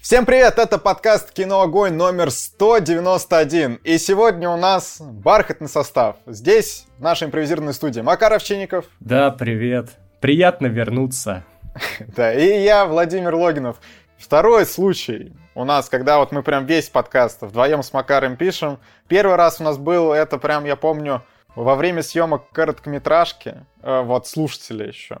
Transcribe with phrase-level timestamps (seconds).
[0.00, 3.80] Всем привет, это подкаст «Кино Огонь» номер 191.
[3.84, 6.16] И сегодня у нас бархатный состав.
[6.24, 8.86] Здесь наша импровизированная студия Макар Овчинников.
[9.00, 9.90] Да, привет.
[10.20, 11.44] Приятно вернуться.
[12.16, 13.76] Да, и я, Владимир Логинов.
[14.16, 18.78] Второй случай у нас, когда вот мы прям весь подкаст вдвоем с Макаром пишем.
[19.06, 21.22] Первый раз у нас был, это прям, я помню,
[21.54, 25.18] во время съемок короткометражки, э, вот слушатели еще.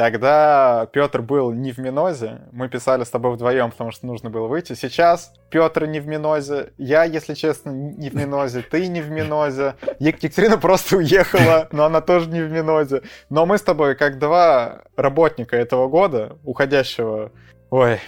[0.00, 4.46] Тогда Петр был не в Минозе, мы писали с тобой вдвоем, потому что нужно было
[4.46, 4.72] выйти.
[4.72, 9.74] Сейчас Петр не в Минозе, я, если честно, не в Минозе, ты не в Минозе.
[9.98, 13.02] Екатерина просто уехала, но она тоже не в Минозе.
[13.28, 17.30] Но мы с тобой, как два работника этого года, уходящего,
[17.68, 18.00] ой,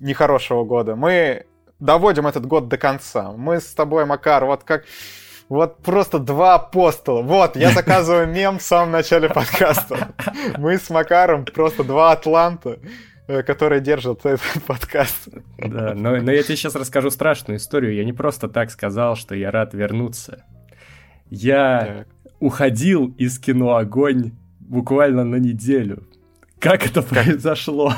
[0.00, 1.46] нехорошего года, мы
[1.80, 3.32] доводим этот год до конца.
[3.32, 4.84] Мы с тобой, Макар, вот как
[5.48, 7.22] вот просто два апостола.
[7.22, 10.08] Вот, я заказываю мем в самом начале подкаста.
[10.58, 12.78] Мы с Макаром просто два атланта
[13.26, 15.28] э, которые держат этот подкаст.
[15.58, 17.94] Да, но, но я тебе сейчас расскажу страшную историю.
[17.94, 20.44] Я не просто так сказал, что я рад вернуться.
[21.30, 22.32] Я так.
[22.40, 26.06] уходил из кино «Огонь» буквально на неделю.
[26.58, 27.94] Как это произошло?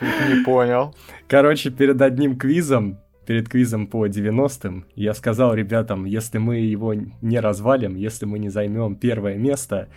[0.00, 0.94] Не понял.
[1.28, 2.98] Короче, перед одним квизом
[3.30, 8.48] перед квизом по 90-м я сказал ребятам, если мы его не развалим, если мы не
[8.48, 9.88] займем первое место,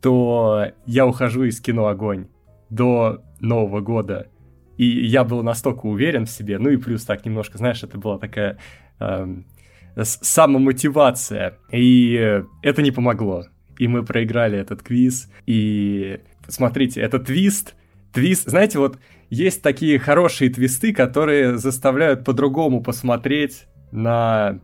[0.00, 2.28] то я ухожу из кино «Огонь»
[2.70, 4.28] до Нового года.
[4.76, 8.20] И я был настолько уверен в себе, ну и плюс так немножко, знаешь, это была
[8.20, 8.58] такая
[9.00, 9.36] э,
[10.00, 11.58] самомотивация.
[11.72, 13.46] И это не помогло.
[13.80, 15.28] И мы проиграли этот квиз.
[15.44, 17.74] И смотрите, этот твист,
[18.12, 24.60] твист, знаете, вот есть такие хорошие твисты, которые заставляют по-другому посмотреть на,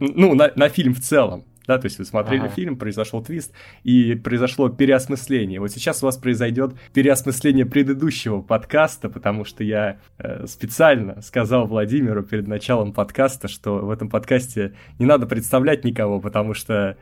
[0.00, 1.44] ну, на, на фильм в целом.
[1.66, 2.48] Да, то есть вы смотрели ага.
[2.48, 5.60] фильм, произошел твист, и произошло переосмысление.
[5.60, 12.24] Вот сейчас у вас произойдет переосмысление предыдущего подкаста, потому что я э, специально сказал Владимиру
[12.24, 16.96] перед началом подкаста, что в этом подкасте не надо представлять никого, потому что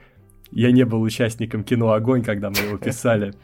[0.50, 3.34] я не был участником кино «Огонь», когда мы его писали.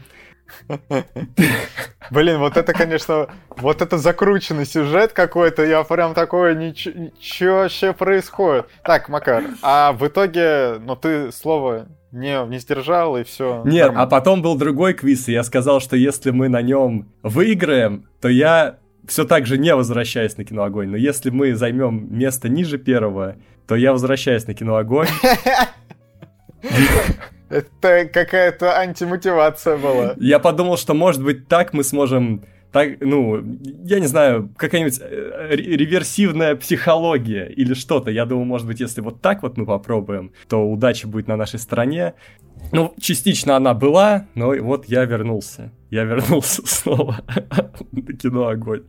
[2.10, 8.66] Блин, вот это, конечно, вот это закрученный сюжет какой-то, я прям такое, ничего вообще происходит.
[8.84, 13.62] Так, Макар, а в итоге, ну ты слово не, не сдержал и все.
[13.64, 14.02] Нет, нормально.
[14.02, 18.28] а потом был другой квиз, и я сказал, что если мы на нем выиграем, то
[18.28, 20.88] я все так же не возвращаюсь на кино огонь.
[20.88, 23.36] Но если мы займем место ниже первого,
[23.66, 25.08] то я возвращаюсь на кино огонь.
[27.48, 30.14] Это какая-то антимотивация была.
[30.18, 32.42] Я подумал, что, может быть, так мы сможем
[32.72, 33.42] так, ну,
[33.84, 38.10] я не знаю, какая-нибудь э, реверсивная психология или что-то.
[38.10, 41.58] Я думаю, может быть, если вот так вот мы попробуем, то удача будет на нашей
[41.58, 42.14] стороне.
[42.72, 45.72] Ну, частично она была, но вот я вернулся.
[45.90, 47.20] Я вернулся снова
[47.92, 48.82] на кино «Огонь».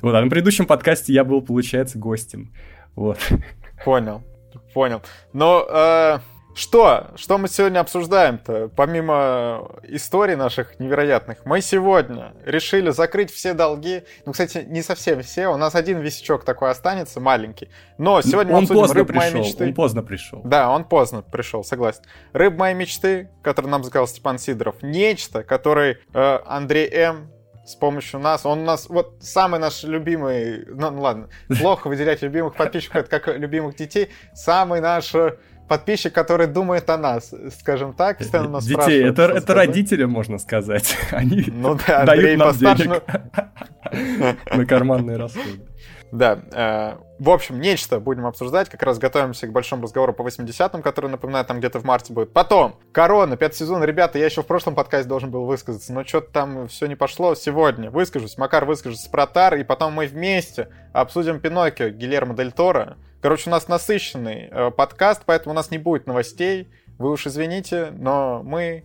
[0.00, 2.54] Вот, а на предыдущем подкасте я был, получается, гостем.
[2.94, 3.18] Вот.
[3.84, 4.22] Понял,
[4.72, 5.02] понял.
[5.34, 5.66] Но...
[5.68, 7.08] Э что?
[7.16, 8.70] Что мы сегодня обсуждаем-то?
[8.74, 14.04] Помимо историй наших невероятных, мы сегодня решили закрыть все долги.
[14.24, 15.48] Ну, кстати, не совсем все.
[15.48, 17.68] У нас один висячок такой останется, маленький.
[17.98, 19.64] Но сегодня он мы обсудим поздно рыб пришел, моей мечты.
[19.64, 20.40] Он поздно пришел.
[20.44, 22.00] Да, он поздно пришел, согласен.
[22.32, 24.76] Рыб моей мечты, который нам сказал Степан Сидоров.
[24.80, 27.30] Нечто, который э, Андрей М
[27.66, 28.46] с помощью нас.
[28.46, 31.28] Он у нас вот самый наш любимый, ну, ну ладно,
[31.60, 35.36] плохо выделять любимых подписчиков, это как любимых детей, самый наш э,
[35.68, 40.96] подписчик, который думает о нас, скажем так, постоянно нас Детей, это, это родители, можно сказать.
[41.10, 43.02] Они ну, да, дают нам денег
[44.54, 45.60] на карманные расходы.
[46.12, 46.38] Да.
[46.52, 48.68] Э, в общем, нечто будем обсуждать.
[48.68, 52.32] Как раз готовимся к большому разговору по 80-м, который, напоминаю, там где-то в марте будет.
[52.32, 53.82] Потом, Корона, пятый сезон.
[53.82, 57.34] Ребята, я еще в прошлом подкасте должен был высказаться, но что-то там все не пошло.
[57.34, 58.38] Сегодня выскажусь.
[58.38, 62.96] Макар выскажется про Тар, и потом мы вместе обсудим Пиноккио Гильермо Дель Торо.
[63.26, 66.68] Короче, у нас насыщенный э, подкаст, поэтому у нас не будет новостей.
[66.96, 68.84] Вы уж извините, но мы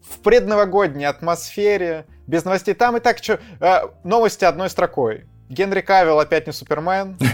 [0.00, 2.72] в предновогодней атмосфере, без новостей.
[2.72, 5.26] Там и так что, э, новости одной строкой.
[5.50, 7.18] Генри Кавилл опять не Супермен.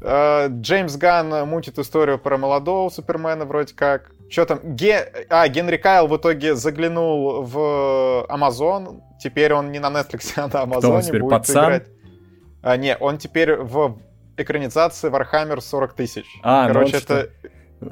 [0.00, 4.12] Э, Джеймс Ганн мутит историю про молодого Супермена вроде как.
[4.30, 4.60] Что там?
[4.62, 5.26] Ге...
[5.28, 9.02] А, Генри Кайл в итоге заглянул в Amazon.
[9.20, 11.64] Теперь он не на Netflix, а на Амазоне будет пацан?
[11.64, 11.88] играть.
[12.62, 13.98] А, не, он теперь в
[14.38, 16.26] экранизации Warhammer 40 тысяч.
[16.42, 17.30] А, ну Короче, ну это...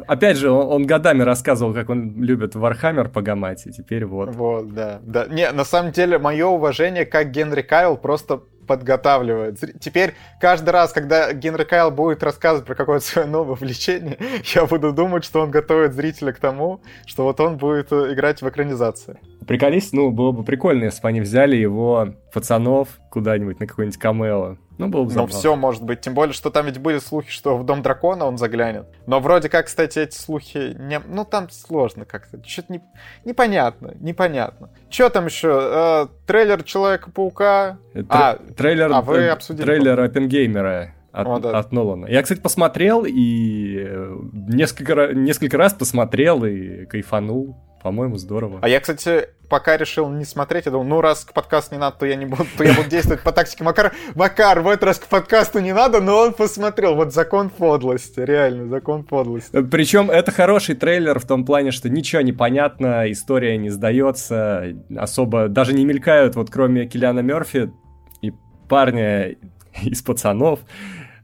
[0.08, 4.34] Опять же, он, он годами рассказывал, как он любит Warhammer погамать, и теперь вот.
[4.34, 5.00] Вот, да.
[5.02, 5.26] да.
[5.26, 9.58] Не, на самом деле, мое уважение, как Генри Кайл просто подготавливает.
[9.80, 14.18] Теперь каждый раз, когда Генри Кайл будет рассказывать про какое-то свое новое увлечение,
[14.54, 18.42] я буду думать, что он готовит зрителя к тому, что вот он будет э, играть
[18.42, 19.18] в экранизации.
[19.46, 24.56] Приколись, ну, было бы прикольно, если бы они взяли его, пацанов, куда-нибудь на какой-нибудь камео.
[24.78, 25.34] Ну, было бы Ну, забавно.
[25.34, 26.00] все может быть.
[26.00, 28.86] Тем более, что там ведь были слухи, что в Дом Дракона он заглянет.
[29.06, 30.76] Но вроде как, кстати, эти слухи...
[30.78, 31.00] Не...
[31.00, 32.42] Ну, там сложно как-то.
[32.46, 32.80] Что-то не...
[33.24, 34.70] непонятно, непонятно.
[34.90, 35.48] Что там еще?
[35.62, 37.78] Э, трейлер Человека-паука.
[37.94, 41.58] Э, тр- А, трейлер, а вы э, обсудили, трейлер Оппенгеймера от, О, да.
[41.58, 42.06] от Нолана.
[42.06, 47.56] Я, кстати, посмотрел и э, несколько, несколько раз посмотрел и кайфанул.
[47.86, 48.58] По-моему, здорово.
[48.62, 51.98] А я, кстати, пока решил не смотреть, я думал, ну, раз к подкасту не надо,
[51.98, 53.92] то я не буду, то я буду действовать по тактике Макар.
[54.16, 56.96] Макар, в этот раз к подкасту не надо, но он посмотрел.
[56.96, 59.62] Вот закон подлости, реально, закон подлости.
[59.62, 65.46] Причем это хороший трейлер в том плане, что ничего не понятно, история не сдается, особо
[65.46, 67.70] даже не мелькают, вот кроме Киллиана Мерфи
[68.20, 68.32] и
[68.68, 69.36] парня
[69.80, 70.58] из пацанов,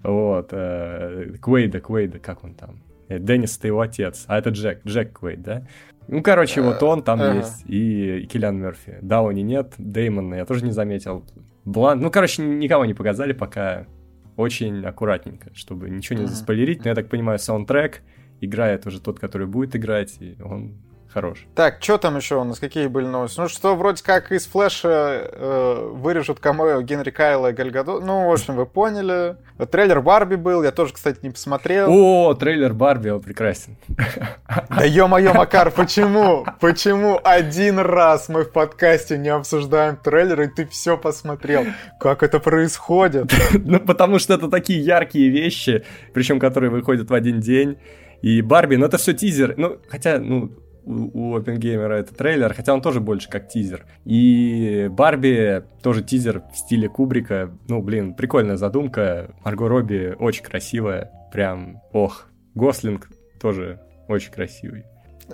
[0.05, 2.77] вот, э, Квейда, Квейда, как он там?
[3.09, 5.67] Э, Деннис это его отец, а это Джек, Джек Квейд, да?
[6.09, 7.39] Ну, короче, вот он там ага.
[7.39, 8.99] есть, и, и Киллиан Мерфи.
[9.03, 11.25] Дауни нет, Деймона я тоже не заметил.
[11.65, 13.87] Блан, ну, короче, никого не показали пока.
[14.35, 16.85] Очень аккуратненько, чтобы ничего не заспойлерить.
[16.85, 18.01] Но я так понимаю, саундтрек
[18.41, 20.73] играет уже тот, который будет играть, и он
[21.13, 21.47] хорош.
[21.55, 22.59] Так, что там еще у нас?
[22.59, 23.39] Какие были новости?
[23.39, 28.01] Ну, что вроде как из Флэша э, вырежут камео Генри Кайла и Гальгадо.
[28.01, 29.37] Ну, в общем, вы поняли.
[29.71, 31.89] Трейлер Барби был, я тоже, кстати, не посмотрел.
[31.91, 33.77] О, трейлер Барби, он прекрасен.
[34.71, 36.45] Да ё-моё, Макар, почему?
[36.61, 41.65] Почему один раз мы в подкасте не обсуждаем трейлер, и ты все посмотрел?
[42.01, 43.33] Как это происходит?
[43.65, 47.79] Ну, потому что это такие яркие вещи, причем которые выходят в один день.
[48.23, 49.55] И Барби, ну это все тизер.
[49.57, 50.53] Ну, хотя, ну,
[50.85, 53.87] у, у Оппенгеймера это трейлер, хотя он тоже больше как тизер.
[54.05, 57.51] И Барби тоже тизер в стиле Кубрика.
[57.69, 59.35] Ну, блин, прикольная задумка.
[59.45, 61.11] Марго Робби очень красивая.
[61.33, 62.27] Прям, ох.
[62.55, 63.09] Гослинг
[63.41, 64.85] тоже очень красивый.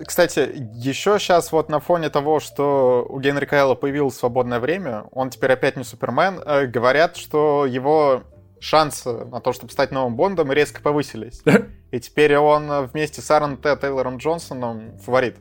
[0.06, 5.30] Кстати, еще сейчас вот на фоне того, что у Генри Кайла появилось свободное время, он
[5.30, 8.22] теперь опять не Супермен, э, говорят, что его
[8.60, 11.42] шансы на то, чтобы стать новым Бондом, резко повысились.
[11.90, 13.76] И теперь он э, вместе с Аарон Т.
[13.76, 15.36] Тейлором Джонсоном фаворит.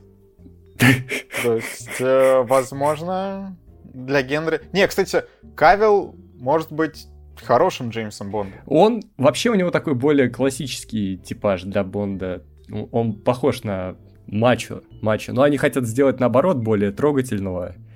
[1.43, 4.61] То есть, э, возможно, для Генри...
[4.73, 5.23] Не, кстати,
[5.55, 7.07] Кавилл может быть
[7.43, 8.59] хорошим Джеймсом Бондом.
[8.65, 12.43] Он, вообще у него такой более классический типаж для Бонда.
[12.91, 13.95] Он похож на
[14.27, 15.33] мачо, мачо.
[15.33, 17.86] Но они хотят сделать, наоборот, более трогательного э,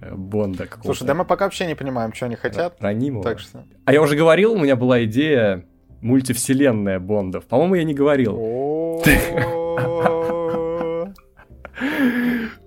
[0.00, 0.86] Бонда какого-то.
[0.88, 2.76] Слушай, да мы пока вообще не понимаем, что они хотят.
[2.80, 3.24] Ранимого.
[3.24, 3.64] Так что...
[3.84, 5.64] А я уже говорил, у меня была идея
[6.00, 7.46] мультивселенная Бондов.
[7.46, 8.36] По-моему, я не говорил.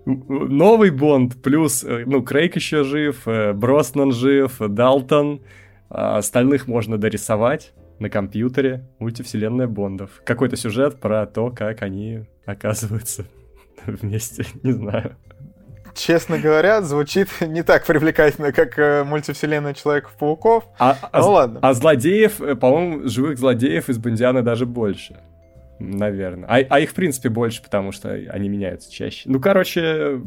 [0.06, 5.42] Новый Бонд, плюс, э, ну, Крейг еще жив, э, Броснан жив, Далтон.
[5.90, 8.88] А Остальных можно дорисовать на компьютере.
[9.00, 10.22] Мультивселенная Бондов.
[10.26, 13.26] Какой-то сюжет про то, как они оказываются
[13.86, 14.46] вместе.
[14.64, 15.16] Не знаю.
[16.00, 20.64] Честно говоря, звучит не так привлекательно, как э, мультивселенная Человеков-пауков.
[20.80, 21.60] А, а- Ну ладно.
[21.62, 25.20] а злодеев, э, по-моему, живых злодеев из Бондиана даже больше.
[25.78, 26.48] Наверное.
[26.48, 29.24] А, а их, в принципе, больше, потому что они меняются чаще.
[29.30, 30.22] Ну, короче,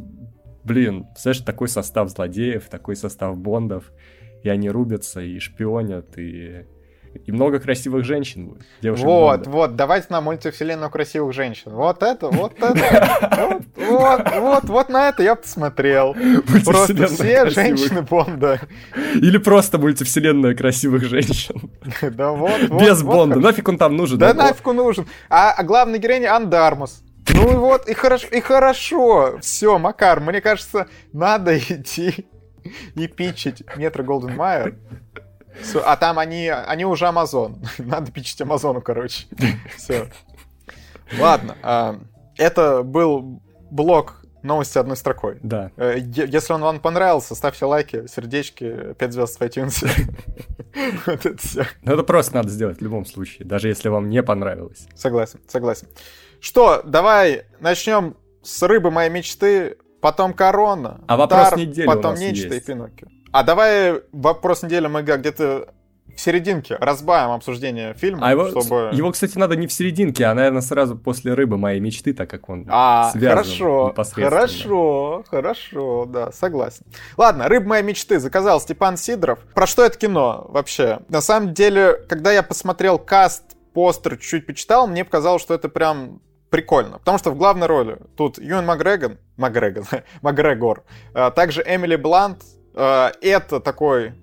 [0.62, 3.92] блин, знаешь, такой состав злодеев, такой состав Бондов,
[4.42, 6.66] и они рубятся, и шпионят, и...
[7.26, 8.62] И много красивых женщин будет.
[8.80, 9.50] Девушек Вот, Бонда.
[9.50, 11.72] вот, давайте на мультивселенную красивых женщин.
[11.72, 16.14] Вот это, вот это, вот, вот, вот, на это я посмотрел.
[16.64, 18.60] Просто все женщины Бонда.
[19.14, 21.70] Или просто мультивселенная красивых женщин.
[22.00, 22.60] Да вот.
[22.80, 23.38] Без Бонда.
[23.40, 24.18] Нафиг он там нужен?
[24.18, 25.06] Да нафиг он нужен.
[25.28, 27.02] А, а главная героиня Андармус.
[27.34, 29.38] Ну и вот, и хорошо, и хорошо.
[29.40, 32.26] Все, Макар, мне кажется, надо идти
[32.94, 34.76] и пичить Метро Голден Майер.
[35.84, 37.62] А там они, они уже Амазон.
[37.78, 39.26] Надо пичить Амазону, короче.
[39.76, 40.08] Все.
[41.18, 41.56] Ладно.
[41.62, 41.98] а,
[42.38, 45.38] Это был блок новости одной строкой.
[45.42, 45.70] Да.
[45.76, 49.86] Э, Если он вам понравился, ставьте лайки, сердечки, 5 звезд в iTunes.
[51.06, 51.66] Вот это все.
[51.82, 54.88] Ну, это просто надо сделать в любом случае, даже если вам не понравилось.
[54.94, 55.86] Согласен, согласен.
[56.40, 61.02] Что, давай начнем с рыбы моей мечты, потом корона.
[61.06, 62.64] А вопрос недели у Потом нас нечто есть.
[62.68, 63.08] и Пиноккио.
[63.32, 65.68] А давай вопрос недели мы где-то
[66.14, 68.90] в серединке разбавим обсуждение фильма, А его, чтобы...
[68.92, 72.50] его, кстати, надо не в серединке, а, наверное, сразу после рыбы моей мечты, так как
[72.50, 76.84] он А, связан хорошо, хорошо, хорошо, да, согласен.
[77.16, 79.38] Ладно, «Рыб моей мечты» заказал Степан Сидоров.
[79.54, 81.00] Про что это кино вообще?
[81.08, 86.20] На самом деле, когда я посмотрел каст, постер, чуть-чуть почитал, мне показалось, что это прям
[86.50, 86.98] прикольно.
[86.98, 89.84] Потому что в главной роли тут Юэн Макгрегор, Макгрегор,
[90.20, 90.84] Макгрегор,
[91.14, 92.42] а также Эмили Блант.
[92.74, 94.14] А, Это такой,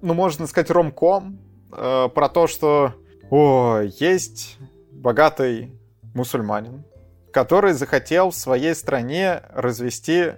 [0.00, 1.38] ну, можно сказать, ромком
[1.72, 2.94] э, про то, что
[3.30, 4.58] о, есть
[4.90, 5.72] богатый
[6.14, 6.84] мусульманин,
[7.32, 10.32] который захотел в своей стране развести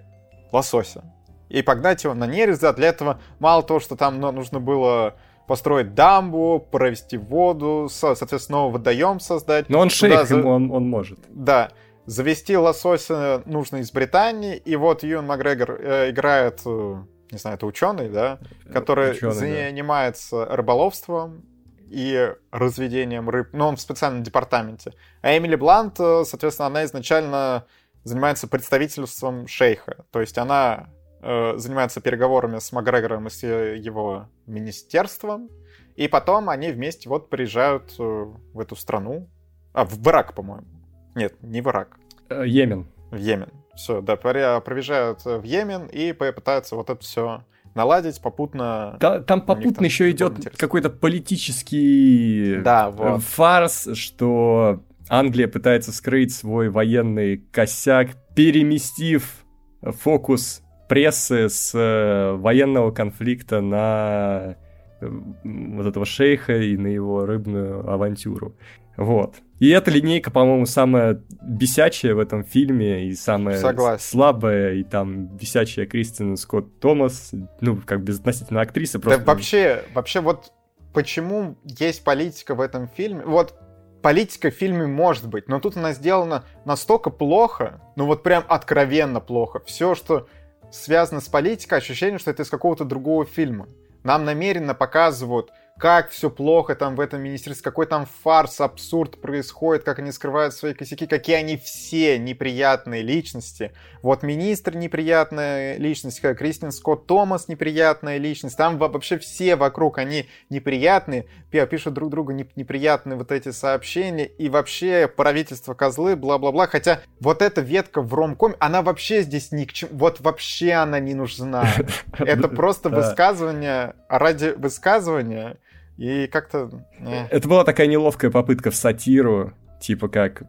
[0.52, 1.04] лосося
[1.48, 2.62] и погнать его на нерест.
[2.62, 5.14] Да, для этого мало того, что там ну, нужно было
[5.46, 9.68] построить дамбу, провести воду, соответственно, водоем создать.
[9.68, 10.36] Но он шейх, за...
[10.42, 11.18] он, он может.
[11.28, 11.72] Да.
[12.06, 17.66] Завести лосося нужно из Британии, и вот Юэн Макгрегор э, играет, э, не знаю, это
[17.66, 20.56] ученый, да, э, который ученый, занимается да.
[20.56, 21.44] рыболовством
[21.88, 24.92] и разведением рыб, но он в специальном департаменте.
[25.22, 27.66] А Эмили Блант, э, соответственно, она изначально
[28.04, 30.88] занимается представительством шейха, то есть она
[31.22, 35.50] э, занимается переговорами с Макгрегором и с его министерством,
[35.96, 39.28] и потом они вместе вот приезжают э, в эту страну,
[39.72, 40.66] а, в Ирак, по-моему.
[41.14, 41.98] Нет, не в Ирак.
[42.28, 42.86] Э, Йемен.
[43.10, 43.50] В Йемен.
[43.80, 47.44] Все, да, проезжают в Йемен и пытаются вот это все
[47.74, 48.98] наладить попутно.
[49.00, 53.22] Да, там попутно там еще идет какой-то политический да, вот.
[53.22, 59.46] фарс, что Англия пытается скрыть свой военный косяк, переместив
[59.80, 64.56] фокус прессы с э, военного конфликта на
[65.00, 65.08] э,
[65.42, 68.56] вот этого шейха и на его рыбную авантюру.
[69.00, 69.36] Вот.
[69.60, 74.04] И эта линейка, по-моему, самая бесячая в этом фильме и самая Согласен.
[74.04, 79.00] слабая, и там бесячая Кристин Скотт Томас, ну, как безотносительно актриса.
[79.00, 79.18] Просто...
[79.18, 80.52] Да вообще, вообще вот
[80.92, 83.22] почему есть политика в этом фильме?
[83.24, 83.54] Вот
[84.02, 89.20] политика в фильме может быть, но тут она сделана настолько плохо, ну вот прям откровенно
[89.20, 89.62] плохо.
[89.64, 90.28] Все, что
[90.70, 93.66] связано с политикой, ощущение, что это из какого-то другого фильма.
[94.02, 99.82] Нам намеренно показывают как все плохо там в этом министерстве, какой там фарс, абсурд происходит,
[99.82, 103.72] как они скрывают свои косяки, какие они все неприятные личности.
[104.02, 110.28] Вот министр неприятная личность, как Кристин Скотт Томас неприятная личность, там вообще все вокруг, они
[110.50, 117.40] неприятные, пишут друг другу неприятные вот эти сообщения, и вообще правительство козлы, бла-бла-бла, хотя вот
[117.40, 121.66] эта ветка в ромкоме, она вообще здесь ни к чему, вот вообще она не нужна.
[122.18, 125.56] Это просто высказывание ради высказывания,
[126.00, 126.70] и как-то...
[126.98, 127.26] Э.
[127.30, 130.44] Это была такая неловкая попытка в сатиру, типа как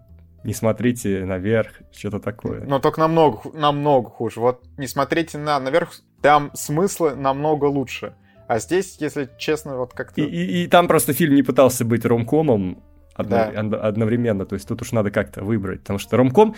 [0.46, 2.62] не смотрите наверх, что-то такое.
[2.62, 4.40] Но только намного, намного хуже.
[4.40, 5.92] Вот не смотрите на наверх,
[6.22, 8.16] там смыслы намного лучше.
[8.48, 10.22] А здесь, если честно, вот как-то...
[10.22, 12.82] И, и, и там просто фильм не пытался быть ромкомом
[13.14, 13.88] одно, да.
[13.88, 16.56] одновременно, то есть тут уж надо как-то выбрать, потому что ромком,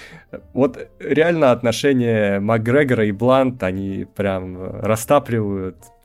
[0.54, 6.03] вот реально отношения Макгрегора и Блант, они прям растапливают Э,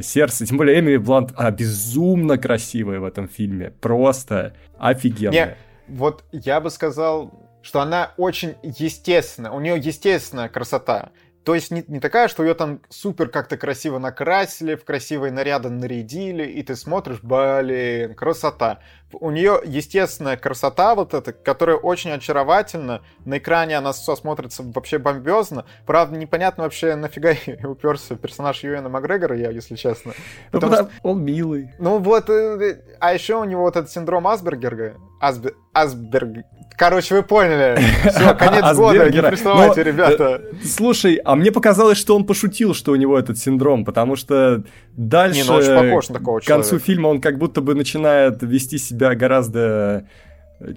[0.00, 0.46] сердце.
[0.46, 3.72] Тем более Эмили Блант, она безумно красивая в этом фильме.
[3.80, 5.56] Просто офигенная.
[5.88, 7.32] Не, вот я бы сказал,
[7.62, 9.50] что она очень естественная.
[9.50, 11.10] У нее естественная красота.
[11.48, 15.70] То есть не, не такая, что ее там супер как-то красиво накрасили, в красивые наряды
[15.70, 18.80] нарядили, и ты смотришь, блин, красота.
[19.14, 23.00] У нее естественная красота вот эта, которая очень очаровательна.
[23.24, 25.64] На экране она смотрится вообще бомбезно.
[25.86, 27.30] Правда, непонятно вообще нафига
[27.66, 30.12] уперся персонаж Юэна Макгрегора, я, если честно.
[30.52, 31.70] Ну, потому, потому что он милый.
[31.78, 34.96] Ну вот, э, а еще у него вот этот синдром Асбергера.
[35.18, 35.54] Асбер...
[35.72, 36.44] Асберг...
[36.76, 37.76] Короче, вы поняли.
[38.10, 40.42] Все, конец года, не приставайте, ребята.
[40.42, 44.62] Э, слушай, а мне показалось, что он пошутил, что у него этот синдром, потому что
[44.92, 46.00] дальше, ну,
[46.40, 50.06] к концу фильма, он как будто бы начинает вести себя гораздо
[50.60, 50.74] э,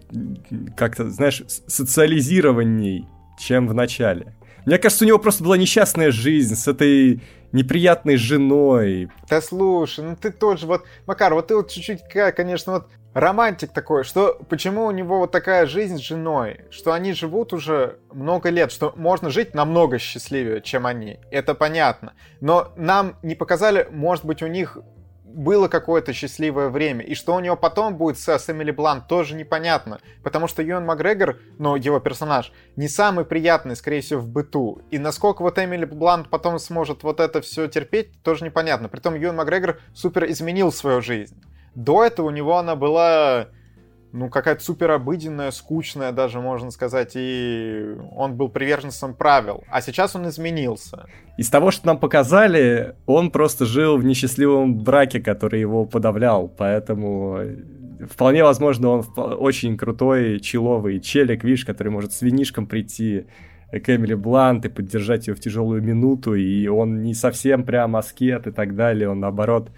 [0.75, 3.05] как-то, знаешь, социализированней,
[3.39, 4.33] чем в начале.
[4.65, 7.21] Мне кажется, у него просто была несчастная жизнь с этой
[7.51, 9.09] неприятной женой.
[9.29, 12.01] Да слушай, ну ты тоже вот, Макар, вот ты вот чуть-чуть,
[12.35, 17.13] конечно, вот романтик такой, что почему у него вот такая жизнь с женой, что они
[17.13, 21.19] живут уже много лет, что можно жить намного счастливее, чем они.
[21.31, 22.13] Это понятно.
[22.39, 24.77] Но нам не показали, может быть, у них
[25.33, 27.03] было какое-то счастливое время.
[27.05, 29.99] И что у него потом будет с, Эмили Блант, тоже непонятно.
[30.23, 34.81] Потому что Юэн Макгрегор, ну, его персонаж, не самый приятный, скорее всего, в быту.
[34.91, 38.89] И насколько вот Эмили Блант потом сможет вот это все терпеть, тоже непонятно.
[38.89, 41.41] Притом Юэн Макгрегор супер изменил свою жизнь.
[41.75, 43.47] До этого у него она была,
[44.11, 49.63] ну, какая-то супер обыденная, скучная даже, можно сказать, и он был приверженцем правил.
[49.69, 51.05] А сейчас он изменился.
[51.37, 57.39] Из того, что нам показали, он просто жил в несчастливом браке, который его подавлял, поэтому
[58.09, 63.27] вполне возможно, он очень крутой, человый челик, видишь, который может с винишком прийти
[63.71, 68.47] к Эмили Блант и поддержать ее в тяжелую минуту, и он не совсем прям аскет
[68.47, 69.71] и так далее, он наоборот,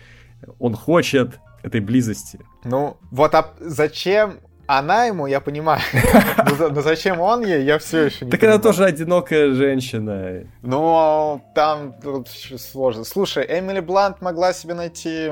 [0.59, 2.39] он хочет этой близости.
[2.63, 5.81] Ну, вот а зачем она ему, я понимаю.
[6.59, 10.43] Но зачем он ей, я все еще не Так она тоже одинокая женщина.
[10.61, 11.95] Ну, там
[12.57, 13.03] сложно.
[13.03, 15.31] Слушай, Эмили Блант могла себе найти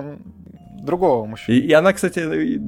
[0.82, 1.58] другого мужчину.
[1.58, 2.62] И, и она, кстати,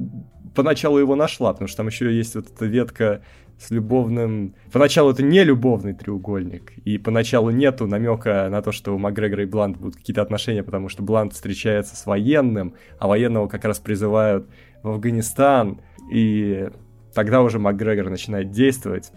[0.54, 3.22] поначалу его нашла, потому что там еще есть вот эта ветка
[3.64, 4.54] с любовным...
[4.72, 9.46] Поначалу это не любовный треугольник, и поначалу нету намека на то, что у Макгрегора и
[9.46, 14.48] Блант будут какие-то отношения, потому что Блант встречается с военным, а военного как раз призывают
[14.82, 15.80] в Афганистан,
[16.12, 16.68] и
[17.14, 19.12] тогда уже Макгрегор начинает действовать.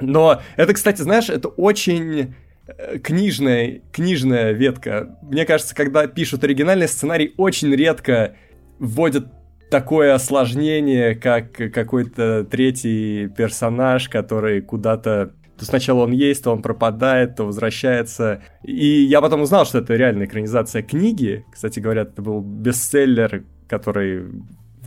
[0.00, 2.34] Но это, кстати, знаешь, это очень
[2.66, 5.18] э, книжная, книжная ветка.
[5.22, 8.36] Мне кажется, когда пишут оригинальный сценарий, очень редко
[8.78, 9.26] вводят
[9.70, 17.34] такое осложнение, как какой-то третий персонаж, который куда-то то сначала он есть, то он пропадает,
[17.34, 18.42] то возвращается.
[18.62, 21.44] И я потом узнал, что это реальная экранизация книги.
[21.50, 24.26] Кстати говоря, это был бестселлер, который,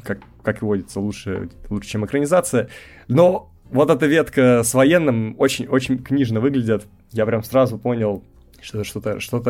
[0.02, 2.70] как, как и водится, лучше, лучше, чем экранизация.
[3.10, 6.88] Но вот эта ветка с военным очень-очень книжно выглядит.
[7.12, 8.24] Я прям сразу понял,
[8.62, 9.44] что это что-то что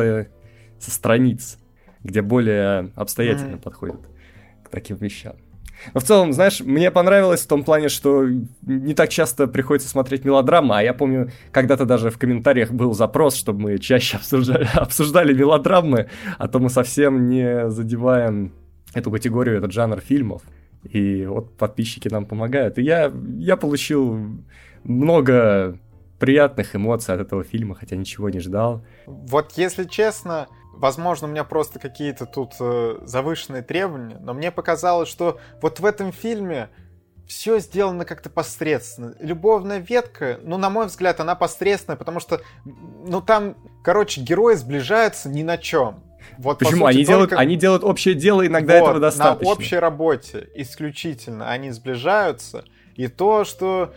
[0.80, 1.56] со страниц,
[2.02, 3.62] где более обстоятельно mm-hmm.
[3.62, 4.00] подходит
[4.72, 5.34] таким вещам.
[5.94, 8.26] Но в целом, знаешь, мне понравилось в том плане, что
[8.62, 13.34] не так часто приходится смотреть мелодрамы, а я помню, когда-то даже в комментариях был запрос,
[13.34, 18.52] чтобы мы чаще обсуждали, обсуждали мелодрамы, а то мы совсем не задеваем
[18.94, 20.42] эту категорию, этот жанр фильмов.
[20.88, 22.78] И вот подписчики нам помогают.
[22.78, 24.18] И я, я получил
[24.84, 25.78] много
[26.18, 28.84] приятных эмоций от этого фильма, хотя ничего не ждал.
[29.06, 35.08] Вот если честно, Возможно, у меня просто какие-то тут э, завышенные требования, но мне показалось,
[35.08, 36.70] что вот в этом фильме
[37.26, 39.14] все сделано как-то посредственно.
[39.20, 45.28] Любовная ветка, ну, на мой взгляд, она посредственная, потому что, ну, там, короче, герои сближаются
[45.28, 46.02] ни на чем.
[46.38, 46.86] Вот, Почему?
[46.86, 47.06] Сути, они, только...
[47.06, 49.46] делают, они делают общее дело, иногда вот, этого достаточно.
[49.46, 52.64] На общей работе исключительно они сближаются.
[52.96, 53.92] И то, что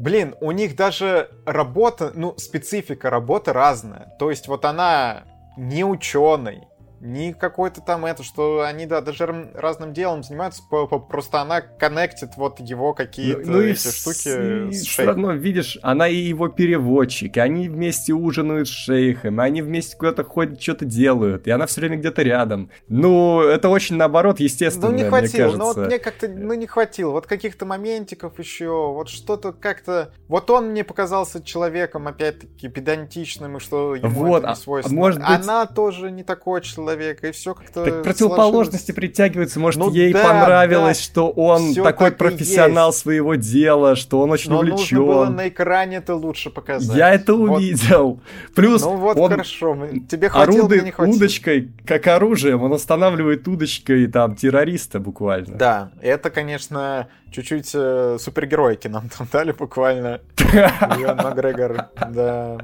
[0.00, 4.14] Блин, у них даже работа, ну, специфика работы разная.
[4.18, 5.24] То есть вот она
[5.60, 6.66] не ученый,
[7.00, 12.60] не какой-то там это, что они, да, даже разным делом занимаются, просто она коннектит вот
[12.60, 16.48] его какие-то ну, ну эти и штуки и с Все равно, видишь, она и его
[16.48, 21.50] переводчик, и они вместе ужинают с шейхом, и они вместе куда-то ходят, что-то делают, и
[21.50, 22.70] она все время где-то рядом.
[22.88, 27.12] Ну, это очень наоборот, естественно, Ну, не хватило, ну вот мне как-то, ну, не хватило,
[27.12, 30.12] вот каких-то моментиков еще, вот что-то как-то...
[30.28, 35.00] Вот он мне показался человеком, опять-таки, педантичным, и что ему вот, это не а, свойственно.
[35.00, 35.28] Может быть...
[35.28, 37.84] Она тоже не такой человек, человека, и все как-то...
[37.84, 38.96] Так противоположности сложилось.
[38.96, 39.60] притягиваются.
[39.60, 41.04] Может, ну, ей да, понравилось, да.
[41.04, 44.76] что он все такой профессионал своего дела, что он очень Но увлечен.
[44.76, 46.96] нужно было на экране это лучше показать.
[46.96, 47.58] Я это вот.
[47.58, 48.20] увидел.
[48.54, 51.16] Плюс ну вот он хорошо, тебе хватило, орудует не хватило.
[51.16, 55.56] удочкой, как оружием, он останавливает удочкой там террориста буквально.
[55.56, 60.20] Да, это, конечно, чуть-чуть э, супергероики нам там дали буквально.
[60.38, 62.58] Иоанн Макгрегор, да.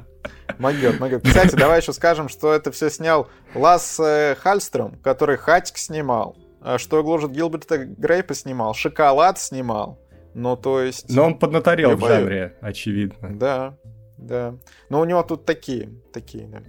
[0.59, 1.23] Могет, могет.
[1.23, 3.99] Кстати, давай еще скажем, что это все снял Лас
[4.39, 9.99] Хальстром, который Хатик снимал, а что гложет Гилберта Грейпа снимал, Шоколад снимал.
[10.33, 11.09] Ну, то есть...
[11.09, 13.35] Но он поднаторел в жанре, очевидно.
[13.37, 13.75] Да,
[14.17, 14.55] да.
[14.89, 16.61] Но у него тут такие, такие, да.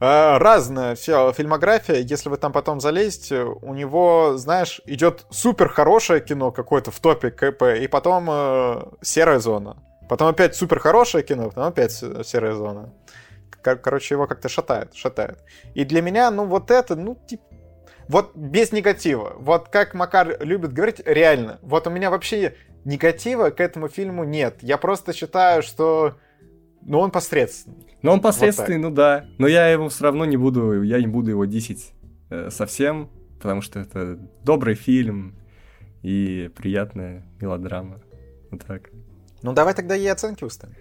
[0.00, 6.20] А, разная вся фильмография, если вы там потом залезете, у него, знаешь, идет супер хорошее
[6.20, 9.82] кино какое-то в топе КП, и потом э, серая зона.
[10.08, 12.92] Потом опять супер хорошее кино, потом опять серая зона.
[13.62, 15.38] Кор- короче, его как-то шатает, шатает.
[15.74, 17.44] И для меня, ну, вот это, ну, типа,
[18.08, 19.34] вот без негатива.
[19.38, 21.58] Вот как Макар любит говорить, реально.
[21.62, 24.58] Вот у меня вообще негатива к этому фильму нет.
[24.60, 26.16] Я просто считаю, что
[26.82, 27.86] ну, он посредственный.
[28.02, 29.26] Ну, он посредственный, вот ну да.
[29.38, 31.92] Но я его все равно не буду, я не буду его десять
[32.28, 35.36] э, совсем, потому что это добрый фильм
[36.02, 38.02] и приятная мелодрама.
[38.50, 38.90] Вот так.
[39.44, 40.74] Ну, давай тогда ей оценки уставим.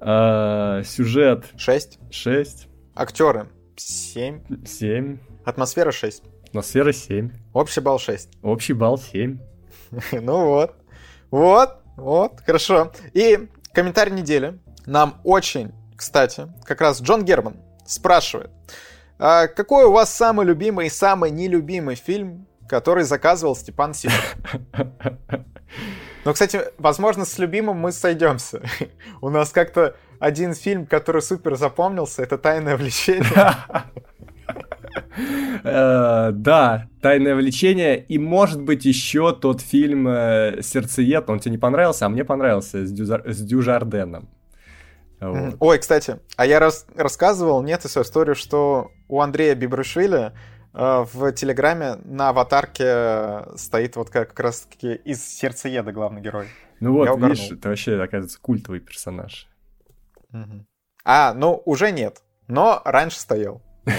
[0.00, 1.44] А, сюжет.
[1.58, 1.98] 6.
[2.10, 2.68] 6.
[2.94, 3.50] Актеры.
[3.76, 4.64] 7.
[4.64, 5.18] 7.
[5.44, 6.22] Атмосфера 6.
[6.48, 7.30] Атмосфера 7.
[7.52, 8.38] Общий балл 6.
[8.42, 9.38] Общий балл 7.
[10.12, 10.76] ну вот.
[11.30, 11.76] Вот.
[11.98, 12.40] Вот.
[12.46, 12.90] Хорошо.
[13.12, 14.58] И комментарий недели.
[14.86, 18.50] Нам очень, кстати, как раз Джон Герман спрашивает.
[19.18, 24.36] А какой у вас самый любимый и самый нелюбимый фильм, который заказывал Степан Сидоров?
[26.26, 28.60] Но, кстати, возможно, с любимым мы сойдемся.
[29.20, 33.24] У нас как-то один фильм, который супер запомнился, это «Тайное влечение».
[35.62, 37.98] Э, да, «Тайное влечение».
[37.98, 41.28] И, может быть, еще тот фильм э, «Сердцеед».
[41.28, 44.28] Он тебе не понравился, а мне понравился с Дюжарденом.
[45.20, 50.32] Ой, кстати, а я рассказывал, нет, свою историю, что у Андрея Бибрушвили
[50.76, 56.48] в Телеграме на аватарке стоит вот как, как раз-таки из сердцееда главный герой.
[56.80, 59.48] Ну вот, видишь, это вообще, оказывается, культовый персонаж.
[60.32, 60.66] Угу.
[61.04, 63.62] А, ну, уже нет, но раньше стоял.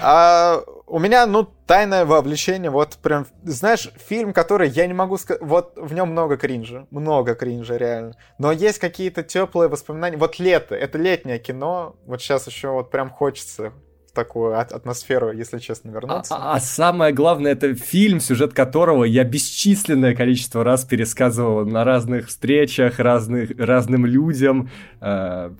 [0.00, 5.42] А у меня, ну, тайное вовлечение, вот прям, знаешь, фильм, который я не могу сказать,
[5.42, 8.14] вот в нем много кринжа, много кринжа, реально.
[8.38, 10.16] Но есть какие-то теплые воспоминания.
[10.16, 13.72] Вот лето, это летнее кино, вот сейчас еще вот прям хочется
[14.18, 16.34] такую атмосферу, если честно, вернуться.
[16.34, 22.26] А, а самое главное, это фильм, сюжет которого я бесчисленное количество раз пересказывал на разных
[22.26, 25.50] встречах, разных, разным людям, э,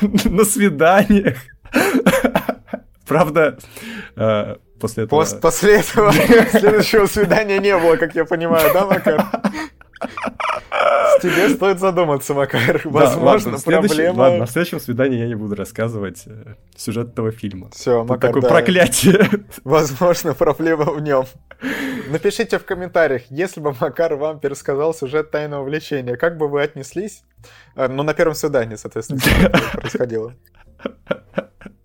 [0.24, 1.36] на свиданиях.
[3.06, 3.58] Правда,
[4.16, 5.20] э, после этого...
[5.20, 6.12] Пос после этого
[6.50, 9.22] следующего свидания не было, как я понимаю, да, Макар?
[11.20, 12.80] Тебе стоит задуматься, Макар.
[12.84, 14.18] Возможно, ладно, проблема...
[14.18, 17.70] Ладно, на следующем свидании я не буду рассказывать э, сюжет этого фильма.
[17.70, 19.28] Все, Макар, Такое проклятие.
[19.64, 21.24] Возможно, проблема в нем.
[22.10, 27.24] Напишите в комментариях, если бы Макар вам пересказал сюжет тайного влечения, как бы вы отнеслись?
[27.74, 29.20] Э, ну, на первом свидании, соответственно,
[29.72, 30.34] происходило.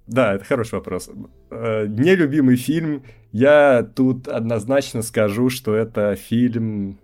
[0.06, 1.10] Да, это хороший вопрос.
[1.50, 3.04] Э, нелюбимый фильм.
[3.32, 7.00] Я тут однозначно скажу, что это фильм...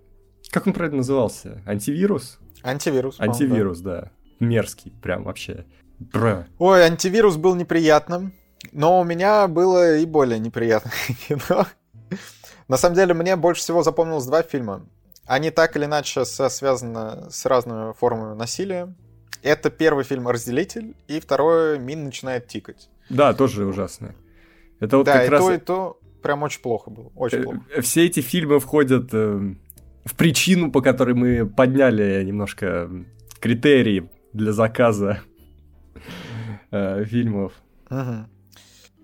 [0.51, 1.61] Как он правильно назывался?
[1.65, 2.39] Антивирус?
[2.63, 3.19] Антивирус.
[3.19, 4.01] Антивирус, да.
[4.01, 4.11] да.
[4.39, 5.65] Мерзкий, прям вообще.
[5.99, 6.47] Бра.
[6.57, 8.33] Ой, антивирус был неприятным,
[8.71, 10.93] но у меня было и более неприятное
[11.27, 11.67] кино.
[12.67, 14.85] На самом деле, мне больше всего запомнилось два фильма.
[15.25, 18.93] Они так или иначе связаны с разными формами насилия.
[19.43, 22.89] Это первый фильм «Разделитель», и второй «Мин начинает тикать».
[23.09, 24.15] Да, тоже ужасно.
[24.79, 25.43] Это вот да, как и раз...
[25.43, 27.61] то, и то прям очень плохо было, очень э, плохо.
[27.81, 29.55] Все эти фильмы входят э,
[30.05, 32.89] в причину, по которой мы подняли немножко
[33.39, 35.21] критерии для заказа
[36.71, 37.53] э, фильмов.
[37.89, 38.25] Угу.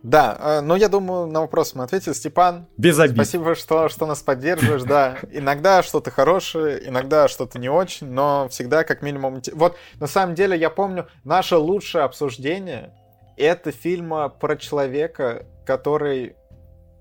[0.03, 2.13] Да, э, но я думаю, на вопрос мы ответили.
[2.13, 3.15] Степан, Без обид.
[3.15, 5.17] спасибо, что, что нас поддерживаешь, да.
[5.31, 9.41] Иногда что-то хорошее, иногда что-то не очень, но всегда как минимум...
[9.53, 12.93] Вот, на самом деле, я помню, наше лучшее обсуждение—
[13.37, 16.35] это фильм про человека, который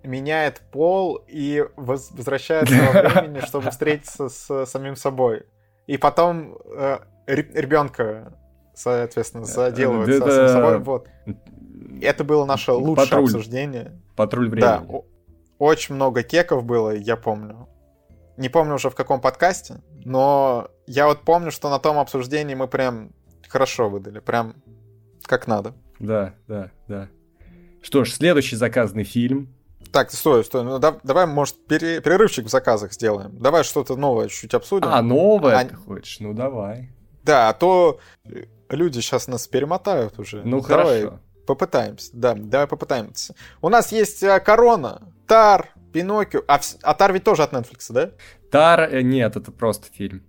[0.04, 5.44] меняет пол и возвращается во времени, чтобы встретиться с самим собой.
[5.86, 8.38] И потом э, ребенка,
[8.74, 10.30] соответственно, заделывает это...
[10.30, 10.78] самим собой.
[10.78, 11.08] Вот.
[12.00, 13.24] Это было наше лучшее Патруль.
[13.24, 14.00] обсуждение.
[14.16, 14.60] Патруль времени.
[14.60, 14.84] Да,
[15.58, 17.68] очень много кеков было, я помню.
[18.36, 22.66] Не помню уже в каком подкасте, но я вот помню, что на том обсуждении мы
[22.66, 23.12] прям
[23.48, 24.56] хорошо выдали, прям
[25.22, 25.74] как надо.
[26.00, 27.08] Да, да, да.
[27.80, 29.54] Что ж, следующий заказанный фильм.
[29.94, 30.64] Так, стой, стой.
[30.64, 33.38] Ну, да, давай, может, пере, перерывчик в заказах сделаем.
[33.38, 34.88] Давай что-то новое чуть-чуть обсудим.
[34.88, 35.64] А, новое а...
[35.64, 36.18] ты хочешь?
[36.18, 36.90] Ну, давай.
[37.22, 38.00] Да, а то
[38.68, 40.42] люди сейчас нас перемотают уже.
[40.44, 41.02] Ну, давай.
[41.02, 41.20] хорошо.
[41.46, 43.36] Попытаемся, да, давай попытаемся.
[43.62, 46.42] У нас есть э, Корона, Тар, Пиноккио.
[46.48, 48.10] А, а Тар ведь тоже от Netflix, да?
[48.50, 50.24] Тар, э, нет, это просто фильм.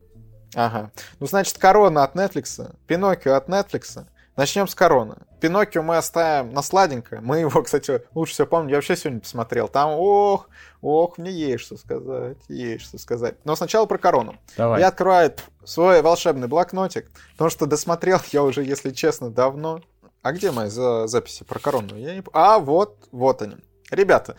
[0.54, 0.92] Ага.
[1.20, 4.06] Ну, значит, Корона от Netflix, Пиноккио от Netflix.
[4.36, 5.20] Начнем с Корона.
[5.40, 7.22] Пиноккио мы оставим на сладенькое.
[7.22, 8.72] Мы его, кстати, лучше всего помню.
[8.72, 9.70] Я вообще сегодня посмотрел.
[9.70, 10.50] Там, ох,
[10.82, 12.38] ох, мне есть что сказать.
[12.50, 13.36] Есть что сказать.
[13.46, 14.36] Но сначала про Корону.
[14.58, 14.82] Давай.
[14.82, 17.10] Я открываю свой волшебный блокнотик.
[17.32, 19.82] Потому что досмотрел я уже, если честно, давно.
[20.22, 21.96] А где мои за записи про корону?
[21.96, 22.24] Я не...
[22.34, 23.58] А, вот, вот они.
[23.92, 24.36] Ребята,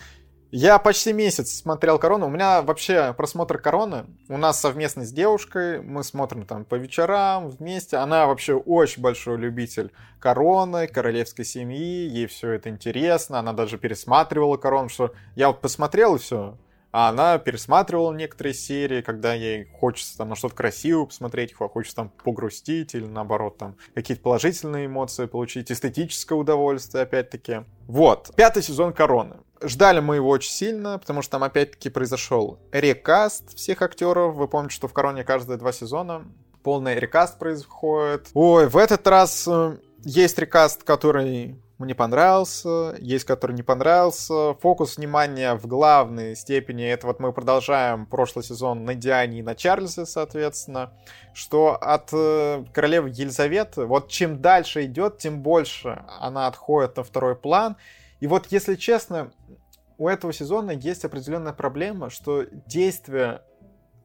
[0.51, 2.27] я почти месяц смотрел «Корону».
[2.27, 5.83] У меня вообще просмотр «Короны» у нас совместно с девушкой.
[5.83, 7.97] Мы смотрим там по вечерам вместе.
[7.97, 12.09] Она вообще очень большой любитель «Короны», королевской семьи.
[12.09, 13.39] Ей все это интересно.
[13.41, 16.57] Она даже пересматривала «Корону», что я вот посмотрел и все.
[16.99, 22.09] А она пересматривала некоторые серии, когда ей хочется там на что-то красивое посмотреть, хочется там
[22.25, 27.65] погрустить или наоборот там какие-то положительные эмоции получить, эстетическое удовольствие опять-таки.
[27.87, 29.37] Вот, пятый сезон Короны.
[29.63, 34.35] Ждали мы его очень сильно, потому что там опять-таки произошел рекаст всех актеров.
[34.35, 36.25] Вы помните, что в Короне каждые два сезона
[36.63, 38.31] полный рекаст происходит.
[38.33, 44.55] Ой, в этот раз э, есть рекаст, который мне понравился, есть который не понравился.
[44.55, 49.55] Фокус внимания в главной степени, это вот мы продолжаем прошлый сезон на Диане и на
[49.55, 50.93] Чарльзе, соответственно,
[51.35, 57.37] что от э, королевы Елизаветы, вот чем дальше идет, тем больше она отходит на второй
[57.37, 57.77] план.
[58.21, 59.33] И вот, если честно,
[59.99, 63.43] у этого сезона есть определенная проблема, что действие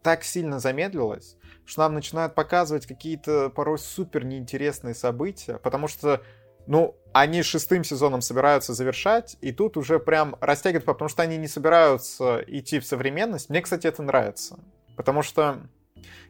[0.04, 6.22] так сильно замедлилось, что нам начинают показывать какие-то порой супер неинтересные события, потому что
[6.68, 11.48] ну, они шестым сезоном собираются завершать, и тут уже прям растягивают, потому что они не
[11.48, 13.50] собираются идти в современность.
[13.50, 14.60] Мне, кстати, это нравится.
[14.96, 15.60] Потому что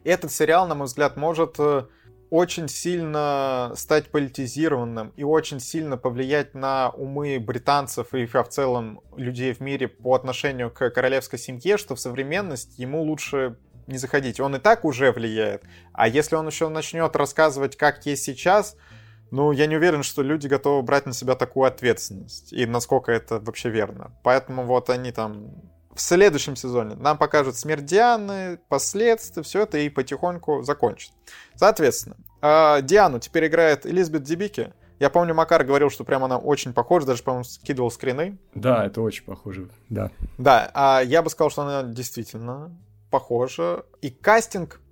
[0.04, 1.84] этот сериал, на мой взгляд, может э,
[2.30, 9.52] очень сильно стать политизированным и очень сильно повлиять на умы британцев и в целом людей
[9.52, 14.40] в мире по отношению к королевской семье, что в современность ему лучше не заходить.
[14.40, 15.62] Он и так уже влияет.
[15.92, 18.76] А если он еще начнет рассказывать, как есть сейчас,
[19.32, 22.52] ну, я не уверен, что люди готовы брать на себя такую ответственность.
[22.52, 24.12] И насколько это вообще верно.
[24.22, 25.54] Поэтому вот они там
[25.94, 31.12] в следующем сезоне нам покажут смерть Дианы, последствия, все это и потихоньку закончат.
[31.54, 34.74] Соответственно, а, Диану теперь играет Элизабет Дебики.
[35.00, 38.38] Я помню, Макар говорил, что прям она очень похожа, даже, по-моему, скидывал скрины.
[38.54, 40.10] Да, это очень похоже, да.
[40.36, 42.70] Да, а я бы сказал, что она действительно
[43.10, 43.86] похожа.
[44.02, 44.82] И кастинг,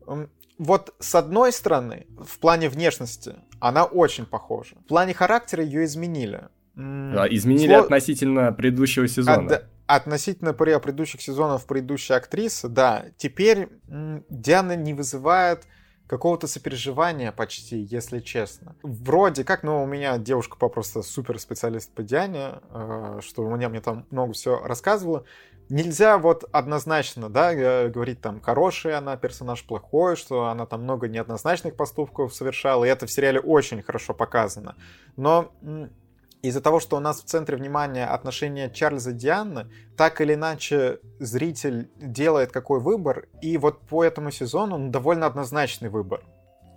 [0.60, 4.76] вот с одной стороны, в плане внешности, она очень похожа.
[4.84, 6.48] В плане характера ее изменили.
[6.74, 7.84] Да, изменили Сло...
[7.84, 9.56] относительно предыдущего сезона.
[9.56, 15.64] От, относительно предыдущих сезонов предыдущей актрисы, да, теперь Диана не вызывает
[16.06, 18.76] какого-то сопереживания почти, если честно.
[18.82, 23.70] Вроде как, ну, у меня девушка просто супер специалист по Диане, э, что у меня
[23.70, 25.24] мне там много все рассказывала.
[25.70, 27.54] Нельзя вот однозначно, да,
[27.88, 33.06] говорить там, хорошая она персонаж, плохой, что она там много неоднозначных поступков совершала, и это
[33.06, 34.74] в сериале очень хорошо показано.
[35.16, 35.52] Но
[36.42, 40.98] из-за того, что у нас в центре внимания отношения Чарльза и Дианы, так или иначе
[41.20, 46.24] зритель делает какой выбор, и вот по этому сезону он довольно однозначный выбор.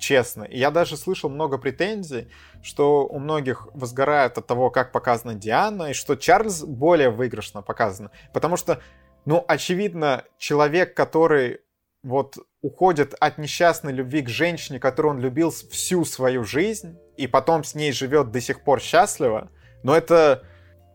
[0.03, 0.43] Честно.
[0.43, 2.27] И я даже слышал много претензий,
[2.61, 8.09] что у многих возгорает от того, как показана Диана, и что Чарльз более выигрышно показан.
[8.33, 8.81] Потому что,
[9.23, 11.61] ну, очевидно, человек, который
[12.03, 17.63] вот уходит от несчастной любви к женщине, которую он любил всю свою жизнь, и потом
[17.63, 19.51] с ней живет до сих пор счастливо,
[19.83, 20.43] но это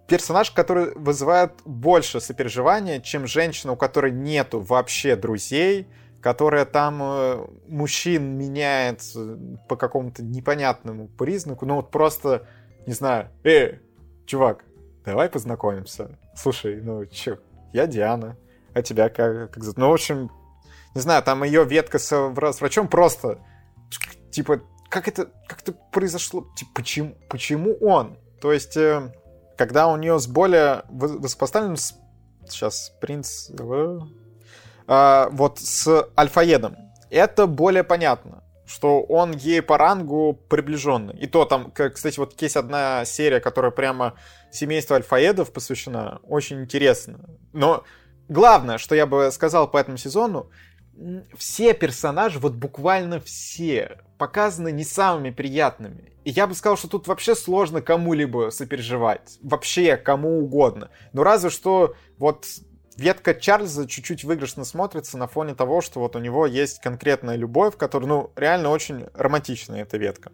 [0.07, 5.89] персонаж, который вызывает больше сопереживания, чем женщина, у которой нету вообще друзей,
[6.21, 9.37] которая там э, мужчин меняет э,
[9.69, 12.47] по какому-то непонятному признаку, ну вот просто,
[12.87, 13.79] не знаю, э,
[14.27, 14.65] чувак,
[15.05, 16.19] давай познакомимся.
[16.35, 17.39] Слушай, ну чё,
[17.73, 18.37] я Диана,
[18.75, 19.79] а тебя как, как зовут?
[19.79, 20.31] Ну, в общем,
[20.95, 23.39] не знаю, там ее ветка с, с врачом просто,
[24.31, 26.47] типа, как это, как это произошло?
[26.57, 28.17] Типа, почему, почему он?
[28.41, 29.13] То есть, э,
[29.57, 31.77] когда у нее с более высокопоставленным,
[32.49, 33.51] сейчас принц,
[34.89, 36.77] а, вот с альфаедом,
[37.11, 41.17] это более понятно что он ей по рангу приближенный.
[41.17, 44.15] И то там, кстати, вот есть одна серия, которая прямо
[44.53, 46.21] семейству альфаедов посвящена.
[46.23, 47.19] Очень интересно.
[47.55, 47.85] Но
[48.29, 50.51] главное, что я бы сказал по этому сезону,
[51.37, 56.13] все персонажи, вот буквально все, показаны не самыми приятными.
[56.25, 59.39] И я бы сказал, что тут вообще сложно кому-либо сопереживать.
[59.43, 60.91] Вообще, кому угодно.
[61.15, 62.45] Но разве что вот
[62.99, 67.77] ветка Чарльза чуть-чуть выигрышно смотрится на фоне того, что вот у него есть конкретная любовь,
[67.77, 70.33] которая, ну, реально очень романтичная эта ветка.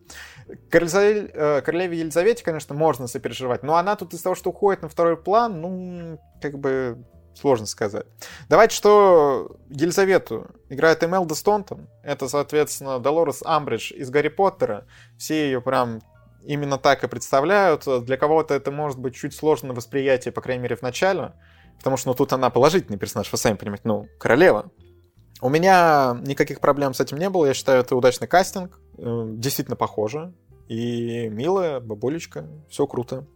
[0.70, 4.88] Королеве, э, Королеве Елизавете, конечно, можно сопереживать, но она тут из-за того, что уходит на
[4.88, 8.06] второй план, ну, как бы Сложно сказать.
[8.48, 11.88] Давайте, что Елизавету играет Эмелда Стонтон.
[12.04, 14.86] Это, соответственно, Долорес Амбридж из Гарри Поттера.
[15.18, 16.00] Все ее прям
[16.44, 17.86] именно так и представляют.
[18.04, 21.32] Для кого-то это может быть чуть сложно восприятие, по крайней мере, в начале.
[21.78, 24.70] Потому что ну, тут она положительный персонаж, вы сами понимаете, ну, королева.
[25.40, 27.46] У меня никаких проблем с этим не было.
[27.46, 28.78] Я считаю, это удачный кастинг.
[28.96, 30.32] Э, действительно похоже.
[30.68, 32.46] И милая, бабулечка.
[32.70, 33.26] Все круто.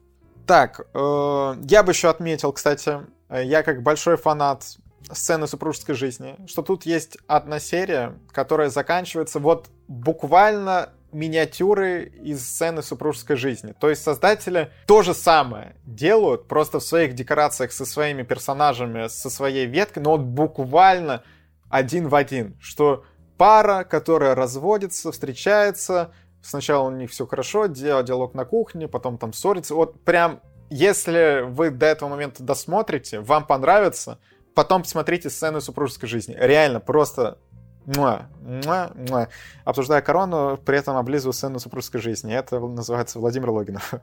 [0.47, 4.65] Так, э, я бы еще отметил, кстати, Э, я как большой фанат
[5.11, 12.83] сцены супружеской жизни, что тут есть одна серия, которая заканчивается вот буквально миниатюры из сцены
[12.83, 13.75] супружеской жизни.
[13.79, 19.31] То есть создатели то же самое делают, просто в своих декорациях со своими персонажами, со
[19.31, 21.23] своей веткой, но вот буквально
[21.71, 23.05] один в один, что
[23.37, 29.75] пара, которая разводится, встречается, сначала у них все хорошо, диалог на кухне, потом там ссорится,
[29.75, 30.41] вот прям
[30.71, 34.19] если вы до этого момента досмотрите, вам понравится,
[34.55, 36.37] потом посмотрите сцену супружеской жизни.
[36.39, 37.39] Реально, просто
[37.87, 39.29] муа, муа, муа.
[39.65, 42.35] обсуждая корону, при этом облизываю сцену супружеской жизни.
[42.35, 43.95] Это называется Владимир Логинов.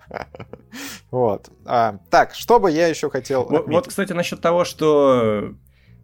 [1.12, 1.50] вот.
[1.66, 5.54] А, так, что бы я еще хотел вот, кстати, насчет того, что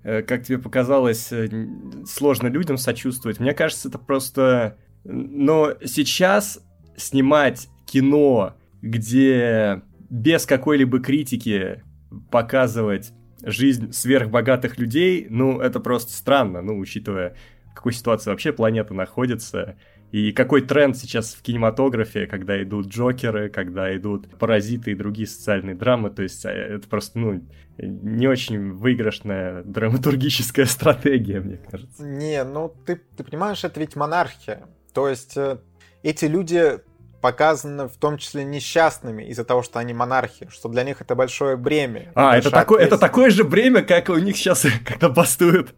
[0.03, 1.67] э, как тебе показалось, э,
[2.05, 3.39] сложно людям сочувствовать.
[3.39, 4.77] Мне кажется, это просто...
[5.03, 6.59] Но сейчас
[6.95, 11.83] снимать кино, где без какой-либо критики
[12.29, 17.35] показывать жизнь сверхбогатых людей, ну, это просто странно, ну, учитывая,
[17.71, 19.77] в какой ситуации вообще планета находится,
[20.11, 25.75] и какой тренд сейчас в кинематографе, когда идут Джокеры, когда идут Паразиты и другие социальные
[25.75, 27.41] драмы, то есть э, это просто, ну,
[27.77, 32.03] не очень выигрышная драматургическая стратегия, мне кажется.
[32.03, 34.67] Не, ну, ты, ты понимаешь, это ведь монархия.
[34.93, 35.59] То есть э,
[36.03, 36.79] эти люди
[37.21, 41.55] показаны в том числе несчастными из-за того, что они монархи, что для них это большое
[41.55, 42.11] бремя.
[42.15, 45.73] А, это такое, это такое же бремя, как у них сейчас, когда бастуют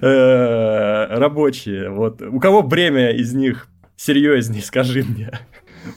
[0.00, 1.90] рабочие.
[1.90, 2.22] Вот.
[2.22, 5.30] У кого бремя из них серьезнее, скажи мне.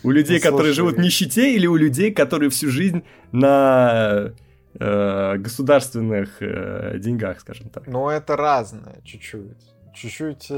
[0.03, 4.31] У людей, ну, которые живут в нищете, или у людей, которые всю жизнь на
[4.79, 7.87] э, государственных э, деньгах, скажем так?
[7.87, 9.57] Ну, это разное, чуть-чуть.
[9.95, 10.51] Чуть-чуть,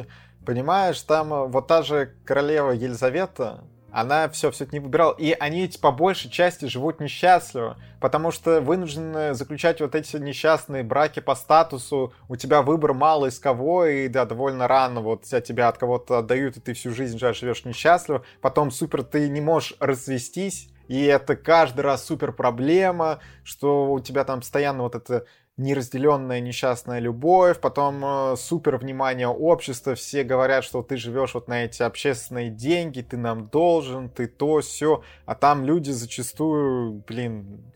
[0.45, 5.13] понимаешь, там э, вот та же королева Елизавета, она все все это не выбирала.
[5.17, 11.19] И они по большей части живут несчастливо, потому что вынуждены заключать вот эти несчастные браки
[11.19, 12.13] по статусу.
[12.29, 16.57] У тебя выбор мало из кого, и да, довольно рано вот тебя от кого-то отдают,
[16.57, 18.23] и ты всю жизнь живешь несчастливо.
[18.41, 24.25] Потом супер ты не можешь развестись, и это каждый раз супер проблема, что у тебя
[24.25, 25.25] там постоянно вот это
[25.57, 31.65] неразделенная несчастная любовь, потом э, супер внимание общества, все говорят, что ты живешь вот на
[31.65, 37.71] эти общественные деньги, ты нам должен, ты то, все, а там люди зачастую, блин,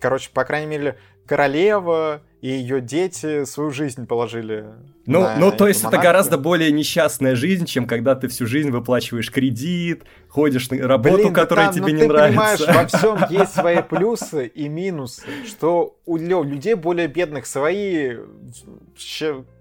[0.00, 4.66] короче, по крайней мере, королева и ее дети свою жизнь положили.
[5.06, 6.00] Ну, ну то есть монархию.
[6.00, 11.16] это гораздо более несчастная жизнь, чем когда ты всю жизнь выплачиваешь кредит, ходишь на работу,
[11.16, 12.66] Блин, которая там, тебе ну, не ты нравится.
[12.66, 18.16] понимаешь, во всем есть свои плюсы и минусы, что у людей более бедных свои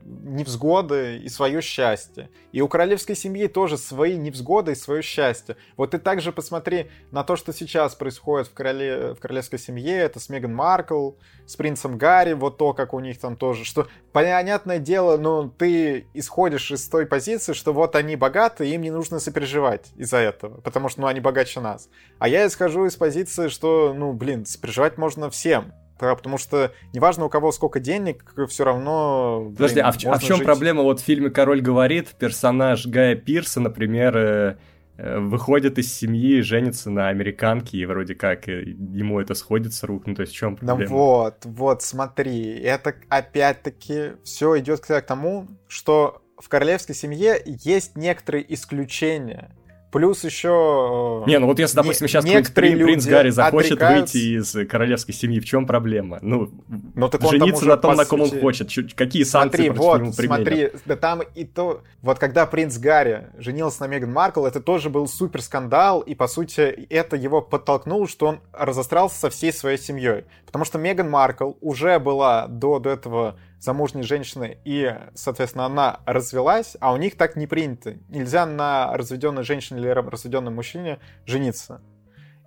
[0.05, 2.29] невзгоды и свое счастье.
[2.51, 5.55] И у королевской семьи тоже свои невзгоды и свое счастье.
[5.77, 9.13] Вот ты также посмотри на то, что сейчас происходит в, короле...
[9.13, 9.97] в королевской семье.
[9.97, 11.11] Это с Меган Маркл,
[11.45, 13.65] с принцем Гарри, вот то, как у них там тоже.
[13.65, 18.91] Что, понятное дело, ну, ты исходишь из той позиции, что вот они богаты, им не
[18.91, 21.89] нужно сопереживать из-за этого, потому что, ну, они богаче нас.
[22.19, 25.73] А я исхожу из позиции, что, ну, блин, сопереживать можно всем.
[25.97, 29.43] Потому что неважно у кого сколько денег, все равно.
[29.45, 30.45] Блин, Подожди, а в, а в чем жить...
[30.45, 30.83] проблема?
[30.83, 34.57] Вот в фильме Король говорит, персонаж Гая Пирса, например, э,
[34.97, 39.83] э, выходит из семьи, женится на американке, и вроде как э, ему это сходит с
[39.83, 40.07] рук.
[40.07, 40.91] Ну, то есть в чем проблема?
[40.91, 47.95] Ну вот, вот, смотри, это опять-таки все идет к тому, что в королевской семье есть
[47.95, 49.55] некоторые исключения.
[49.93, 51.21] Плюс еще...
[51.23, 54.17] Э, не, ну вот если, допустим, сейчас некоторые принц, принц Гарри захочет отрекаются...
[54.17, 56.17] выйти из королевской семьи, в чем проблема?
[56.23, 56.49] Ну,
[56.95, 58.33] Но так жениться на том, на ком сути...
[58.33, 58.71] он хочет.
[58.95, 60.47] Какие санкции смотри, вот, него применят?
[60.47, 61.83] Смотри, да там и то...
[62.01, 66.27] Вот когда принц Гарри женился на Меган Маркл, это тоже был супер скандал, и, по
[66.27, 70.23] сути, это его подтолкнуло, что он разострался со всей своей семьей.
[70.47, 76.75] Потому что Меган Маркл уже была до, до этого замужней женщины, и, соответственно, она развелась,
[76.81, 77.95] а у них так не принято.
[78.09, 81.81] Нельзя на разведенной женщине или разведенном мужчине жениться.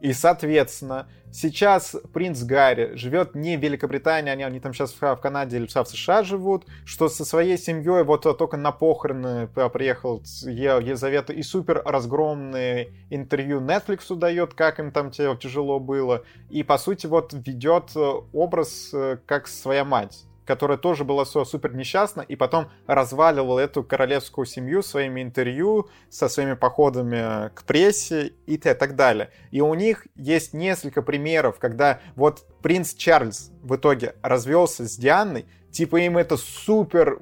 [0.02, 5.57] И, соответственно, сейчас принц Гарри живет не в Великобритании, они, они там сейчас в, Канаде
[5.57, 11.42] или в США живут, что со своей семьей вот только на похороны приехал Елизавета и
[11.42, 16.24] супер разгромные интервью Netflix дает, как им там тяжело было.
[16.50, 17.92] И, по сути, вот ведет
[18.35, 24.46] образ э, как своя мать которая тоже была супер несчастна, и потом разваливала эту королевскую
[24.46, 29.30] семью своими интервью, со своими походами к прессе и так далее.
[29.50, 35.46] И у них есть несколько примеров, когда вот принц Чарльз в итоге развелся с Дианой,
[35.70, 37.20] типа им это супер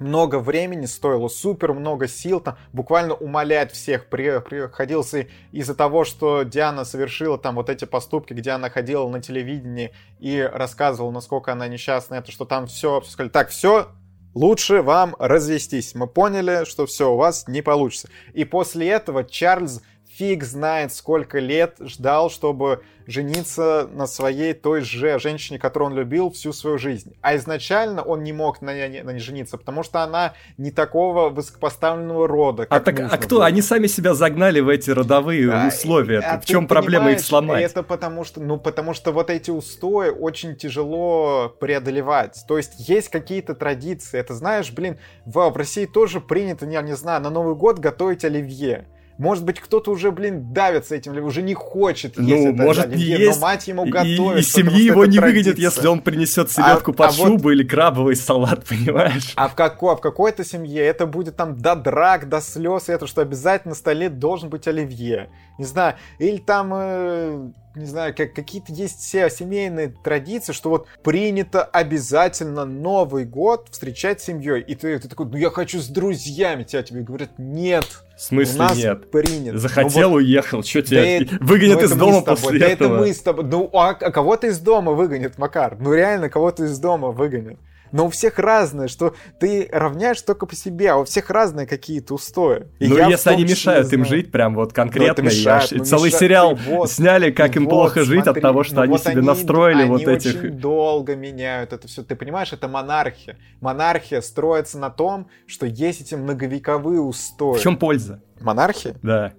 [0.00, 6.42] много времени стоило, супер много сил, там буквально умолять всех при, приходился из-за того, что
[6.42, 11.68] Диана совершила там вот эти поступки, где она ходила на телевидении и рассказывала, насколько она
[11.68, 13.88] несчастна, это что там все, все сказали, так, все,
[14.34, 15.94] лучше вам развестись.
[15.94, 18.08] Мы поняли, что все у вас не получится.
[18.34, 19.82] И после этого Чарльз
[20.18, 26.30] фиг знает сколько лет ждал, чтобы жениться на своей той же женщине, которую он любил
[26.30, 27.14] всю свою жизнь.
[27.22, 31.30] А изначально он не мог на ней, на ней жениться, потому что она не такого
[31.30, 32.66] высокопоставленного рода.
[32.68, 33.36] а, так, а кто?
[33.36, 33.46] Было.
[33.46, 36.18] Они сами себя загнали в эти родовые а, условия.
[36.18, 37.62] А, в чем проблема их сломать?
[37.62, 42.44] Это потому что, ну, потому что вот эти устои очень тяжело преодолевать.
[42.46, 44.18] То есть есть какие-то традиции.
[44.18, 48.24] Это знаешь, блин, в, в России тоже принято, я не знаю, на Новый год готовить
[48.24, 48.86] оливье.
[49.18, 52.94] Может быть, кто-то уже, блин, давится этим, или уже не хочет ну, есть это может,
[52.94, 54.36] не есть, но мать ему готовит.
[54.36, 57.50] И, и семьи его не выгонят, если он принесет селедку а, под а шубу вот...
[57.50, 59.32] или крабовый салат, понимаешь?
[59.34, 63.08] А в, какой, а в какой-то семье это будет там до драк, до слез, это
[63.08, 65.30] что обязательно на столе должен быть оливье.
[65.58, 66.70] Не знаю, или там...
[66.72, 73.68] Э не знаю, как, какие-то есть все семейные традиции, что вот принято обязательно Новый год
[73.70, 74.60] встречать с семьей.
[74.60, 76.64] И ты, ты такой, ну я хочу с друзьями.
[76.64, 77.86] Тебя тебе говорят, нет,
[78.16, 79.10] в смысле у нас нет?
[79.10, 79.58] Принято.
[79.58, 80.62] Захотел, ну, вот, уехал.
[80.62, 82.94] Что тебя да выгонят ну, из дома после да этого?
[82.94, 83.44] это мы с тобой.
[83.44, 85.76] Ну, а, а кого-то из дома выгонят, Макар.
[85.78, 87.58] Ну, реально, кого-то из дома выгонят
[87.92, 92.14] но у всех разное, что ты равняешь только по себе, а у всех разные какие-то
[92.14, 92.66] устои.
[92.78, 96.20] И ну, если они мешают им жить, прям вот конкретно, ну, мешает, ну, целый мешает,
[96.20, 99.02] сериал вот, сняли, как им вот, плохо жить смотри, от того, что ну, они вот
[99.02, 100.38] себе они, настроили они вот этих...
[100.38, 102.02] очень долго меняют это все.
[102.02, 103.36] Ты понимаешь, это монархия.
[103.60, 107.58] Монархия строится на том, что есть эти многовековые устои.
[107.58, 108.22] В чем польза?
[108.40, 108.94] Монархия?
[109.02, 109.32] Да.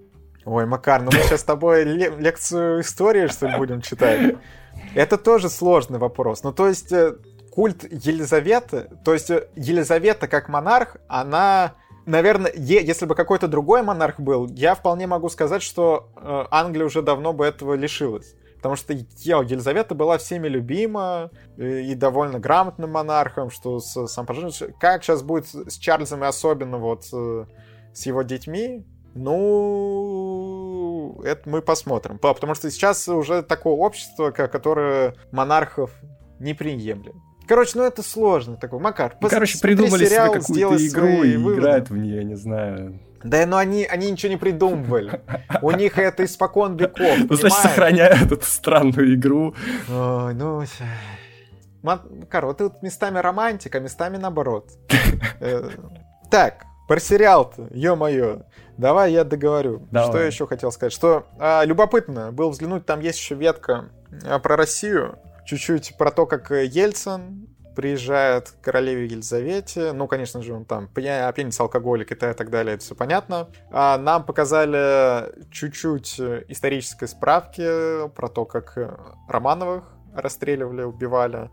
[0.45, 4.35] Ой, Макар, ну мы сейчас с тобой лекцию истории, что ли, будем читать?
[4.95, 6.43] Это тоже сложный вопрос.
[6.43, 7.15] Ну, то есть, э,
[7.51, 11.75] культ Елизаветы, то есть э, Елизавета как монарх, она
[12.05, 17.01] наверное, если бы какой-то другой монарх был, я вполне могу сказать, что э, Англия уже
[17.01, 18.35] давно бы этого лишилась.
[18.55, 24.27] Потому что Елизавета была всеми любима и довольно грамотным монархом, что с сам
[24.79, 28.85] Как сейчас будет с Чарльзом и особенно вот с его детьми,
[29.15, 32.19] ну, это мы посмотрим.
[32.19, 35.91] Потому что сейчас уже такое общество, которое монархов
[36.39, 37.15] не приемлет.
[37.49, 38.77] Короче, ну это сложно такой.
[38.79, 41.59] Макар, ну, Короче, придумали себе какую-то игру и выводы.
[41.59, 42.99] играют в нее, не знаю.
[43.23, 45.19] Да, но они, они ничего не придумывали.
[45.63, 47.17] У них это испокон веков.
[47.27, 49.55] Ну, значит, сохраняют эту странную игру.
[49.89, 50.63] Ой, ну...
[51.81, 54.69] Макар, вот тут местами романтика, местами наоборот.
[55.41, 55.69] Э,
[56.29, 58.43] так, про сериал-то, ё-моё.
[58.77, 59.87] Давай я договорю.
[59.89, 60.09] Давай.
[60.09, 60.93] Что я еще хотел сказать?
[60.93, 63.85] Что а, любопытно было взглянуть, там есть еще ветка
[64.23, 65.17] а, про Россию.
[65.49, 69.93] Чуть-чуть про то, как Ельцин приезжает к королеве Елизавете.
[69.93, 73.49] Ну, конечно же, он там пьяница, алкоголик и так далее, это все понятно.
[73.71, 76.19] А нам показали чуть-чуть
[76.49, 78.77] исторической справки про то, как
[79.27, 81.49] Романовых расстреливали, убивали.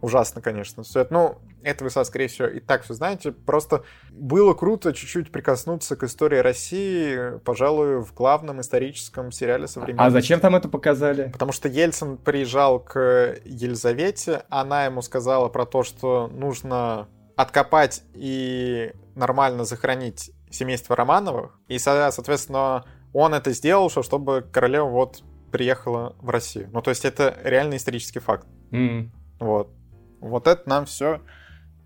[0.00, 1.12] Ужасно, конечно, все это.
[1.12, 3.32] Ну, это вы, скорее всего, и так все знаете.
[3.32, 10.06] Просто было круто чуть-чуть прикоснуться к истории России, пожалуй, в главном историческом сериале современности.
[10.06, 11.30] А зачем там это показали?
[11.30, 18.92] Потому что Ельцин приезжал к Елизавете, она ему сказала про то, что нужно откопать и
[19.14, 21.58] нормально захоронить семейство Романовых.
[21.68, 26.70] И, соответственно, он это сделал, чтобы королева вот приехала в Россию.
[26.72, 28.46] Ну, то есть это реально исторический факт.
[28.70, 29.10] Mm.
[29.40, 29.72] Вот.
[30.20, 31.20] Вот это нам все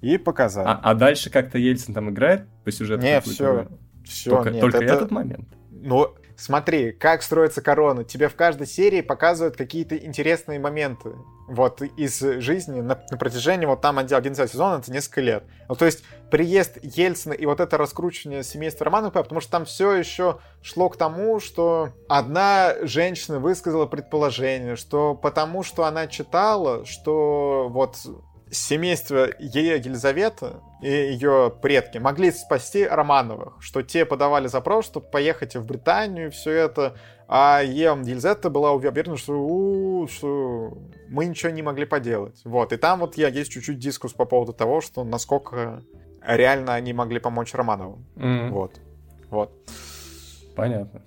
[0.01, 0.67] и показали.
[0.69, 3.03] А, а дальше как-то Ельцин там играет по сюжету?
[3.03, 3.69] Не, все,
[4.05, 4.31] все.
[4.31, 4.95] Только, нет, только это...
[4.95, 5.49] этот момент?
[5.71, 8.05] Ну, смотри, как строится корона.
[8.05, 11.13] Тебе в каждой серии показывают какие-то интересные моменты.
[11.47, 15.45] Вот из жизни на, на протяжении вот там 11 сезона, это несколько лет.
[15.69, 19.93] Ну, то есть приезд Ельцина и вот это раскручивание семейства Романовых, потому что там все
[19.93, 27.69] еще шло к тому, что одна женщина высказала предположение, что потому что она читала, что
[27.71, 27.99] вот
[28.55, 35.67] семейство Елизавета и ее предки могли спасти Романовых, что те подавали запрос, чтобы поехать в
[35.67, 36.97] Британию, все это,
[37.29, 40.79] а Елизавета была уверена, что, у, что
[41.09, 42.41] мы ничего не могли поделать.
[42.45, 45.83] Вот, и там вот я есть чуть-чуть дискус по поводу того, что насколько
[46.23, 48.07] реально они могли помочь Романовым.
[48.17, 48.49] Mm-hmm.
[48.51, 48.73] Вот,
[49.31, 49.53] вот.
[50.57, 51.03] Понятно.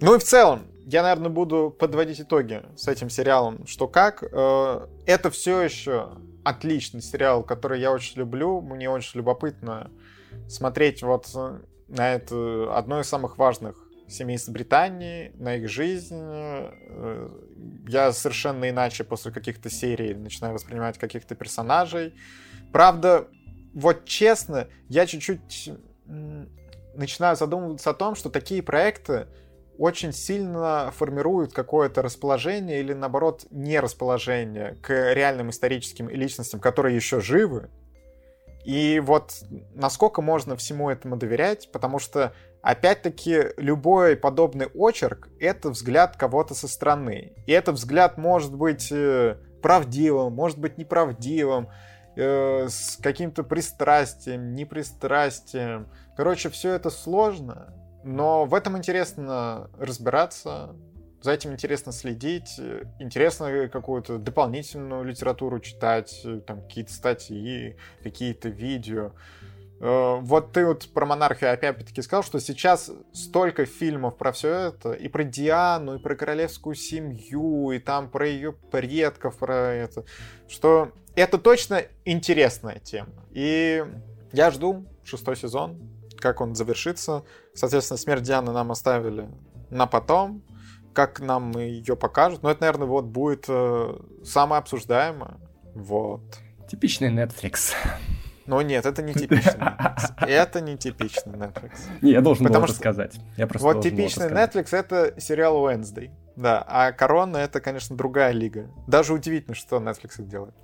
[0.00, 4.24] Ну и в целом, я, наверное, буду подводить итоги с этим сериалом, что как.
[4.32, 6.08] Э, это все еще
[6.44, 8.60] отличный сериал, который я очень люблю.
[8.60, 9.90] Мне очень любопытно
[10.48, 11.28] смотреть вот
[11.88, 13.76] на это одно из самых важных
[14.08, 16.18] семейств Британии, на их жизнь.
[16.18, 17.28] Э,
[17.88, 22.14] я совершенно иначе после каких-то серий начинаю воспринимать каких-то персонажей.
[22.72, 23.28] Правда,
[23.74, 25.70] вот честно, я чуть-чуть
[26.94, 29.28] начинаю задумываться о том, что такие проекты
[29.82, 37.20] очень сильно формируют какое-то расположение или, наоборот, не расположение к реальным историческим личностям, которые еще
[37.20, 37.68] живы.
[38.64, 39.42] И вот
[39.74, 46.68] насколько можно всему этому доверять, потому что, опять-таки, любой подобный очерк— это взгляд кого-то со
[46.68, 47.32] стороны.
[47.46, 51.70] И этот взгляд может быть э, правдивым, может быть неправдивым,
[52.14, 55.88] э, с каким-то пристрастием, непристрастием.
[56.16, 57.74] Короче, все это сложно,
[58.04, 60.74] но в этом интересно разбираться,
[61.22, 62.58] за этим интересно следить,
[62.98, 69.12] интересно какую-то дополнительную литературу читать, там какие-то статьи, какие-то видео.
[69.82, 74.92] Э, вот ты вот про монархию опять-таки сказал, что сейчас столько фильмов про все это,
[74.92, 80.04] и про Диану, и про королевскую семью, и там про ее предков, про это,
[80.48, 83.26] что это точно интересная тема.
[83.32, 83.84] И
[84.32, 85.78] я жду шестой сезон,
[86.22, 87.24] как он завершится.
[87.52, 89.28] Соответственно, смерть Дианы нам оставили
[89.70, 90.42] на потом.
[90.94, 92.42] Как нам ее покажут.
[92.42, 95.38] Но это, наверное, вот будет э, самое обсуждаемое.
[95.74, 96.22] Вот.
[96.70, 97.74] Типичный Netflix.
[98.46, 99.60] Ну нет, это не типичный.
[100.20, 101.80] Это не типичный Netflix.
[102.02, 103.16] Не, я должен Потому был это сказать.
[103.36, 106.10] Я просто вот типичный Netflix это сериал Wednesday.
[106.36, 108.70] Да, а Корона это, конечно, другая лига.
[108.86, 110.54] Даже удивительно, что Netflix их делает.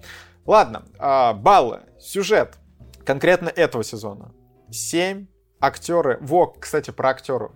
[0.46, 2.58] Ладно, а, баллы, сюжет
[3.04, 4.32] конкретно этого сезона.
[4.70, 5.26] 7
[5.60, 6.18] актеры...
[6.20, 7.52] Во, кстати, про актеров.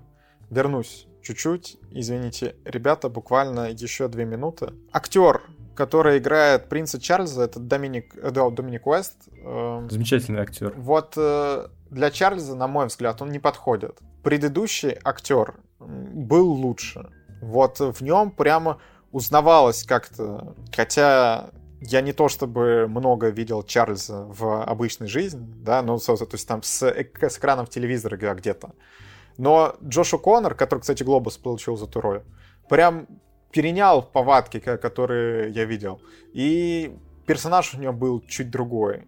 [0.51, 1.79] Вернусь чуть-чуть.
[1.91, 4.73] Извините, ребята, буквально еще две минуты.
[4.93, 5.43] Актер,
[5.75, 9.29] который играет принца Чарльза, это Доминик, э, да, Доминик Уэст.
[9.45, 10.75] Эм, Замечательный актер.
[10.77, 13.99] Вот э, для Чарльза, на мой взгляд, он не подходит.
[14.23, 17.11] Предыдущий актер, был лучше.
[17.41, 18.79] Вот в нем прямо
[19.11, 21.51] узнавалось как-то, хотя
[21.83, 26.63] я не то чтобы много видел Чарльза в обычной жизни, да, ну, то есть там
[26.63, 28.73] с, с экранов телевизора где-то.
[29.39, 32.23] Но Джош Коннор, который, кстати, Глобус получил за эту роль,
[32.69, 33.07] прям
[33.51, 36.01] перенял повадки, которые я видел.
[36.33, 39.03] И персонаж у него был чуть другой.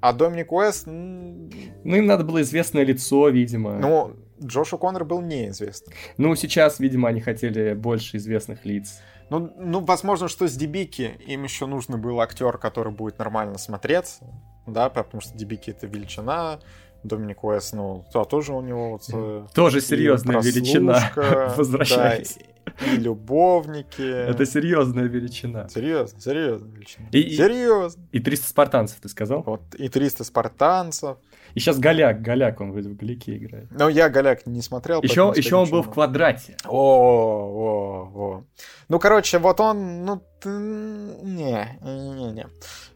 [0.00, 0.86] А Доминик Уэст...
[0.86, 1.50] Ну,
[1.96, 3.78] им надо было известное лицо, видимо.
[3.78, 5.94] Ну, Джош Коннор был неизвестным.
[6.16, 9.00] Ну, сейчас, видимо, они хотели больше известных лиц.
[9.30, 14.24] Ну, ну, возможно, что с Дебики им еще нужно был актер, который будет нормально смотреться,
[14.66, 16.60] да, потому что Дебики это величина,
[17.04, 21.12] Доминик Уэс, ну, да, тоже у него вот, э, тоже серьезная величина
[21.56, 22.40] возвращается.
[22.68, 24.02] Да, и любовники.
[24.02, 25.68] Это серьезная величина.
[25.70, 27.08] Серьезно, серьезная величина.
[27.12, 28.06] И, серьезно.
[28.12, 29.42] И 300 спартанцев, ты сказал?
[29.42, 31.16] Вот, и 300 спартанцев.
[31.54, 33.68] И сейчас Голяк, Голяк, он в Голяке играет.
[33.70, 35.02] Ну, я Голяк не смотрел.
[35.02, 36.56] Еще, еще он был в квадрате.
[36.64, 38.44] О, о, о.
[38.88, 42.46] Ну, короче, вот он, ну, не, не, не.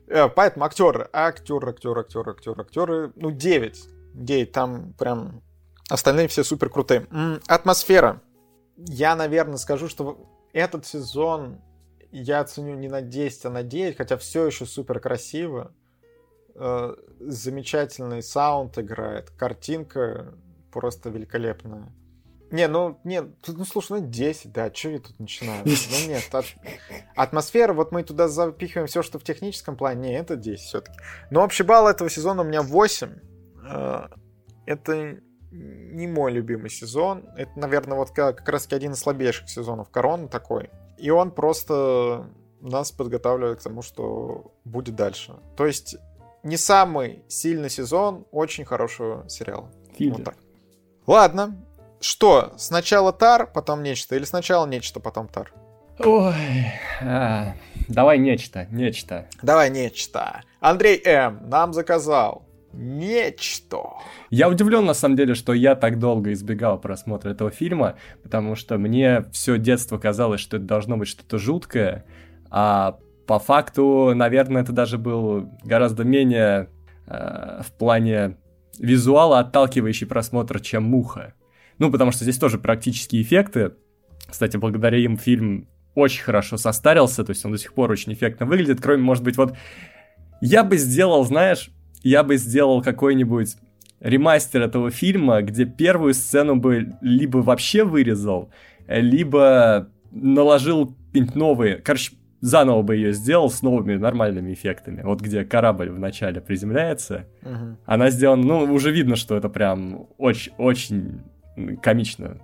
[0.07, 3.89] Э, поэтому актер, актер, актер, актер, актер, актеры, ну, 9.
[4.15, 5.43] 9, там прям
[5.89, 7.07] остальные все супер крутые.
[7.47, 8.21] Атмосфера.
[8.77, 10.19] Я, наверное, скажу, что
[10.53, 11.61] этот сезон
[12.11, 15.73] я оценю не на 10, а на 9, хотя все еще супер красиво.
[16.55, 20.35] Э, замечательный саунд играет, картинка
[20.71, 21.93] просто великолепная.
[22.51, 25.65] Не, ну, нет, ну, слушай, ну, 10, да, что я тут начинаю?
[25.65, 26.45] Ну, нет, от...
[27.17, 30.99] атмосфера, вот мы туда запихиваем все, что в техническом плане, не, это 10 все-таки.
[31.31, 33.11] Но общий балл этого сезона у меня 8.
[33.67, 34.09] Э,
[34.67, 35.19] это
[35.51, 37.25] не мой любимый сезон.
[37.37, 40.71] Это, наверное, вот как, как раз один из слабейших сезонов Короны такой.
[40.99, 42.27] И он просто
[42.61, 45.35] нас подготавливает к тому, что будет дальше.
[45.57, 45.97] То есть
[46.43, 49.71] не самый сильный сезон очень хорошего сериала.
[49.97, 50.15] Фильм.
[50.15, 50.37] Вот так.
[51.07, 51.57] Ладно.
[52.01, 55.53] Что, сначала Тар, потом нечто, или сначала нечто, потом Тар?
[56.01, 56.35] Ой,
[57.01, 57.55] а,
[57.89, 59.29] давай нечто, нечто.
[59.41, 60.43] Давай нечто.
[60.59, 61.49] Андрей М.
[61.49, 63.83] нам заказал нечто.
[64.31, 68.79] Я удивлен, на самом деле, что я так долго избегал просмотра этого фильма, потому что
[68.79, 72.05] мне все детство казалось, что это должно быть что-то жуткое,
[72.51, 76.69] а по факту, наверное, это даже был гораздо менее
[77.07, 78.37] э, в плане
[78.79, 81.35] визуала отталкивающий просмотр, чем «Муха».
[81.79, 83.73] Ну, потому что здесь тоже практические эффекты.
[84.29, 88.47] Кстати, благодаря им фильм очень хорошо состарился, то есть он до сих пор очень эффектно
[88.47, 89.57] выглядит, кроме, может быть, вот...
[90.41, 91.71] Я бы сделал, знаешь,
[92.03, 93.57] я бы сделал какой-нибудь
[94.01, 98.51] ремастер этого фильма, где первую сцену бы либо вообще вырезал,
[98.89, 101.77] либо наложил новые...
[101.77, 102.13] Короче,
[102.43, 105.01] заново бы ее сделал с новыми нормальными эффектами.
[105.03, 107.79] Вот где корабль вначале приземляется, угу.
[107.87, 111.23] она сделана, ну, уже видно, что это прям очень-очень
[111.81, 112.43] комично.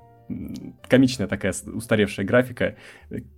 [0.89, 2.77] Комичная такая устаревшая графика,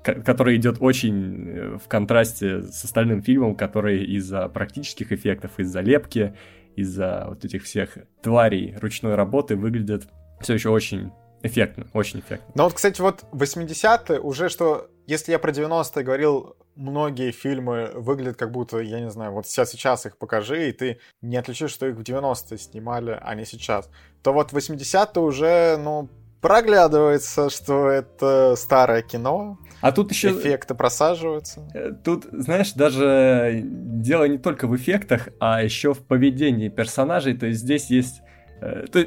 [0.03, 6.35] которая идет очень э, в контрасте с остальным фильмом, который из-за практических эффектов, из-за лепки,
[6.77, 10.09] из-за вот этих всех тварей ручной работы выглядит
[10.41, 11.13] все еще очень
[11.43, 12.53] эффектно, очень эффектно.
[12.55, 18.37] Ну вот, кстати, вот 80-е уже что если я про 90-е говорил, многие фильмы выглядят
[18.37, 21.87] как будто, я не знаю, вот сейчас, сейчас их покажи, и ты не отличишь, что
[21.87, 23.91] их в 90-е снимали, а не сейчас,
[24.23, 26.09] то вот 80-е уже, ну,
[26.41, 29.59] проглядывается, что это старое кино.
[29.81, 30.31] А тут еще...
[30.31, 31.69] Эффекты просаживаются.
[31.75, 37.37] Э, тут, знаешь, даже дело не только в эффектах, а еще в поведении персонажей.
[37.37, 38.23] То есть здесь есть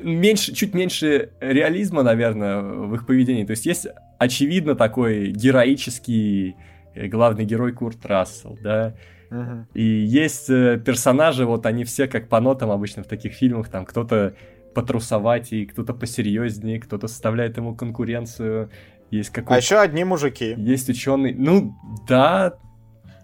[0.03, 3.45] меньше, чуть меньше реализма, наверное, в их поведении.
[3.45, 3.87] То есть есть
[4.17, 6.55] очевидно такой героический
[6.95, 8.95] э, главный герой Курт Рассел, да.
[9.29, 9.65] Uh-huh.
[9.73, 13.85] И есть э, персонажи, вот они все как по нотам обычно в таких фильмах, там
[13.85, 14.35] кто-то
[14.73, 18.69] потрусовать, и кто-то посерьезнее, кто-то составляет ему конкуренцию.
[19.11, 20.55] Есть какой а еще одни мужики.
[20.57, 21.33] Есть ученый.
[21.33, 21.75] Ну,
[22.07, 22.55] да.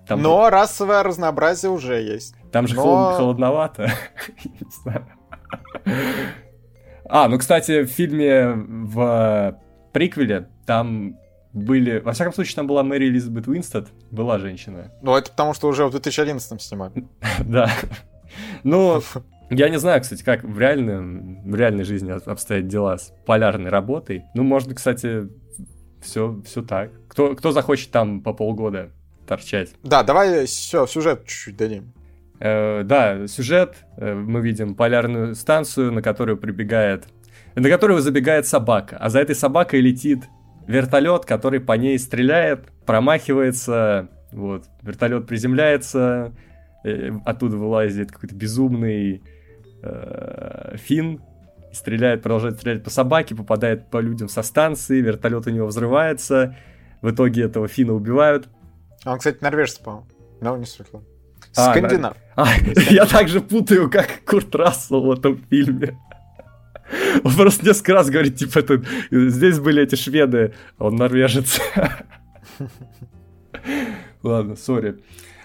[0.08, 0.22] Там...
[0.22, 2.36] Но расовое разнообразие уже есть.
[2.52, 2.82] Там же Но...
[2.82, 3.18] холод...
[3.18, 3.92] холодновато.
[7.12, 9.60] А, ну, кстати, в фильме в
[9.94, 11.18] приквеле там
[11.54, 12.00] были...
[12.00, 14.92] Во всяком случае, там была Мэри Элизабет Уинстед, была женщина.
[15.02, 17.08] Ну, это потому, что уже в 2011 снимали.
[17.40, 17.72] Да.
[18.64, 19.02] Ну,
[19.50, 24.26] я не знаю, кстати, как в, реальном, в реальной жизни обстоят дела с полярной работой.
[24.36, 25.30] Ну, может, кстати,
[26.02, 26.92] все, все так.
[27.08, 28.92] Кто, кто захочет там по полгода
[29.28, 29.72] торчать?
[29.82, 31.94] Да, давай все, сюжет чуть-чуть дадим.
[32.40, 33.76] Э, да, сюжет.
[33.98, 37.06] Э, мы видим полярную станцию, на которую прибегает...
[37.56, 40.24] На которую забегает собака, а за этой собакой летит
[40.68, 46.32] вертолет, который по ней стреляет, промахивается, вот, вертолет приземляется,
[46.86, 49.24] э, оттуда вылазит какой-то безумный
[50.76, 51.22] фин,
[51.72, 56.58] стреляет, продолжает стрелять по собаке, попадает по людям со станции, вертолет у него взрывается,
[57.02, 58.50] в итоге этого Фина убивают.
[59.06, 60.08] Он, кстати, норвежец, по-моему.
[60.42, 60.88] Но не суть.
[61.56, 62.16] А, Скандинав.
[62.36, 62.48] А,
[62.90, 65.98] я также путаю, как Курт Рассел в этом фильме.
[67.24, 68.82] Он просто несколько раз говорит, типа, это,
[69.12, 71.60] здесь были эти шведы, он норвежец.
[74.24, 74.98] Ладно, сори,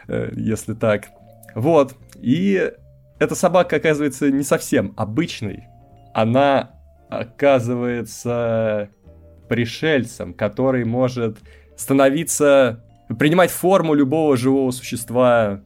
[0.09, 1.09] э, если так.
[1.55, 2.73] Вот, и
[3.19, 5.65] эта собака оказывается не совсем обычной.
[6.15, 6.73] Она
[7.11, 8.91] оказывается
[9.49, 11.39] пришельцем, который может
[11.77, 12.83] становиться,
[13.19, 15.61] принимать форму любого живого существа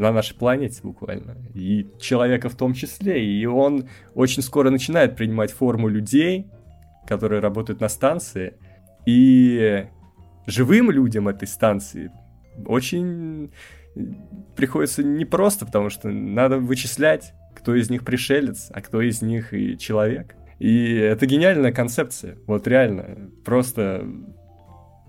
[0.00, 1.36] на нашей планете буквально.
[1.54, 3.24] И человека в том числе.
[3.24, 6.46] И он очень скоро начинает принимать форму людей,
[7.06, 8.54] которые работают на станции.
[9.04, 9.86] И
[10.46, 12.10] живым людям этой станции
[12.64, 13.50] очень
[14.56, 19.76] приходится непросто, потому что надо вычислять, кто из них пришелец, а кто из них и
[19.76, 20.34] человек.
[20.58, 22.38] И это гениальная концепция.
[22.46, 23.30] Вот реально.
[23.44, 24.06] Просто,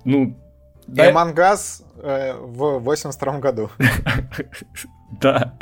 [0.03, 0.37] ну...
[0.87, 1.11] Да...
[1.11, 3.69] Мангаз э, в 82 году.
[5.19, 5.55] Да.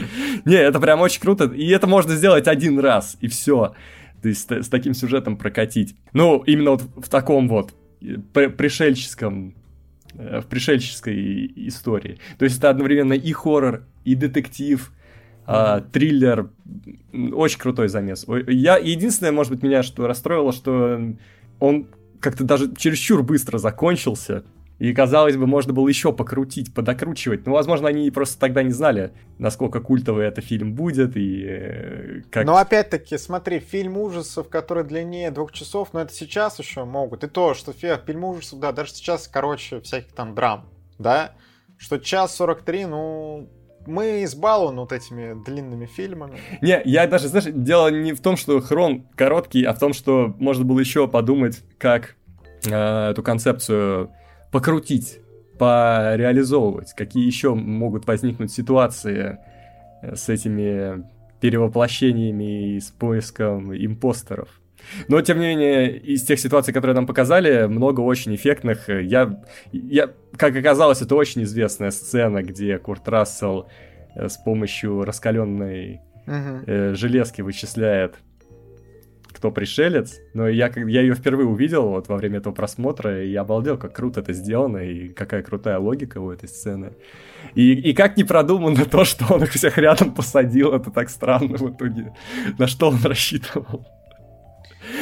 [0.46, 1.46] Не, это прям очень круто.
[1.46, 3.74] И это можно сделать один раз, и все.
[4.22, 5.96] То есть с таким сюжетом прокатить.
[6.14, 9.56] Ну, именно вот в таком вот э, пришельческом
[10.16, 12.20] Э, в пришельческой истории.
[12.38, 14.92] То есть это одновременно и хоррор, и детектив,
[15.46, 15.92] mm-hmm.
[15.92, 16.50] триллер.
[17.34, 18.26] Очень крутой замес.
[18.48, 21.00] Я, единственное, может быть, меня что расстроило, что
[21.60, 21.88] он
[22.20, 24.44] как-то даже чересчур быстро закончился.
[24.80, 27.46] И, казалось бы, можно было еще покрутить, подокручивать.
[27.46, 32.46] Но, возможно, они просто тогда не знали, насколько культовый этот фильм будет и э, как...
[32.46, 37.26] Но опять-таки, смотри, фильм ужасов, который длиннее двух часов, но это сейчас еще могут.
[37.26, 41.34] И то, что фильм ужасов, да, даже сейчас, короче, всяких там драм, да,
[41.78, 43.50] что час 43, ну,
[43.86, 46.40] мы избалованы вот этими длинными фильмами.
[46.62, 50.34] Не, я даже, знаешь, дело не в том, что хрон короткий, а в том, что
[50.40, 52.16] можно было еще подумать, как
[52.66, 54.12] э, эту концепцию
[54.52, 55.20] покрутить,
[55.58, 59.38] пореализовывать, какие еще могут возникнуть ситуации
[60.02, 61.04] э, с этими
[61.42, 64.50] перевоплощениями и с поиском импостеров.
[65.08, 68.90] Но, тем не менее, из тех ситуаций, которые нам показали, много очень эффектных.
[68.90, 73.68] Я, я, как оказалось, это очень известная сцена, где Курт Рассел
[74.16, 76.64] э, с помощью раскаленной uh-huh.
[76.66, 78.16] э, железки вычисляет
[79.40, 83.42] кто пришелец, но я, я ее впервые увидел вот во время этого просмотра, и я
[83.42, 86.92] обалдел, как круто это сделано, и какая крутая логика у этой сцены.
[87.56, 91.58] И, и как не продумано то, что он их всех рядом посадил, это так странно
[91.58, 92.14] в итоге.
[92.58, 93.88] На что он рассчитывал.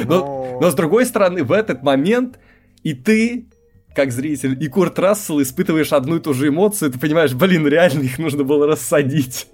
[0.05, 2.37] Но, но с другой стороны, в этот момент
[2.83, 3.47] и ты,
[3.95, 8.03] как зритель, и Курт Рассел испытываешь одну и ту же эмоцию, ты понимаешь, блин, реально
[8.03, 9.47] их нужно было рассадить.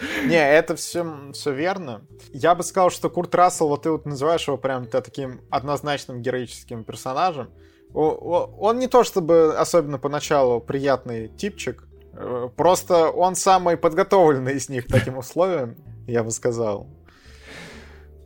[0.24, 2.02] Не, это все, все верно.
[2.32, 6.84] Я бы сказал, что Курт Рассел, вот ты вот называешь его прям таким однозначным героическим
[6.84, 7.50] персонажем.
[7.92, 14.86] Он не то чтобы особенно поначалу приятный типчик, э, просто он самый подготовленный из них
[14.86, 15.76] таким условиям,
[16.06, 16.88] я бы сказал.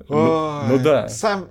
[0.08, 1.08] Ну, ну да.
[1.08, 1.48] Сам,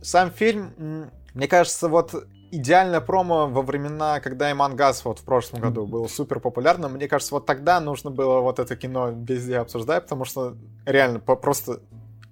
[0.00, 2.14] сам фильм, мне кажется, вот
[2.50, 6.92] идеальное промо во времена, когда Иман Газ вот в прошлом году был супер популярным.
[6.92, 11.80] Мне кажется, вот тогда нужно было вот это кино везде обсуждать, потому что реально просто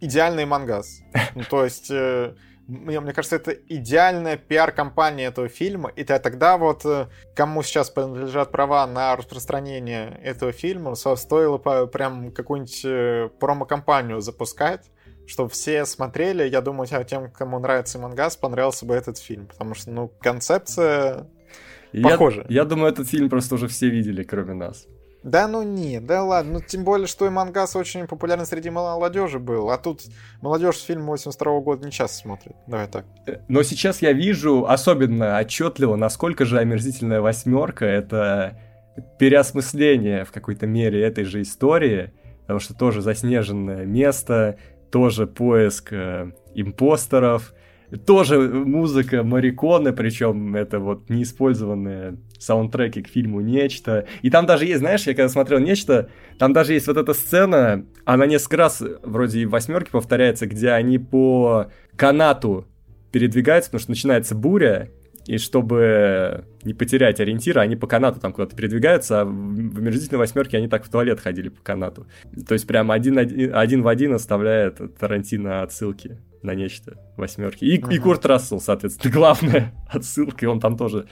[0.01, 1.01] идеальный Иман Газ.
[1.35, 1.91] Ну, то есть...
[1.91, 2.35] Э,
[2.69, 5.89] мне, мне кажется, это идеальная пиар-компания этого фильма.
[5.97, 11.57] И тогда вот э, кому сейчас принадлежат права на распространение этого фильма, стоило
[11.87, 14.91] прям какую-нибудь э, промо-компанию запускать,
[15.29, 16.49] чтобы все смотрели.
[16.49, 21.27] Я думаю, тем, кому нравится Мангас, понравился бы этот фильм, потому что, ну, концепция
[22.03, 22.47] похожа.
[22.49, 24.87] Я, я думаю, этот фильм просто уже все видели, кроме нас.
[25.25, 29.41] Да ну не, да ладно, ну тем более, что и Мангас очень популярен среди молодежи
[29.41, 30.03] был, а тут
[30.41, 33.05] молодежь фильм 82 года не часто смотрит, давай так.
[33.27, 38.61] Э, но сейчас я вижу особенно отчетливо, насколько же омерзительная восьмерка это
[39.19, 42.13] переосмысление в какой-то мере этой же истории,
[42.43, 44.57] потому что тоже заснеженное место,
[44.91, 47.55] тоже поиск э, импостеров,
[48.07, 54.07] тоже музыка Мариконы, причем это вот неиспользованные саундтреки к фильму «Нечто».
[54.23, 57.87] И там даже есть, знаешь, я когда смотрел «Нечто», там даже есть вот эта сцена,
[58.05, 62.67] она несколько раз вроде и в «восьмерке» повторяется, где они по канату
[63.11, 64.91] передвигаются, потому что начинается буря,
[65.29, 70.57] и чтобы не потерять ориентира, они по канату там куда-то передвигаются, а в омерзительной восьмерке
[70.57, 72.07] они так в туалет ходили по канату.
[72.47, 77.63] То есть прям один, один, один в один оставляет Тарантино отсылки на нечто восьмерки.
[77.67, 77.95] И, uh-huh.
[77.95, 81.07] и Курт Рассел, соответственно, главная отсылка, и он там тоже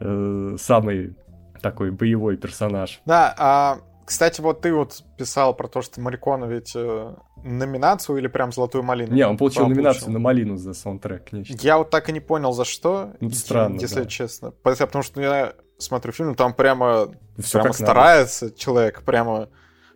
[0.00, 1.14] э, самый
[1.62, 3.02] такой боевой персонаж.
[3.06, 8.26] Да, а Кстати, вот ты вот писал про то, что Марикона ведь э, номинацию или
[8.26, 9.14] прям золотую малину?
[9.14, 10.12] Не, он получил он номинацию получил.
[10.12, 11.32] на малину за саундтрек.
[11.32, 11.56] Нечто.
[11.60, 13.12] Я вот так и не понял, за что.
[13.20, 14.06] Ну, странно, Если да.
[14.06, 14.50] честно.
[14.50, 18.58] Потому что я смотрю фильм, там прямо, все прямо старается надо.
[18.58, 19.48] человек, прямо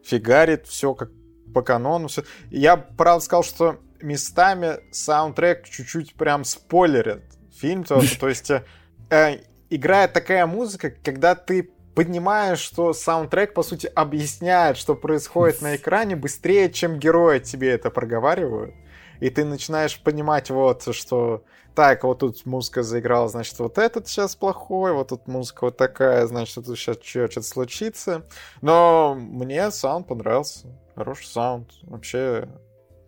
[0.03, 1.11] фигарит, все как
[1.55, 2.09] по канону.
[2.09, 2.23] Все.
[2.51, 7.85] Я, правда, сказал, что местами саундтрек чуть-чуть прям спойлерит фильм.
[7.85, 9.39] То, то есть э,
[9.71, 16.15] играет такая музыка, когда ты понимаешь, что саундтрек, по сути, объясняет, что происходит на экране
[16.15, 18.73] быстрее, чем герои тебе это проговаривают.
[19.19, 21.43] И ты начинаешь понимать вот, что
[21.75, 26.25] так, вот тут музыка заиграла, значит, вот этот сейчас плохой, вот тут музыка вот такая,
[26.29, 28.25] значит, тут сейчас что-то случится.
[28.63, 30.69] Но мне саунд понравился.
[30.95, 31.69] Хороший саунд.
[31.83, 32.49] Вообще,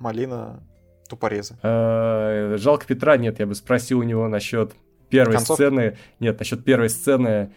[0.00, 0.64] малина
[1.08, 1.54] тупореза.
[1.62, 4.72] Э, жалко Петра нет, я бы спросил у него насчет
[5.08, 5.96] первой сцены.
[6.18, 7.52] Нет, насчет первой сцены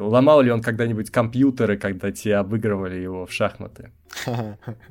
[0.00, 3.90] ломал ли он когда-нибудь компьютеры, когда те обыгрывали его в шахматы?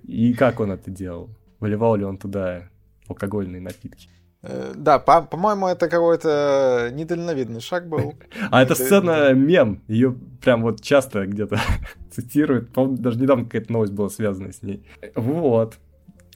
[0.04, 1.30] И как он это делал?
[1.60, 2.70] Выливал ли он туда
[3.08, 4.10] алкогольные напитки?
[4.44, 8.16] Э, да, по- по-моему, это какой-то недальновидный шаг был.
[8.50, 11.60] А эта сцена мем, ее прям вот часто где-то
[12.12, 12.74] цитируют.
[12.74, 14.84] По-моему, даже недавно какая-то новость была связана с ней.
[15.16, 15.78] Вот.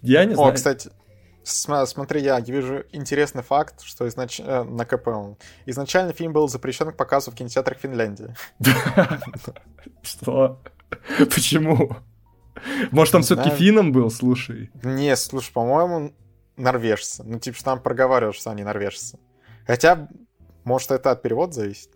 [0.01, 0.49] Я не знаю.
[0.49, 0.91] О, кстати,
[1.45, 4.39] Смотри, я вижу интересный факт, что изнач...
[4.39, 5.37] Э, на КП он.
[5.67, 8.35] Изначально фильм был запрещен к показу в кинотеатрах Финляндии.
[10.01, 10.59] Что?
[11.17, 11.97] Почему?
[12.91, 14.71] Может, там все-таки финном был, слушай?
[14.83, 16.13] Не, слушай, по-моему,
[16.57, 17.23] норвежцы.
[17.23, 19.19] Ну, типа, что там проговаривают, что они норвежцы.
[19.67, 20.07] Хотя,
[20.63, 21.91] может, это от перевода зависит.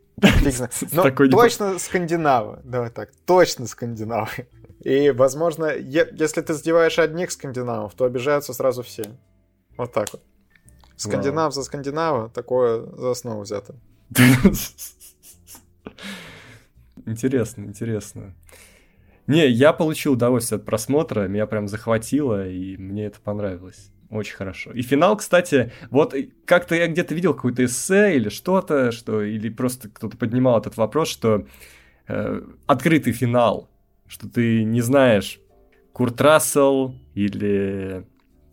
[0.92, 2.60] Но точно скандинавы.
[2.64, 4.48] Давай так, точно скандинавы.
[4.82, 9.06] И, возможно, если ты задеваешь одних скандинавов, то обижаются сразу все.
[9.80, 10.22] Вот так вот.
[10.98, 13.76] Скандинав за скандинава, такое за основу взято.
[17.06, 18.36] Интересно, интересно.
[19.26, 23.92] Не, я получил удовольствие от просмотра, меня прям захватило, и мне это понравилось.
[24.10, 24.72] Очень хорошо.
[24.74, 26.14] И финал, кстати, вот
[26.44, 31.08] как-то я где-то видел какое-то эссе или что-то, что или просто кто-то поднимал этот вопрос,
[31.08, 31.46] что
[32.10, 33.70] э, открытый финал,
[34.08, 35.40] что ты не знаешь,
[35.94, 38.06] Курт Рассел или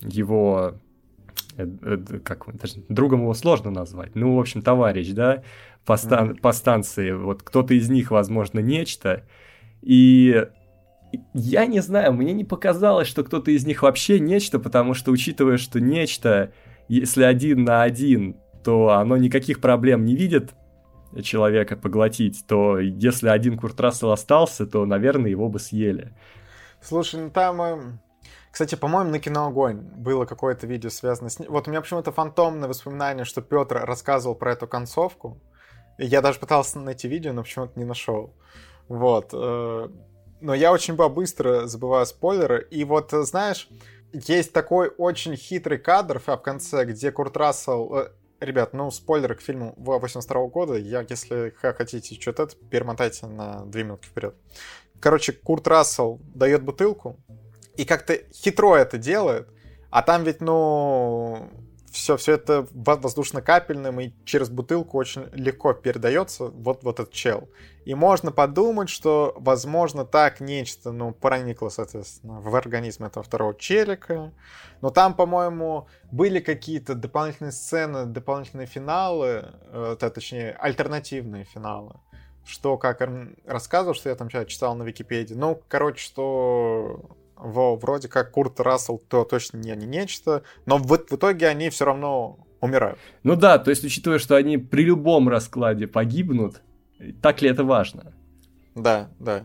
[0.02, 0.78] его
[2.24, 5.42] как даже другом его сложно назвать, ну, в общем, товарищ, да,
[5.84, 6.40] по, стан, mm-hmm.
[6.40, 9.24] по станции, вот кто-то из них, возможно, нечто,
[9.82, 10.46] и
[11.34, 15.56] я не знаю, мне не показалось, что кто-то из них вообще нечто, потому что, учитывая,
[15.56, 16.52] что нечто,
[16.88, 20.54] если один на один, то оно никаких проблем не видит
[21.22, 26.12] человека поглотить, то если один Курт Рассел остался, то, наверное, его бы съели.
[26.80, 28.00] Слушай, ну там эм,
[28.56, 31.50] кстати, по-моему, на кино Огонь было какое-то видео связанное с ним.
[31.52, 35.38] Вот у меня почему-то фантомное воспоминание, что Петр рассказывал про эту концовку.
[35.98, 38.32] Я даже пытался найти видео, но почему-то не нашел.
[38.88, 39.28] Вот.
[39.34, 39.90] Э,
[40.40, 42.66] но я очень быстро забываю спойлеры.
[42.70, 43.68] И вот, знаешь,
[44.14, 47.94] есть такой очень хитрый кадр в конце, где Курт Рассел...
[47.94, 48.08] Э,
[48.40, 50.76] ребят, ну, спойлеры к фильму 82 года.
[50.76, 54.34] Я, если хотите что-то, перемотайте на 2 минутки вперед.
[54.98, 57.20] Короче, Курт Рассел дает бутылку,
[57.76, 59.48] и как-то хитро это делает.
[59.90, 61.50] А там ведь, ну,
[61.96, 67.48] все, все это воздушно-капельным и через бутылку очень легко передается вот, вот этот чел.
[67.86, 74.32] И можно подумать, что, возможно, так нечто, ну, проникло, соответственно, в организм этого второго челика.
[74.82, 81.94] Но там, по-моему, были какие-то дополнительные сцены, дополнительные финалы, э, точнее, альтернативные финалы.
[82.44, 83.00] Что, как
[83.46, 85.34] рассказывал, что я там читал на Википедии.
[85.34, 90.86] Ну, короче, что во, вроде как Курт Рассел то точно не, не нечто, но в,
[90.86, 92.98] в итоге они все равно умирают.
[93.22, 96.62] Ну да, то есть учитывая, что они при любом раскладе погибнут,
[97.22, 98.14] так ли это важно?
[98.74, 99.44] Да, да.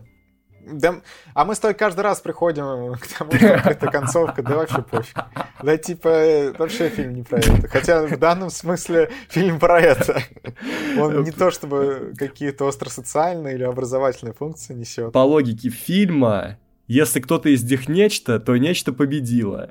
[0.64, 1.00] Да,
[1.34, 5.16] а мы с тобой каждый раз приходим к тому, что это концовка, да вообще пофиг.
[5.60, 7.66] Да типа вообще фильм не про это.
[7.66, 10.22] Хотя в данном смысле фильм про это.
[10.96, 15.12] Он не то чтобы какие-то остросоциальные или образовательные функции несет.
[15.12, 16.58] По логике фильма,
[16.92, 19.70] если кто-то из них нечто, то нечто победило.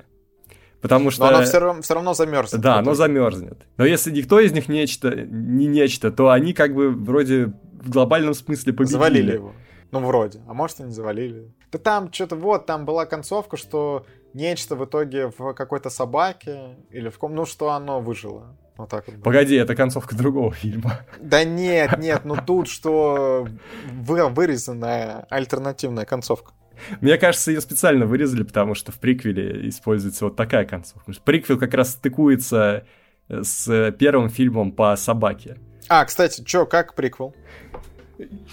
[0.82, 1.24] Потому что...
[1.24, 2.62] Но оно все равно, все равно замерзнет.
[2.62, 3.66] Да, оно замерзнет.
[3.78, 8.34] Но если никто из них нечто, не нечто, то они как бы вроде в глобальном
[8.34, 8.94] смысле победили.
[8.94, 9.54] Завалили его.
[9.92, 10.42] Ну, вроде.
[10.48, 11.54] А может, и не завалили.
[11.72, 17.10] Да там что-то вот, там была концовка, что нечто в итоге в какой-то собаке или
[17.10, 17.36] в ком...
[17.36, 18.58] Ну, что оно выжило.
[18.78, 19.22] Вот так вот.
[19.22, 21.02] Погоди, это концовка другого фильма.
[21.20, 23.48] Да нет, нет, ну тут что
[23.92, 26.54] вы, вырезанная альтернативная концовка.
[27.00, 31.12] Мне кажется, ее специально вырезали, потому что в приквеле используется вот такая концовка.
[31.24, 32.86] Приквел как раз стыкуется
[33.28, 35.58] э, с первым фильмом по собаке.
[35.88, 37.36] А, кстати, чё, как приквел?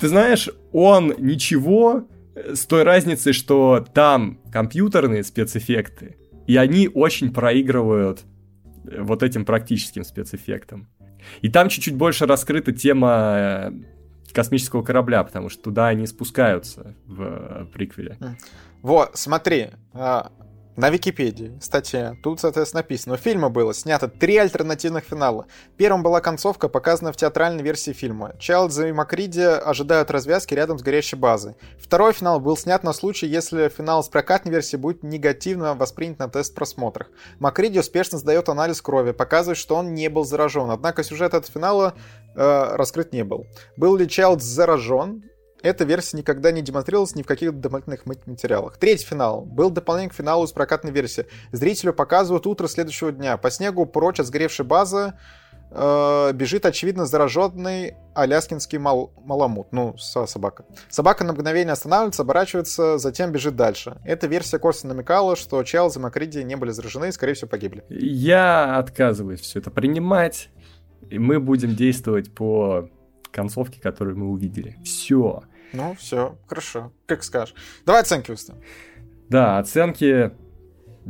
[0.01, 6.17] Ты знаешь, он ничего, с той разницей, что там компьютерные спецэффекты,
[6.47, 8.21] и они очень проигрывают
[8.85, 10.89] э, вот этим практическим спецэффектам.
[11.43, 13.73] И там чуть-чуть больше раскрыта тема э,
[14.33, 18.19] космического корабля, потому что туда они спускаются в э, приквеле.
[18.83, 20.31] Вот, смотри, а,
[20.79, 22.17] на Википедии статья.
[22.23, 23.17] Тут, соответственно, написано.
[23.17, 25.47] У фильма было снято три альтернативных финала.
[25.77, 28.35] Первым была концовка, показанная в театральной версии фильма.
[28.39, 31.57] Чайлдз и Макриди ожидают развязки рядом с горящей базой.
[31.81, 36.29] Второй финал был снят на случай, если финал с прокатной версии будет негативно воспринят на
[36.29, 37.09] тест-просмотрах.
[37.41, 40.71] Макриди успешно сдает анализ крови, показывает, что он не был заражен.
[40.71, 41.95] Однако сюжет этого финала
[42.37, 43.47] э, раскрыт не был.
[43.77, 45.25] Был ли Чайлдз заражен?
[45.63, 48.77] Эта версия никогда не демонстрировалась ни в каких дополнительных материалах.
[48.77, 49.43] Третий финал.
[49.43, 51.27] Был дополнение к финалу из прокатной версии.
[51.53, 53.37] Зрителю показывают утро следующего дня.
[53.37, 55.15] По снегу прочь от сгоревшей базы
[55.71, 59.69] э, бежит, очевидно, зараженный аляскинский мал маламут.
[59.73, 60.65] Ну, собака.
[60.89, 63.97] Собака на мгновение останавливается, оборачивается, затем бежит дальше.
[64.05, 67.85] Эта версия Корса намекала, что Чарльз и Макриди не были заражены и, скорее всего, погибли.
[67.89, 70.51] Я отказываюсь все это принимать.
[71.11, 72.91] И мы будем действовать по
[73.33, 74.77] концовки, которую мы увидели.
[74.85, 75.43] Все.
[75.73, 76.93] Ну, все, хорошо.
[77.07, 77.55] Как скажешь.
[77.85, 78.61] Давай оценки выставим.
[79.29, 80.33] Да, оценки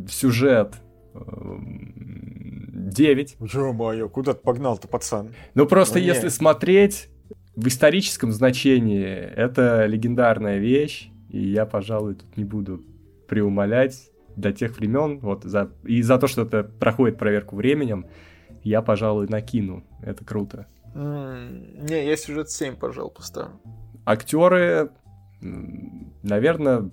[0.09, 0.75] сюжет
[1.15, 3.37] 9.
[3.41, 5.35] Эм, Ё-моё, куда ты погнал-то, пацан?
[5.55, 6.33] Ну, просто ну, если нет.
[6.33, 7.09] смотреть
[7.57, 12.85] в историческом значении, это легендарная вещь, и я, пожалуй, тут не буду
[13.29, 18.07] преумолять до тех времен, вот, за, и за то, что это проходит проверку временем,
[18.63, 19.85] я, пожалуй, накину.
[20.03, 20.67] Это круто.
[20.99, 23.61] Не, я сюжет 7, пожалуй, поставлю.
[24.05, 24.91] Актеры,
[25.41, 26.91] наверное,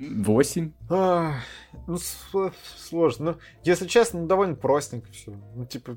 [0.00, 0.72] 8.
[0.90, 1.34] А,
[1.86, 1.98] ну,
[2.76, 3.32] сложно.
[3.32, 5.32] Ну, если честно, ну, довольно простенько все.
[5.54, 5.92] Ну, типа...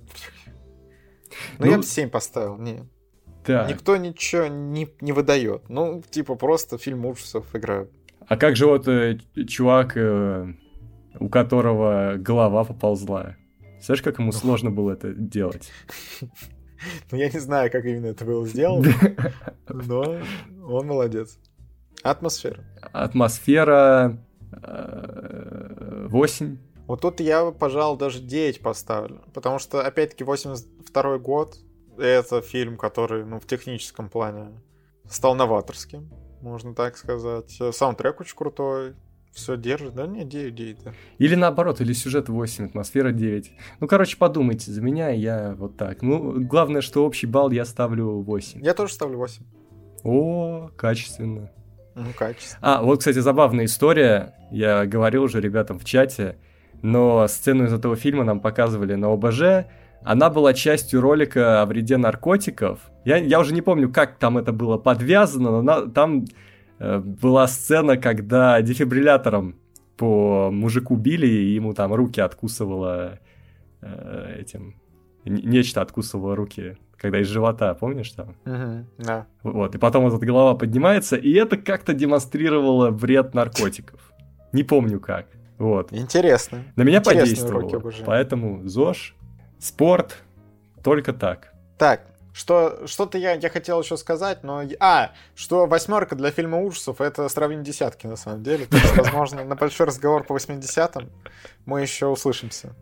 [1.58, 2.88] Ну, ну я бы 7 поставил, не.
[3.46, 3.68] Да.
[3.68, 5.70] Никто ничего не, не выдает.
[5.70, 7.92] Ну, типа, просто фильм ужасов играют.
[8.28, 10.54] А как же вот э, чувак, э,
[11.20, 13.38] у которого голова поползла?
[13.82, 15.72] Знаешь, как ему сложно было это делать?
[17.12, 18.88] Ну, я не знаю, как именно это было сделано,
[19.68, 20.20] но
[20.68, 21.38] он молодец.
[22.04, 22.64] Атмосфера.
[22.94, 24.18] Атмосфера
[24.52, 26.46] 8.
[26.46, 26.58] Э,
[26.88, 29.22] вот тут я, пожалуй, даже 9 поставлю.
[29.34, 31.58] Потому что, опять-таки, 82 год—
[31.98, 34.60] это фильм, который, ну, в техническом плане
[35.10, 36.10] стал новаторским,
[36.42, 37.60] можно так сказать.
[37.72, 38.96] Саундтрек очень крутой,
[39.32, 40.08] все держит, да?
[40.08, 40.94] Не, 9, 9, да.
[41.18, 43.52] Или наоборот, или сюжет 8, атмосфера 9.
[43.80, 46.02] Ну, короче, подумайте за меня, я вот так.
[46.02, 48.64] Ну, главное, что общий балл я ставлю 8.
[48.64, 49.44] Я тоже ставлю 8.
[50.04, 51.52] О, качественно.
[51.96, 52.60] Ну, качественно.
[52.62, 54.36] А, вот, кстати, забавная история.
[54.52, 56.38] Я говорил уже ребятам в чате,
[56.82, 59.68] но сцену из этого фильма нам показывали на ОБЖ.
[60.02, 62.80] Она была частью ролика о вреде наркотиков.
[63.04, 66.26] Я, я уже не помню, как там это было подвязано, но на, там
[66.80, 69.56] была сцена, когда дефибриллятором
[69.98, 73.20] по мужику били, и ему там руки откусывало
[73.82, 74.76] э, этим...
[75.26, 78.30] Нечто откусывало руки, когда из живота, помнишь там?
[78.46, 79.28] Угу, да.
[79.44, 84.14] Вот, и потом вот эта голова поднимается, и это как-то демонстрировало вред наркотиков.
[84.54, 85.28] Не помню как.
[85.58, 85.92] Вот.
[85.92, 86.64] Интересно.
[86.78, 87.92] На меня подействовало.
[88.06, 89.16] Поэтому ЗОЖ,
[89.60, 90.24] спорт,
[90.82, 91.54] только так.
[91.78, 94.64] Так, что, что-то я, я хотел еще сказать, но...
[94.80, 98.66] А, что восьмерка для фильма ужасов— это сравнение десятки, на самом деле.
[98.66, 101.10] То есть, возможно, на большой разговор по 80-м
[101.66, 102.76] мы еще услышимся.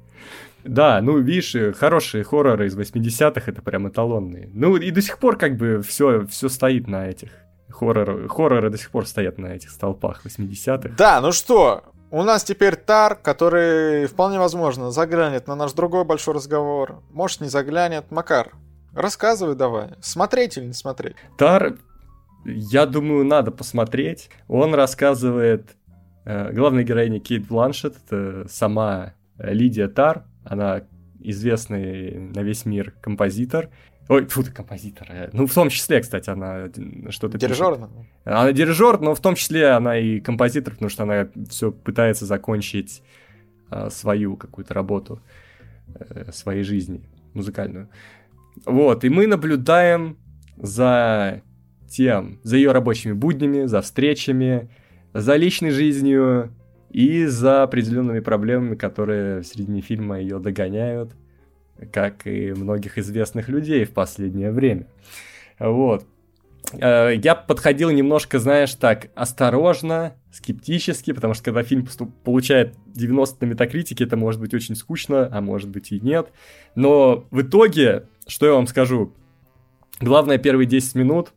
[0.64, 4.50] Да, ну, видишь, хорошие хорроры из 80-х— это прям эталонные.
[4.54, 7.30] Ну, и до сих пор как бы все, все стоит на этих.
[7.70, 10.96] Хорроры, хорроры до сих пор стоят на этих столпах 80-х.
[10.98, 16.36] Да, ну что, у нас теперь Тар, который вполне возможно заглянет на наш другой большой
[16.36, 17.02] разговор.
[17.12, 18.12] Может, не заглянет.
[18.12, 18.54] Макар,
[18.98, 19.90] Рассказывай давай.
[20.02, 21.16] Смотреть или не смотреть?
[21.38, 21.78] Тар,
[22.46, 24.30] я думаю, надо посмотреть.
[24.48, 25.76] Он рассказывает...
[26.26, 30.26] Э, главная героиня Кейт Бланшет, это сама Лидия Тар.
[30.44, 30.82] Она
[31.20, 33.70] известный на весь мир композитор.
[34.10, 35.08] Ой, фу ты, композитор.
[35.12, 36.70] Э, ну, в том числе, кстати, она
[37.12, 37.76] что-то Дирижер?
[37.76, 37.90] Пишет.
[38.24, 43.04] Она дирижер, но в том числе она и композитор, потому что она все пытается закончить
[43.70, 45.22] а, свою какую-то работу
[45.94, 47.04] а, своей жизни
[47.36, 47.90] музыкальную.
[48.66, 50.18] Вот, и мы наблюдаем
[50.58, 51.42] за
[51.90, 54.70] тем, за ее рабочими буднями, за встречами,
[55.14, 56.54] за личной жизнью
[56.90, 61.14] и за определенными проблемами, которые в середине фильма ее догоняют,
[61.92, 64.88] как и многих известных людей в последнее время.
[65.60, 66.06] Вот.
[66.74, 71.88] Э, я подходил немножко, знаешь, так, осторожно, скептически, потому что когда фильм
[72.24, 76.32] получает 90 на метакритике, это может быть очень скучно, а может быть и нет.
[76.76, 79.14] Но в итоге что я вам скажу?
[80.00, 81.34] Главное, первые 10 минут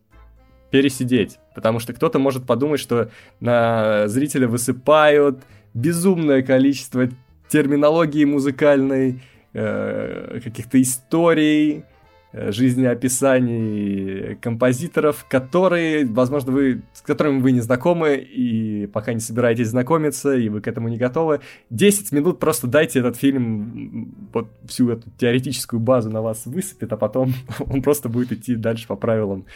[0.71, 1.39] пересидеть.
[1.55, 3.11] Потому что кто-то может подумать, что
[3.41, 5.43] на зрителя высыпают
[5.75, 7.09] безумное количество
[7.49, 9.23] терминологии музыкальной,
[9.53, 11.85] э, каких-то историй,
[12.33, 20.35] жизнеописаний композиторов, которые, возможно, вы, с которыми вы не знакомы, и пока не собираетесь знакомиться,
[20.35, 21.41] и вы к этому не готовы.
[21.71, 26.97] 10 минут просто дайте этот фильм, вот всю эту теоретическую базу на вас высыпет, а
[26.97, 27.35] потом
[27.67, 29.47] он просто будет идти дальше по правилам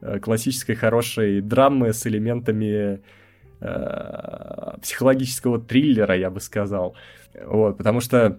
[0.00, 3.00] э, классической хорошей драмы с элементами
[3.60, 6.94] э, психологического триллера, я бы сказал.
[7.44, 8.38] Вот, потому что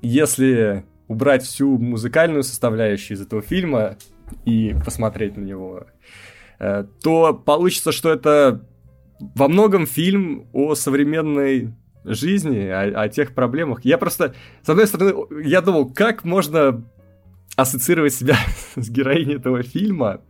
[0.00, 3.96] если убрать всю музыкальную составляющую из этого фильма
[4.44, 5.86] и посмотреть на него,
[6.58, 8.66] э, то получится, что это
[9.18, 13.84] во многом фильм о современной жизни, о, о тех проблемах.
[13.84, 16.84] Я просто, с одной стороны, я думал, как можно
[17.56, 18.36] ассоциировать себя
[18.76, 20.20] с героиней этого фильма,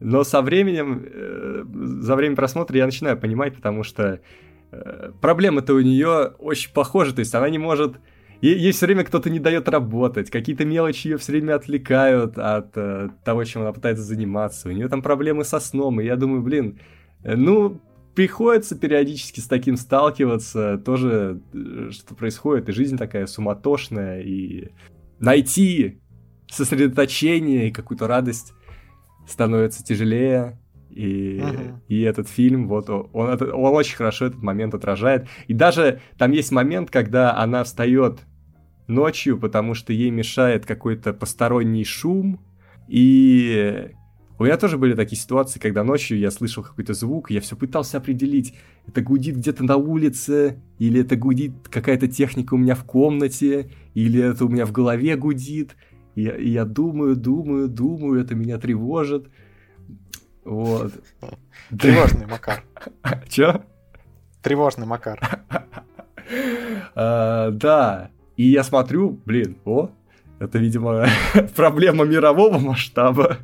[0.00, 1.64] но со временем, э,
[2.02, 4.20] за время просмотра я начинаю понимать, потому что
[4.72, 7.96] э, проблемы-то у нее очень похожи, то есть она не может
[8.40, 13.10] Ей, все время кто-то не дает работать, какие-то мелочи ее все время отвлекают от э,
[13.22, 14.68] того, чем она пытается заниматься.
[14.68, 16.78] У нее там проблемы со сном, и я думаю, блин,
[17.22, 17.82] э, ну,
[18.14, 24.68] приходится периодически с таким сталкиваться, тоже э, что происходит, и жизнь такая суматошная, и
[25.18, 26.00] найти
[26.50, 28.54] сосредоточение и какую-то радость
[29.28, 30.58] становится тяжелее.
[30.88, 31.74] И, uh-huh.
[31.86, 35.28] и этот фильм, вот он, он, он очень хорошо этот момент отражает.
[35.46, 38.18] И даже там есть момент, когда она встает
[38.90, 42.40] ночью, потому что ей мешает какой-то посторонний шум.
[42.88, 43.90] И
[44.38, 47.56] у меня тоже были такие ситуации, когда ночью я слышал какой-то звук, и я все
[47.56, 48.54] пытался определить,
[48.86, 54.20] это гудит где-то на улице, или это гудит какая-то техника у меня в комнате, или
[54.22, 55.76] это у меня в голове гудит.
[56.14, 59.28] И я, и я думаю, думаю, думаю, это меня тревожит.
[60.44, 60.92] Вот.
[61.68, 62.64] Тревожный Макар.
[63.28, 63.62] Чё?
[64.42, 65.20] Тревожный Макар.
[66.94, 68.10] А, да.
[68.40, 69.90] И я смотрю, блин, о,
[70.38, 71.06] это, видимо,
[71.56, 73.36] проблема мирового масштаба.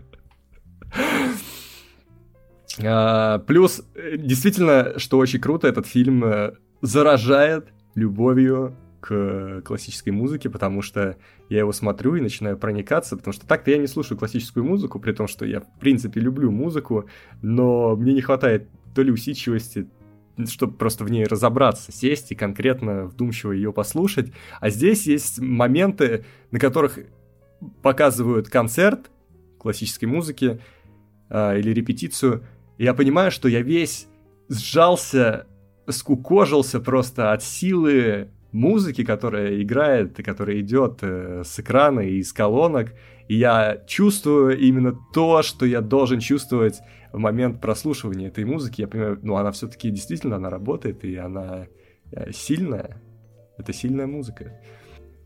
[2.82, 3.82] А, плюс,
[4.16, 11.18] действительно, что очень круто, этот фильм э, заражает любовью к классической музыке, потому что
[11.50, 15.12] я его смотрю и начинаю проникаться, потому что так-то я не слушаю классическую музыку, при
[15.12, 17.04] том, что я, в принципе, люблю музыку,
[17.42, 19.90] но мне не хватает то ли усидчивости,
[20.48, 24.32] чтобы просто в ней разобраться, сесть и конкретно вдумчиво ее послушать.
[24.60, 26.98] А здесь есть моменты, на которых
[27.82, 29.10] показывают концерт
[29.58, 30.60] классической музыки
[31.30, 32.44] э, или репетицию.
[32.78, 34.06] И я понимаю, что я весь
[34.48, 35.46] сжался,
[35.88, 42.32] скукожился просто от силы музыки, которая играет и которая идет э, с экрана и из
[42.32, 42.92] колонок.
[43.28, 46.80] И я чувствую именно то, что я должен чувствовать
[47.16, 51.66] в момент прослушивания этой музыки, я понимаю, ну, она все-таки действительно, она работает, и она
[52.12, 53.00] э, сильная.
[53.56, 54.60] Это сильная музыка.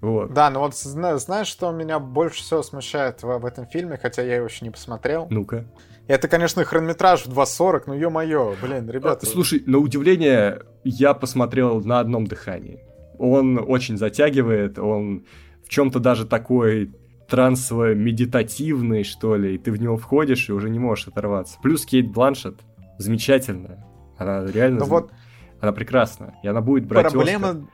[0.00, 0.32] Вот.
[0.32, 4.36] Да, ну вот знаешь, что меня больше всего смущает в, в этом фильме, хотя я
[4.36, 5.26] его еще не посмотрел?
[5.30, 5.66] Ну-ка.
[6.06, 9.26] Это, конечно, хронометраж в 2.40, ну ё-моё, блин, ребята.
[9.26, 12.84] Слушай, на удивление, я посмотрел на одном дыхании.
[13.18, 15.26] Он очень затягивает, он
[15.64, 16.94] в чем-то даже такой
[17.30, 21.58] трансово-медитативный, что ли, и ты в него входишь и уже не можешь оторваться.
[21.62, 22.60] Плюс Кейт Бланшет
[22.98, 23.86] замечательная.
[24.18, 24.80] Она реально...
[24.80, 24.90] Ну зам...
[24.90, 25.12] вот...
[25.60, 27.50] Она прекрасна, и она будет брать Проблема...
[27.50, 27.66] Оскар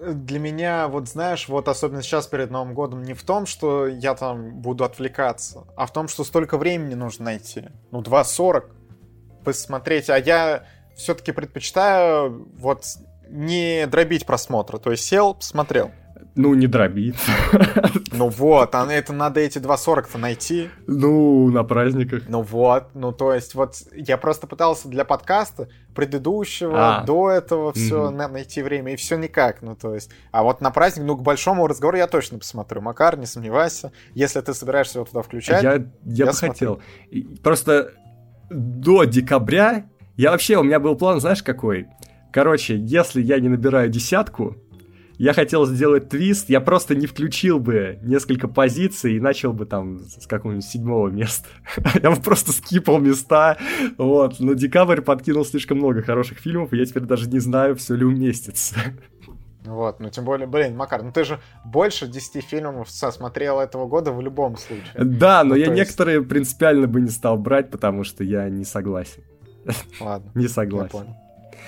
[0.00, 4.14] для меня, вот знаешь, вот особенно сейчас перед Новым годом, не в том, что я
[4.14, 7.64] там буду отвлекаться, а в том, что столько времени нужно найти.
[7.90, 8.64] Ну, 2.40
[9.44, 10.10] посмотреть.
[10.10, 10.64] А я
[10.96, 12.84] все-таки предпочитаю вот
[13.28, 14.78] не дробить просмотра.
[14.78, 15.90] То есть сел, посмотрел.
[16.36, 17.16] Ну, не дробит.
[18.16, 20.70] Ну вот, а это надо эти 2.40-то найти.
[20.86, 22.22] Ну, на праздниках.
[22.28, 27.04] Ну вот, ну то есть вот я просто пытался для подкаста предыдущего, а.
[27.04, 30.10] до этого все mm найти время, и все никак, ну то есть.
[30.30, 32.80] А вот на праздник, ну к большому разговору я точно посмотрю.
[32.80, 35.62] Макар, не сомневайся, если ты собираешься его туда включать.
[35.62, 36.52] Я, я, я бы смотрю.
[36.52, 36.82] хотел.
[37.42, 37.92] Просто
[38.48, 39.86] до декабря
[40.16, 41.88] я вообще, у меня был план, знаешь, какой?
[42.32, 44.56] Короче, если я не набираю десятку,
[45.18, 50.00] я хотел сделать твист, я просто не включил бы несколько позиций и начал бы там
[50.00, 51.48] с какого-нибудь седьмого места.
[52.02, 53.58] я бы просто скипал места,
[53.96, 54.40] вот.
[54.40, 58.04] Но декабрь подкинул слишком много хороших фильмов, и я теперь даже не знаю, все ли
[58.04, 58.76] уместится.
[59.64, 64.12] Вот, ну тем более, блин, Макар, ну ты же больше 10 фильмов смотрел этого года
[64.12, 64.92] в любом случае.
[64.94, 65.76] Да, но ну, я есть...
[65.76, 69.22] некоторые принципиально бы не стал брать, потому что я не согласен.
[70.00, 70.30] Ладно.
[70.34, 70.90] не согласен.
[70.92, 71.16] Я понял.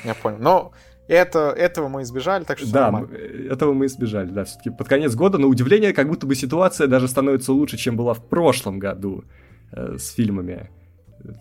[0.05, 0.37] Я понял.
[0.41, 0.73] Но
[1.09, 3.15] это, этого мы избежали, так что Да, нормально.
[3.15, 4.45] этого мы избежали, да.
[4.45, 8.15] Все-таки под конец года, на удивление, как будто бы ситуация даже становится лучше, чем была
[8.15, 9.25] в прошлом году
[9.73, 10.71] э, с фильмами.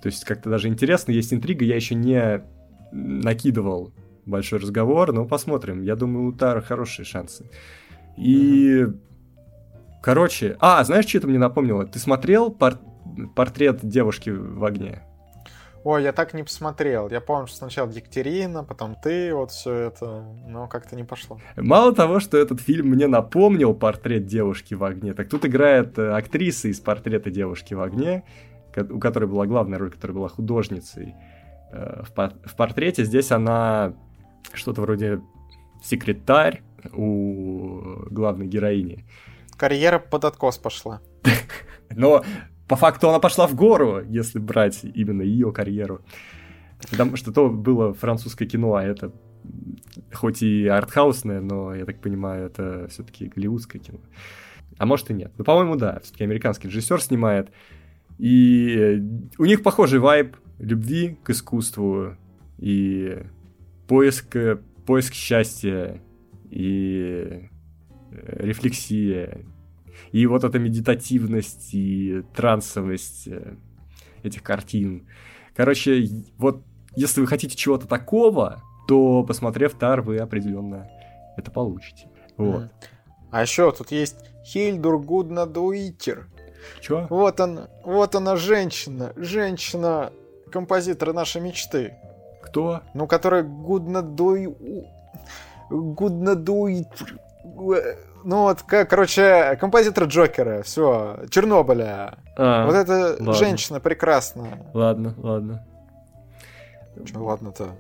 [0.01, 2.43] То есть как-то даже интересно, есть интрига, я еще не
[2.91, 3.93] накидывал
[4.26, 5.82] большой разговор, но посмотрим.
[5.82, 7.49] Я думаю, у Тара хорошие шансы.
[8.18, 8.82] И...
[8.82, 8.99] Mm-hmm.
[10.01, 10.55] Короче...
[10.59, 11.86] А, знаешь, что это мне напомнило?
[11.86, 12.78] Ты смотрел пор...
[13.36, 15.01] портрет девушки в огне?
[15.86, 17.09] Ой, я так не посмотрел.
[17.11, 21.39] Я помню, что сначала Екатерина, потом ты, вот все это, но как-то не пошло.
[21.55, 26.09] Мало того, что этот фильм мне напомнил портрет девушки в огне, так тут играет э,
[26.09, 28.23] актриса из портрета девушки в огне,
[28.75, 31.13] у которой была главная роль, которая была художницей
[31.71, 33.03] э, в портрете.
[33.03, 33.93] Здесь она
[34.53, 35.21] что-то вроде
[35.83, 36.63] секретарь
[36.93, 39.05] у главной героини.
[39.55, 40.99] Карьера под откос пошла.
[41.91, 42.23] Но
[42.68, 46.01] по факту она пошла в гору, если брать именно ее карьеру.
[46.89, 49.11] Потому что то было французское кино, а это
[50.13, 53.99] хоть и артхаусное, но, я так понимаю, это все-таки голливудское кино.
[54.78, 55.32] А может и нет.
[55.38, 57.49] Ну, по-моему, да, все-таки американский режиссер снимает.
[58.18, 59.01] И
[59.38, 62.16] у них похожий вайб любви к искусству
[62.57, 63.24] и
[63.88, 64.36] поиск,
[64.86, 66.01] поиск счастья
[66.49, 67.49] и
[68.11, 69.45] рефлексия
[70.12, 73.56] и вот эта медитативность и трансовость э,
[74.24, 75.08] этих картин.
[75.56, 76.64] Короче, вот
[76.96, 80.89] если вы хотите чего-то такого, то, посмотрев Тар, вы определенно
[81.38, 82.10] это получите.
[82.38, 82.70] Вот.
[83.32, 86.28] А еще тут есть Хильдур Гудна Дуитер.
[86.82, 87.08] Чё?
[87.10, 90.12] Вот он, вот она женщина, женщина
[90.52, 91.96] композитора нашей мечты.
[92.41, 92.82] Кто?
[92.93, 94.56] Ну, которая Гудна Дуй...
[95.70, 97.20] Гудна Дуитер
[98.26, 102.17] ну вот, короче, композитор Джокера, все, Чернобыля.
[102.36, 103.34] А, вот эта ладно.
[103.34, 104.69] женщина прекрасная.
[104.73, 105.65] Ладно, ладно.
[107.05, 107.76] Че ладно-то?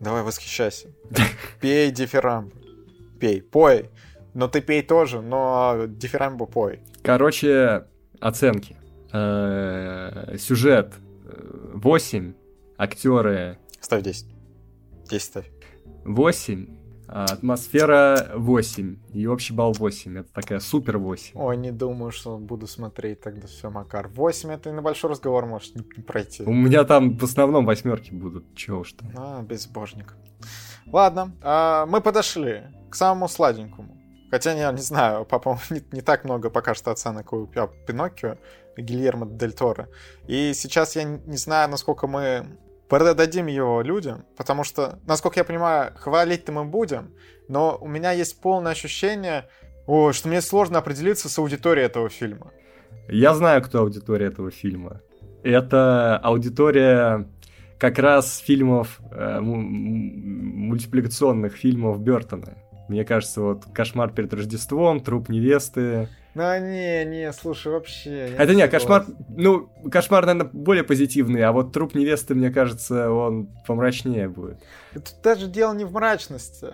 [0.00, 0.88] Давай восхищайся.
[1.60, 2.54] Пей дифирамб.
[3.20, 3.90] Пей, пой.
[4.32, 6.80] Но ты пей тоже, но дифирамбу пой.
[7.02, 7.84] Короче,
[8.20, 8.76] оценки.
[9.12, 10.94] Э, сюжет
[11.74, 12.34] 8,
[12.78, 13.58] актеры...
[13.80, 14.26] Ставь 10.
[15.10, 15.50] 10 ставь.
[16.04, 16.79] 8, а,
[17.10, 20.18] атмосфера 8 и общий балл 8.
[20.18, 21.32] Это такая супер 8.
[21.34, 24.08] Ой, не думаю, что буду смотреть тогда все, Макар.
[24.08, 26.44] 8 это и на большой разговор может не, пройти.
[26.44, 28.54] У меня там в основном восьмерки будут.
[28.54, 29.10] Чего уж там.
[29.16, 30.16] А, безбожник.
[30.86, 33.96] Ладно, а, мы подошли к самому сладенькому.
[34.30, 38.36] Хотя я не знаю, папа не, не так много пока что оценок у Пиноккио,
[38.76, 39.88] Гильермо Дель Торо.
[40.28, 42.46] И сейчас я не знаю, насколько мы
[42.90, 47.14] продадим его людям, потому что, насколько я понимаю, хвалить-то мы будем,
[47.48, 49.46] но у меня есть полное ощущение,
[49.86, 52.50] о, что мне сложно определиться с аудиторией этого фильма.
[53.08, 55.00] Я знаю, кто аудитория этого фильма.
[55.44, 57.28] Это аудитория
[57.78, 62.58] как раз фильмов, э, мультипликационных фильмов Бертона.
[62.88, 68.34] Мне кажется, вот «Кошмар перед Рождеством», «Труп невесты», ну, не, не, слушай, вообще...
[68.38, 69.06] Это не, кошмар...
[69.28, 74.58] Ну, кошмар, наверное, более позитивный, а вот труп невесты, мне кажется, он помрачнее будет.
[74.92, 76.68] Тут даже дело не в мрачности.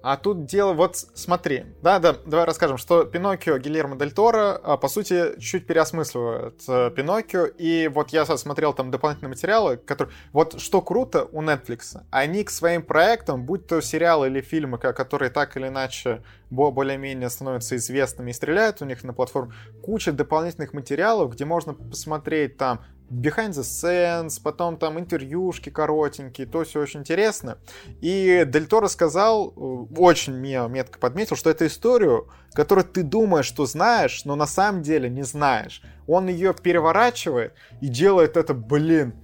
[0.00, 4.76] А тут дело, вот смотри, да, да, давай расскажем, что Пиноккио Гильермо Дель Торо, а,
[4.76, 10.60] по сути, чуть переосмысливает э, Пиноккио, и вот я смотрел там дополнительные материалы, которые, вот
[10.60, 15.56] что круто у Netflix, они к своим проектам, будь то сериалы или фильмы, которые так
[15.56, 21.44] или иначе более-менее становятся известными и стреляют у них на платформе, куча дополнительных материалов, где
[21.44, 27.58] можно посмотреть там behind the scenes, потом там интервьюшки коротенькие, то все очень интересно.
[28.00, 33.66] И Дель Торо сказал, э, очень метко подметил, что это историю, которую ты думаешь, что
[33.66, 35.82] знаешь, но на самом деле не знаешь.
[36.06, 39.14] Он ее переворачивает и делает это, блин,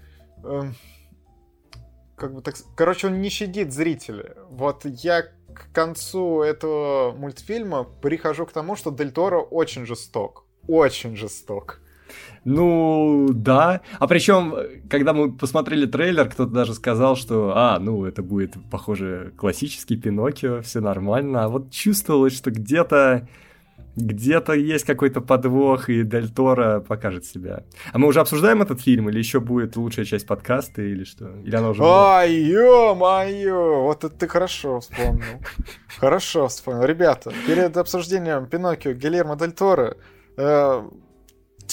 [0.42, 0.62] э,
[2.16, 2.54] как бы так...
[2.76, 4.36] Короче, он не щадит зрителя.
[4.50, 10.46] Вот я к концу этого мультфильма прихожу к тому, что Дель Торо очень жесток.
[10.66, 11.80] Очень жесток.
[12.44, 13.80] Ну, да.
[13.98, 14.54] А причем,
[14.90, 20.60] когда мы посмотрели трейлер, кто-то даже сказал, что, а, ну, это будет, похоже, классический Пиноккио,
[20.60, 21.44] все нормально.
[21.44, 23.28] А вот чувствовалось, что где-то
[23.96, 27.62] где-то есть какой-то подвох, и Дель Торо покажет себя.
[27.92, 31.30] А мы уже обсуждаем этот фильм, или еще будет лучшая часть подкаста, или что?
[31.44, 33.82] Или она уже Ай, ё-моё!
[33.82, 35.40] Вот это ты хорошо вспомнил.
[35.98, 36.84] Хорошо вспомнил.
[36.84, 39.96] Ребята, перед обсуждением Пиноккио Гильермо Дель Торо
[40.36, 40.82] э,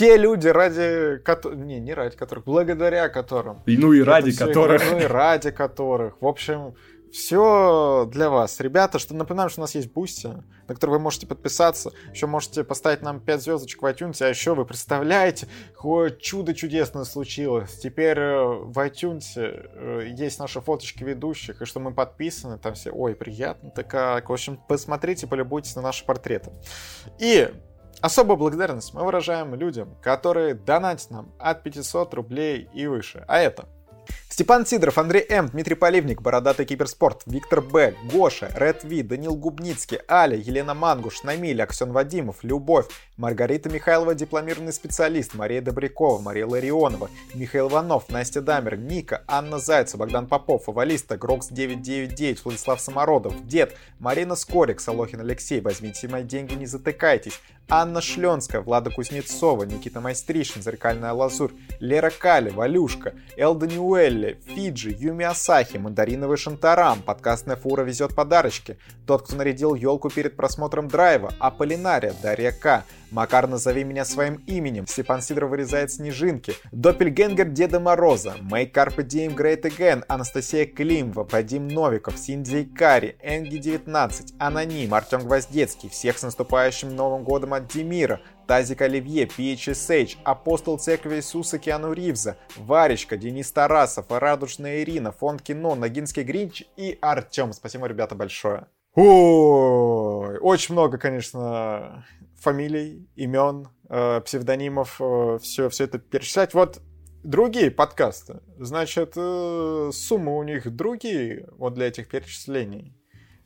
[0.01, 1.59] те люди, ради которых...
[1.59, 3.61] Не, не ради которых, благодаря которым.
[3.67, 4.81] И, ну и ради которых.
[4.91, 6.19] Ну и ради которых.
[6.19, 6.73] В общем,
[7.11, 8.59] все для вас.
[8.59, 11.91] Ребята, что напоминаем, что у нас есть Boosty, на который вы можете подписаться.
[12.11, 14.23] Еще можете поставить нам 5 звездочек в iTunes.
[14.25, 17.77] А еще вы представляете, какое чудо чудесное случилось.
[17.77, 22.57] Теперь э, в iTunes э, есть наши фоточки ведущих, и что мы подписаны.
[22.57, 23.69] Там все, ой, приятно.
[23.69, 23.93] Так,
[24.27, 26.51] в общем, посмотрите, полюбуйтесь на наши портреты.
[27.19, 27.51] И
[28.01, 33.23] особую благодарность мы выражаем людям, которые донатят нам от 500 рублей и выше.
[33.27, 33.67] А это
[34.31, 39.99] Степан Сидоров, Андрей М, Дмитрий Поливник, Бородатый Киберспорт, Виктор Б, Гоша, Ред Ви, Данил Губницкий,
[40.09, 42.85] Аля, Елена Мангуш, Намиль, Аксен Вадимов, Любовь,
[43.17, 50.05] Маргарита Михайлова, дипломированный специалист, Мария Добрякова, Мария Ларионова, Михаил Иванов, Настя Дамер, Ника, Анна Зайцева,
[50.05, 56.53] Богдан Попов, Авалиста, Грокс 999, Владислав Самородов, Дед, Марина Скорик, Солохин Алексей, возьмите мои деньги,
[56.53, 57.41] не затыкайтесь,
[57.73, 63.65] Анна Шленская, Влада Кузнецова, Никита Майстришин, Зеркальная Лазурь, Лера Кали, Валюшка, Элда
[64.21, 68.77] Ньюэлли, Фиджи, Юми Асахи, Мандариновый Шантарам, подкастная фура везет подарочки,
[69.07, 74.87] тот, кто нарядил елку перед просмотром драйва, Аполлинария, Дарья К, Макар, назови меня своим именем.
[74.87, 76.53] Степан Сидоров вырезает снежинки.
[76.71, 78.35] Доппельгенгер Деда Мороза.
[78.39, 80.05] Make Carpe Diem Great Again.
[80.07, 81.27] Анастасия Климова.
[81.29, 82.17] Вадим Новиков.
[82.17, 83.17] Синдзи Кари.
[83.21, 84.35] Энги 19.
[84.39, 84.93] Аноним.
[84.93, 85.89] Артем Гвоздецкий.
[85.89, 88.21] Всех с наступающим Новым Годом от Демира.
[88.51, 95.73] Тазик Оливье, PHSH, Апостол Церкви Иисуса Киану Ривза, Варечка, Денис Тарасов, Радужная Ирина, Фонд Кино,
[95.73, 97.53] Ногинский Гринч и Артем.
[97.53, 98.67] Спасибо, ребята, большое.
[98.93, 102.05] Ой, очень много, конечно,
[102.37, 106.53] фамилий, имен, э, псевдонимов, э, все, все это перечислять.
[106.53, 106.81] Вот
[107.23, 112.97] другие подкасты, значит, э, суммы у них другие вот для этих перечислений.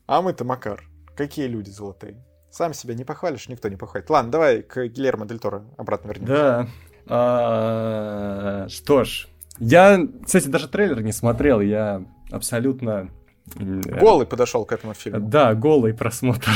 [0.08, 0.84] А мы-то, Макар,
[1.16, 2.26] какие люди золотые.
[2.56, 4.10] Сам себя не похвалишь, никто не похвалит.
[4.10, 6.34] Ладно, давай к Гильермо Дель Торо обратно вернемся.
[6.34, 6.68] Да.
[7.06, 9.28] А, что ж,
[9.60, 13.10] я, кстати, даже трейлер не смотрел, я абсолютно
[13.56, 15.28] Голый подошел к этому фильму.
[15.28, 16.50] Да, голый просмотр.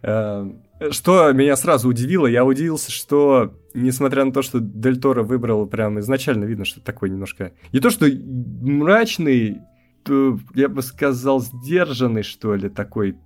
[0.00, 0.48] Э,
[0.90, 5.98] что меня сразу удивило, я удивился, что, несмотря на то, что Дель Торо выбрал прям
[5.98, 7.52] изначально, видно, что такой немножко...
[7.72, 9.62] Не то, что мрачный,
[10.04, 13.16] то, я бы сказал, сдержанный, что ли, такой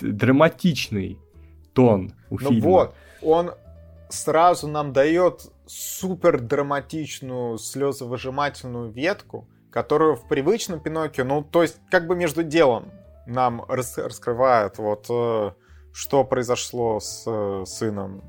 [0.00, 1.18] драматичный
[1.72, 2.68] тон у ну фильма.
[2.68, 3.52] Вот, он
[4.08, 12.06] сразу нам дает супер драматичную слезовыжимательную ветку, которую в привычном Пиноккио, ну, то есть, как
[12.06, 12.90] бы между делом
[13.26, 15.52] нам рас раскрывает вот э,
[15.92, 18.22] что произошло с э, сыном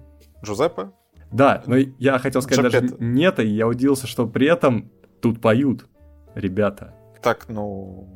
[0.44, 0.92] Джузеппе.
[1.32, 2.98] Да, но я хотел сказать Джапетто.
[2.98, 4.92] даже не это, и я удивился, что при этом
[5.22, 5.88] тут поют
[6.36, 6.94] ребята.
[7.22, 8.08] Так, ну,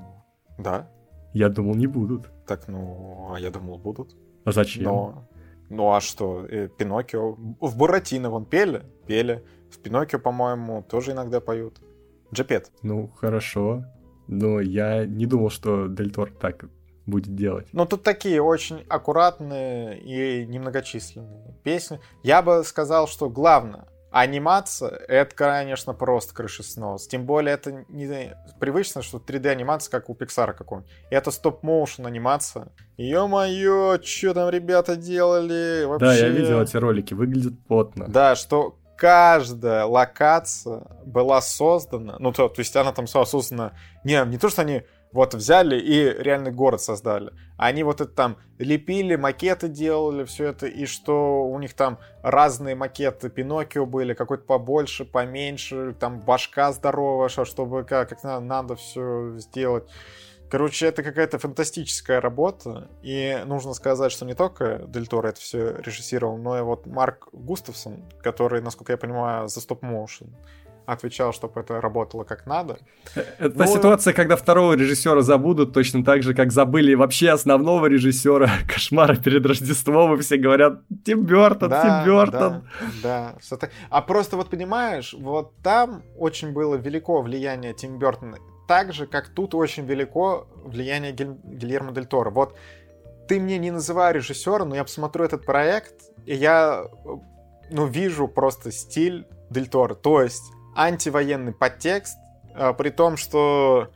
[0.58, 0.90] да.
[1.36, 2.32] Я думал, не будут.
[2.48, 4.16] Так, ну, а я думал, будут.
[4.46, 4.84] А зачем?
[4.84, 5.28] Но,
[5.70, 7.36] ну а что, э, Пиноккио...
[7.60, 8.84] В Буратино вон пели?
[9.06, 9.44] Пели.
[9.70, 11.82] В Пиноккио, по-моему, тоже иногда поют.
[12.34, 12.72] Джапет.
[12.84, 13.84] Ну, хорошо.
[14.28, 16.70] Но я не думал, что Дель Тор так
[17.06, 17.68] будет делать.
[17.74, 22.00] Ну, тут такие очень аккуратные и немногочисленные песни.
[22.24, 27.06] Я бы сказал, что главное, анимация, это, конечно, просто крышеснос.
[27.06, 30.90] Тем более, это не привычно, что 3D-анимация, как у Pixar какого-нибудь.
[31.10, 32.70] Это стоп-моушен анимация.
[32.96, 35.84] Ё-моё, что там ребята делали?
[35.84, 36.06] Вообще...
[36.06, 38.06] Да, я видел эти ролики, выглядит потно.
[38.08, 43.74] Да, что каждая локация была создана, ну, то, то есть она там создана,
[44.06, 44.84] не, не то, что они
[45.16, 47.32] вот взяли и реальный город создали.
[47.56, 52.76] Они вот это там лепили, макеты делали, все это, и что у них там разные
[52.76, 59.38] макеты Пиноккио были, какой-то побольше, поменьше, там башка здоровая, чтобы как, как надо, надо все
[59.38, 59.90] сделать.
[60.50, 65.78] Короче, это какая-то фантастическая работа, и нужно сказать, что не только Дель Торо это все
[65.78, 70.36] режиссировал, но и вот Марк Густавсон, который, насколько я понимаю, за стоп-моушен
[70.86, 72.80] отвечал, чтобы это работало как надо.
[73.40, 78.50] Это ну, ситуация, когда второго режиссера забудут точно так же, как забыли вообще основного режиссера
[78.68, 82.68] «Кошмара перед Рождеством», и все говорят «Тим Бёртон, да, Тим Бёртон».
[83.04, 83.70] Да, да.
[83.90, 88.38] А просто вот понимаешь, вот там очень было велико влияние Тим Бёртона
[88.68, 91.36] так же, как тут очень велико влияние Гиль...
[91.44, 92.32] Гильермо Дель Торо.
[92.32, 92.56] Вот
[93.28, 95.96] ты мне не называй режиссера, но я посмотрю этот проект,
[96.26, 96.86] и я
[97.70, 99.94] ну, вижу просто стиль Дель Торо.
[99.96, 102.18] То есть антивоенный подтекст,
[102.54, 103.90] а, при том, что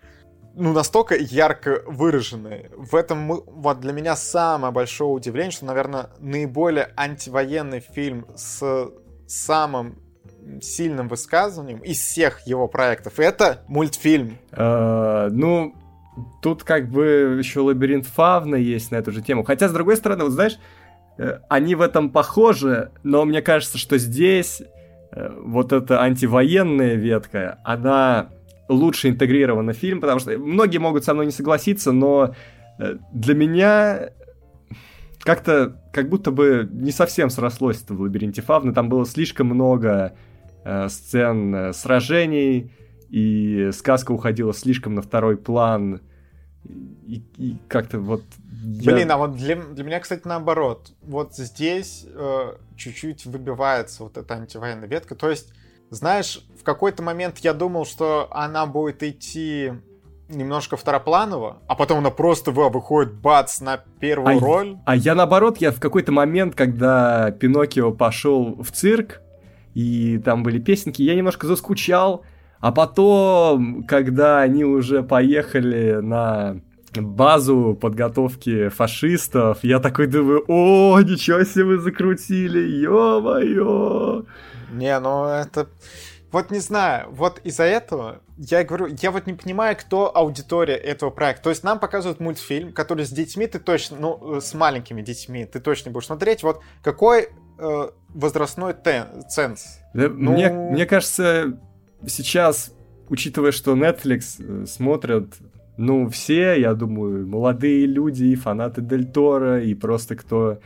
[0.56, 2.70] ну, настолько ярко выраженный.
[2.76, 8.92] В этом вот для меня самое большое удивление, что, наверное, наиболее антивоенный фильм с
[9.28, 10.00] самым
[10.62, 13.20] сильным высказыванием из всех его проектов.
[13.20, 14.38] Это мультфильм.
[14.52, 15.76] Uh, ну,
[16.42, 19.44] тут как бы еще лабиринт Фавна есть на эту же тему.
[19.44, 20.60] Хотя, с другой стороны, вот знаешь,
[21.18, 24.62] э, они в этом похожи, но мне кажется, что здесь
[25.12, 28.30] вот эта антивоенная ветка, она
[28.68, 32.36] лучше интегрирована в фильм, потому что многие могут со мной не согласиться, но
[32.78, 34.12] э, для меня
[35.22, 38.74] как-то как будто бы не совсем срослось это в лабиринте Фавны.
[38.74, 40.14] Там было слишком много
[40.66, 42.72] Э, сцен э, сражений,
[43.10, 46.02] и сказка уходила слишком на второй план
[46.66, 48.24] И, и как-то вот...
[48.64, 48.94] Я...
[48.94, 50.92] Блин, а вот для, для меня, кстати, наоборот.
[51.02, 55.16] Вот здесь э, чуть-чуть выбивается вот эта антивоенная ветка.
[55.16, 55.54] То есть,
[55.90, 59.72] знаешь, в какой-то момент я думал, что она будет идти
[60.30, 64.78] немножко второпланово, а потом она просто выходит, бац, на первую а, роль.
[64.86, 69.22] А я наоборот, я в какой-то момент, когда Пиноккио пошел в цирк,
[69.74, 72.24] и там были песенки, я немножко заскучал,
[72.60, 76.62] а потом, когда они уже поехали на
[76.96, 84.26] базу подготовки фашистов, я такой думаю, о, ничего себе вы закрутили, ё-моё.
[84.72, 85.68] Не, ну это...
[86.32, 91.10] Вот не знаю, вот из-за этого я говорю, я вот не понимаю, кто аудитория этого
[91.10, 91.46] проекта.
[91.46, 95.60] То есть нам показывают мультфильм, который с детьми ты точно, ну, с маленькими детьми ты
[95.60, 96.44] точно будешь смотреть.
[96.44, 99.80] Вот какой э, возрастной тен, ценз?
[99.94, 100.34] Да, ну...
[100.34, 101.60] мне, мне кажется,
[102.08, 102.74] сейчас,
[103.10, 105.26] учитывая, что Netflix э, смотрят,
[105.78, 110.60] ну, все, я думаю, молодые люди, и фанаты Дель Торо, и просто кто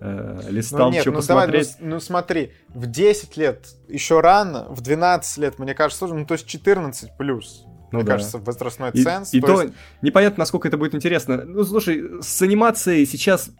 [0.00, 1.72] э, листал, ну, нет, что ну, посмотреть.
[1.72, 6.14] Давай, ну, ну смотри, в 10 лет еще рано, в 12 лет, мне кажется, тоже,
[6.14, 7.64] ну то есть 14 плюс.
[7.92, 8.12] Ну, мне да.
[8.12, 9.34] кажется, возрастной ценз.
[9.34, 9.74] И то, то есть...
[10.00, 11.42] непонятно, насколько это будет интересно.
[11.44, 13.50] Ну, слушай, с анимацией сейчас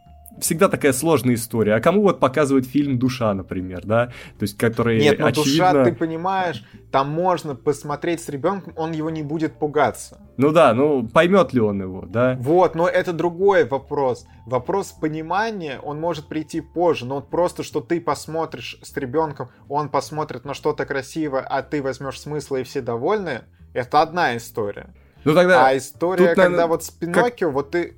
[0.41, 1.75] всегда такая сложная история.
[1.75, 4.07] А кому вот показывают фильм «Душа», например, да?
[4.39, 5.73] То есть, который Нет, ну очевидно...
[5.73, 10.21] «Душа», ты понимаешь, там можно посмотреть с ребенком, он его не будет пугаться.
[10.37, 12.37] Ну да, ну поймет ли он его, да?
[12.41, 14.27] Вот, но это другой вопрос.
[14.47, 19.89] Вопрос понимания, он может прийти позже, но вот просто, что ты посмотришь с ребенком, он
[19.89, 23.43] посмотрит на что-то красивое, а ты возьмешь смысл и все довольны,
[23.75, 24.95] это одна история.
[25.25, 25.67] Ну тогда...
[25.67, 27.55] А история, тут, когда наверное, вот с Пиноккио, как...
[27.55, 27.97] вот ты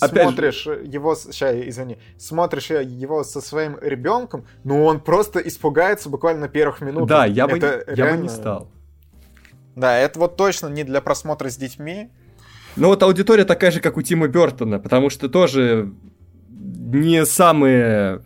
[0.00, 0.82] Опять смотришь же...
[0.84, 7.08] его, сейчас, извини, смотришь его со своим ребенком, ну он просто испугается буквально первых минутах.
[7.08, 8.16] Да, я бы, это я реально...
[8.16, 8.68] бы не стал.
[9.76, 12.10] Да, это вот точно не для просмотра с детьми.
[12.76, 15.92] Ну вот аудитория такая же, как у Тима Бертона, потому что тоже
[16.48, 18.22] не самые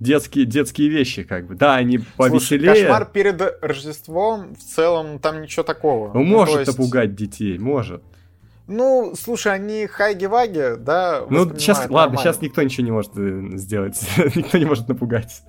[0.00, 1.54] детские, детские вещи, как бы.
[1.54, 2.70] Да, они повеселее.
[2.70, 6.12] Слушай, кошмар перед Рождеством, в целом, там ничего такого.
[6.12, 6.70] Ну, может есть...
[6.70, 8.02] напугать детей, может.
[8.68, 11.24] Ну, слушай, они хайги-ваги, да?
[11.28, 11.96] Ну, сейчас, нормально.
[11.96, 13.98] ладно, сейчас никто ничего не может э, сделать.
[14.36, 15.42] никто не может напугать.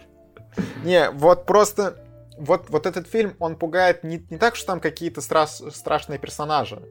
[0.84, 2.04] Не, вот просто...
[2.38, 6.82] Вот, вот этот фильм, он пугает не, не так, что там какие-то страш, страшные персонажи,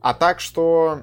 [0.00, 1.02] а так, что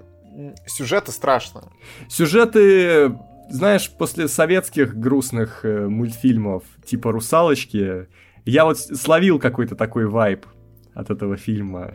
[0.65, 1.71] сюжеты страшно.
[2.09, 3.17] Сюжеты,
[3.49, 8.07] знаешь, после советских грустных э, мультфильмов, типа «Русалочки»,
[8.43, 10.45] я вот словил какой-то такой вайб
[10.93, 11.93] от этого фильма.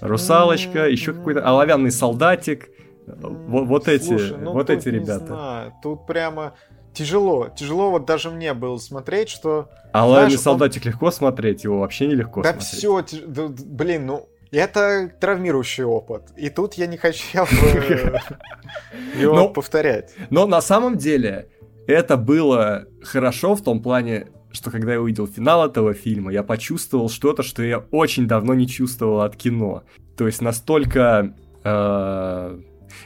[0.00, 2.68] Русалочка, еще какой-то оловянный солдатик.
[3.06, 5.26] Вот, вот эти, Слушай, ну вот эти ребята.
[5.26, 5.72] Знаю.
[5.82, 6.54] Тут прямо
[6.92, 7.48] тяжело.
[7.56, 9.68] Тяжело вот даже мне было смотреть, что...
[9.92, 10.92] А оловянный солдатик он...
[10.92, 12.72] легко смотреть, его вообще нелегко да смотреть.
[12.72, 13.20] все, тяж...
[13.26, 16.22] да, блин, ну это травмирующий опыт.
[16.36, 17.44] И тут я не хотел
[19.18, 20.14] его повторять.
[20.30, 21.48] Но на самом деле
[21.86, 27.08] это было хорошо в том плане, что когда я увидел финал этого фильма, я почувствовал
[27.08, 29.84] что-то, что я очень давно не чувствовал от кино.
[30.16, 31.34] То есть настолько...
[31.62, 32.58] Э,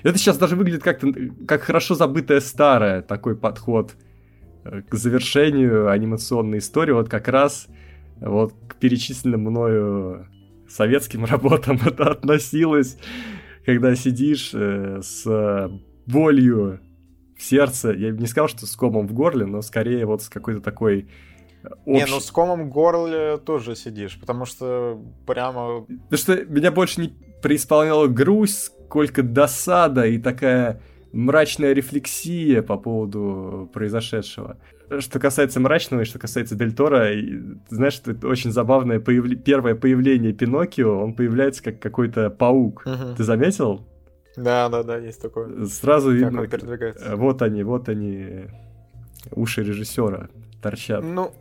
[0.03, 1.03] это сейчас даже выглядит как
[1.47, 3.97] как хорошо забытое старое такой подход
[4.65, 6.93] э, к завершению анимационной истории.
[6.93, 7.67] Вот как раз
[8.21, 10.27] вот к перечисленным мною
[10.69, 12.97] советским работам это относилось,
[13.67, 15.71] когда сидишь э, с
[16.07, 16.81] болью
[17.41, 17.93] в сердце.
[17.93, 21.09] Я не сказал, что с комом в горле, но скорее вот с какой-то такой
[21.63, 21.77] Общ...
[21.87, 25.83] Не, ну с комом горле тоже сидишь, потому что прямо...
[25.83, 27.13] Потому что меня больше не
[27.43, 30.81] преисполняла грусть, сколько досада и такая
[31.13, 34.59] мрачная рефлексия по поводу произошедшего.
[34.99, 37.09] Что касается мрачного и что касается Дель Торо,
[37.69, 39.37] знаешь, это очень забавное появля...
[39.37, 42.83] первое появление Пиноккио, он появляется как какой-то паук.
[42.87, 43.15] Угу.
[43.17, 43.87] Ты заметил?
[44.37, 45.67] Да, да, да, есть такое.
[45.67, 46.41] Сразу как видно.
[46.43, 47.17] Он передвигается.
[47.17, 48.47] Вот они, вот они,
[49.31, 50.29] уши режиссера
[50.61, 51.05] торчат.
[51.05, 51.33] Ну,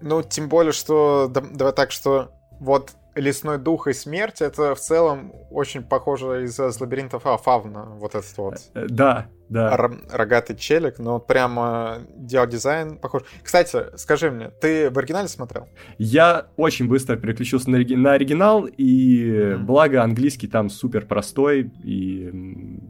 [0.00, 1.28] ну, тем более, что...
[1.28, 6.80] Давай так, что вот лесной дух и смерть, это в целом очень похоже из, из
[6.80, 8.54] лабиринтов а, Фавна, вот этот вот.
[8.74, 9.90] Э, да, да.
[10.10, 13.22] рогатый челик, но прямо дизайн похож.
[13.42, 15.66] Кстати, скажи мне, ты в оригинале смотрел?
[15.98, 19.58] Я очень быстро переключился на, на оригинал, и mm-hmm.
[19.58, 22.30] благо английский там супер простой, и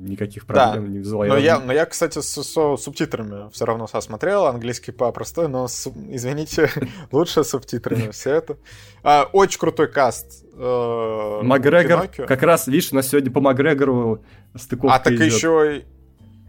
[0.06, 0.90] никаких проблем да.
[0.90, 1.24] не вызвало.
[1.24, 5.68] Но я, но я, кстати, с, с субтитрами все равно смотрел, английский по простой, но,
[5.68, 6.70] с, извините,
[7.12, 8.56] лучше с субтитрами все это.
[9.02, 10.44] А, очень крутой каст.
[10.54, 14.24] Э, Макгрегор, как раз, видишь, у нас сегодня по Макгрегору
[14.54, 15.32] стыковка А так идет.
[15.32, 15.84] еще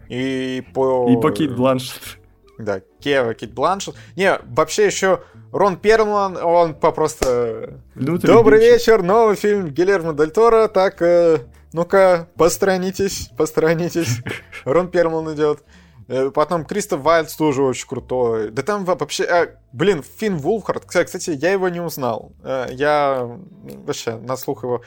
[0.08, 1.08] и по...
[1.10, 2.18] И по Кит Бланшет.
[2.58, 3.94] Да, Кева, Кит Бланшет.
[4.16, 5.20] Не, вообще еще
[5.52, 7.80] Рон Перлман, он по просто...
[7.94, 10.68] Внутренний Добрый вечер, новый фильм Гильермо Дель Торо.
[10.68, 11.38] Так, э,
[11.72, 14.22] ну-ка, посторонитесь, посторонитесь.
[14.64, 15.62] Рон Перлман идет.
[16.08, 18.50] Э, потом Кристоф Вайлдс тоже очень крутой.
[18.50, 19.24] Да там вообще...
[19.24, 22.32] Э, блин, Финн Вулфхард, кстати, я его не узнал.
[22.42, 23.38] Э, я
[23.84, 24.82] вообще на слух его...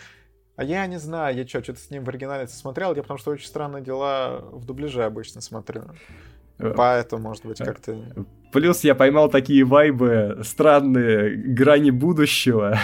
[0.56, 3.32] А я не знаю, я что, что-то с ним в оригинале смотрел, я потому что
[3.32, 5.84] очень странные дела в дубляже обычно смотрю.
[6.58, 7.98] Поэтому, может быть, как-то...
[8.52, 12.78] Плюс я поймал такие вайбы странные, грани будущего,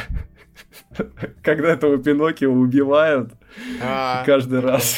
[1.44, 3.32] когда этого Пиноккио убивают
[3.82, 4.98] а, каждый раз.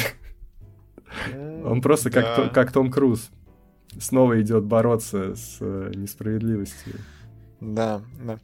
[1.64, 3.30] Он просто как, как Том Круз.
[4.00, 7.00] Снова идет бороться с э, несправедливостью.
[7.60, 8.38] Да, да.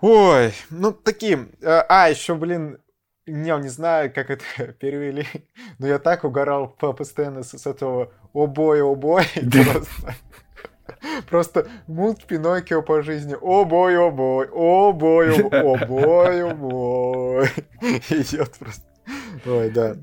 [0.00, 1.48] Ой, ну такие.
[1.60, 2.78] Э, а, еще, блин,
[3.26, 4.44] не, не знаю, как это
[4.80, 5.26] перевели,
[5.78, 10.14] но я так угорал по постоянно с, с этого «О бой, о бой!» просто.
[11.28, 13.36] Просто мульт Пиноккио по жизни.
[13.40, 17.48] О бой, о бой, о бой, о бой, о бой.
[18.10, 18.84] Идет просто.
[19.46, 19.96] Ой, да.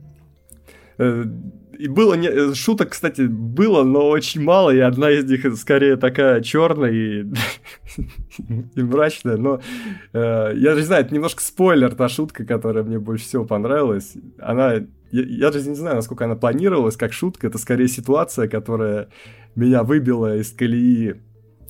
[0.98, 1.24] Э,
[1.80, 2.28] и было не...
[2.28, 7.26] Э, шуток, кстати, было, но очень мало, и одна из них скорее такая черная и,
[8.76, 9.38] и мрачная.
[9.38, 9.62] Но
[10.12, 14.14] э, я же не знаю, это немножко спойлер, та шутка, которая мне больше всего понравилась.
[14.40, 14.76] Она.
[15.12, 17.48] Я, я же не знаю, насколько она планировалась как шутка.
[17.48, 19.10] Это скорее ситуация, которая
[19.56, 21.22] меня выбила из колеи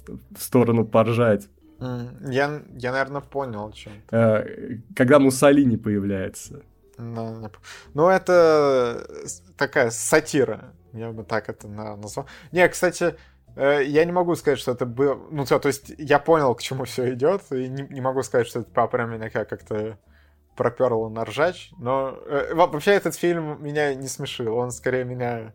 [0.07, 1.47] в сторону поржать.
[1.79, 3.93] Я, я наверное, понял, чем.
[4.11, 6.61] Э, когда Муссолини появляется.
[6.97, 9.07] Ну, это
[9.57, 12.27] такая сатира, я бы так это назвал.
[12.51, 13.15] Не, кстати,
[13.55, 15.17] э, я не могу сказать, что это было...
[15.31, 18.47] Ну, то, то есть я понял, к чему все идет, и не, не могу сказать,
[18.47, 19.97] что это прям меня как-то
[20.59, 25.53] проперло на ржач, но э, вообще этот фильм меня не смешил, он скорее меня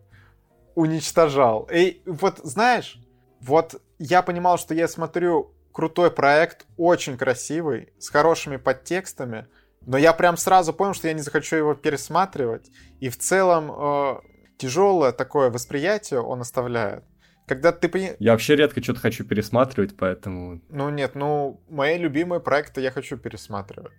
[0.73, 1.69] уничтожал.
[1.71, 2.97] И вот, знаешь,
[3.39, 9.45] вот я понимал, что я смотрю крутой проект, очень красивый, с хорошими подтекстами,
[9.81, 12.71] но я прям сразу понял, что я не захочу его пересматривать.
[12.99, 14.15] И в целом э,
[14.57, 17.03] тяжелое такое восприятие он оставляет.
[17.45, 18.15] Когда ты пони...
[18.17, 20.61] Я вообще редко что-то хочу пересматривать, поэтому...
[20.69, 23.93] Ну нет, ну мои любимые проекты я хочу пересматривать.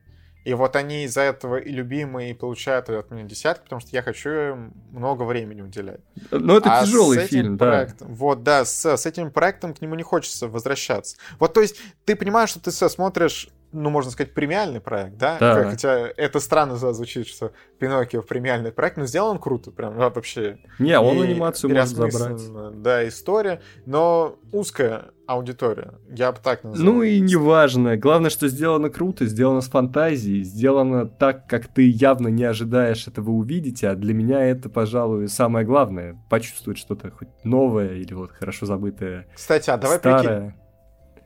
[0.47, 4.01] И вот они из-за этого и любимые, и получают от меня десятки, потому что я
[4.01, 5.99] хочу им много времени уделять.
[6.31, 8.15] Ну, это а тяжелый фильм, проектом, да.
[8.15, 11.17] Вот, да, с, с этим проектом к нему не хочется возвращаться.
[11.41, 15.37] Вот, то есть, ты понимаешь, что ты смотришь ну, можно сказать, премиальный проект, да?
[15.41, 15.69] да.
[15.69, 17.51] Хотя это странно звучит, что
[17.81, 20.61] Пиноккио премиальный проект, но сделан круто, прям вообще.
[20.79, 22.83] Не, он и, анимацию может забрать.
[22.83, 26.95] Да, история, но узкая аудитория, я бы так назвал.
[26.95, 32.29] Ну и неважно, главное, что сделано круто, сделано с фантазией, сделано так, как ты явно
[32.29, 37.95] не ожидаешь этого увидеть, а для меня это, пожалуй, самое главное, почувствовать что-то хоть новое
[37.95, 40.41] или вот хорошо забытое Кстати, а давай старое.
[40.41, 40.55] прикинь,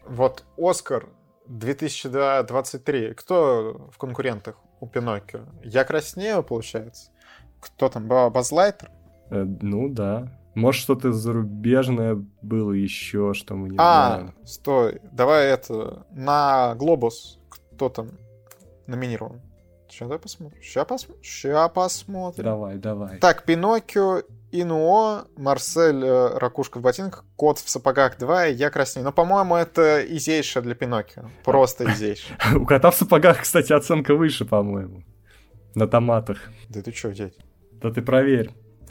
[0.07, 1.09] вот Оскар
[1.47, 3.15] 2023.
[3.15, 5.41] Кто в конкурентах у Пиноккио?
[5.63, 7.11] Я краснею, получается?
[7.61, 8.07] Кто там?
[8.07, 8.91] Базлайтер?
[9.31, 10.33] Э, ну да.
[10.55, 14.35] Может, что-то зарубежное было еще, что мы не а, знаем.
[14.43, 15.01] А, стой.
[15.13, 16.05] Давай это...
[16.11, 18.11] На Глобус кто там
[18.87, 19.41] номинирован?
[19.89, 20.61] Сейчас давай посмотрим.
[20.63, 21.23] Сейчас, посмотрим.
[21.23, 22.45] Сейчас посмотрим.
[22.45, 23.19] Давай, давай.
[23.19, 24.23] Так, Пиноккио
[24.53, 29.05] Инуо, Марсель, э, Ракушка в ботинках, Кот в сапогах 2 и Я краснею.
[29.05, 31.31] Но, по-моему, это изейшее для Пиноккио.
[31.45, 32.37] Просто изейшее.
[32.57, 35.05] У Кота в сапогах, кстати, оценка выше, по-моему.
[35.75, 36.39] На томатах.
[36.69, 37.35] Да ты чё, дядь?
[37.73, 38.51] Да ты проверь.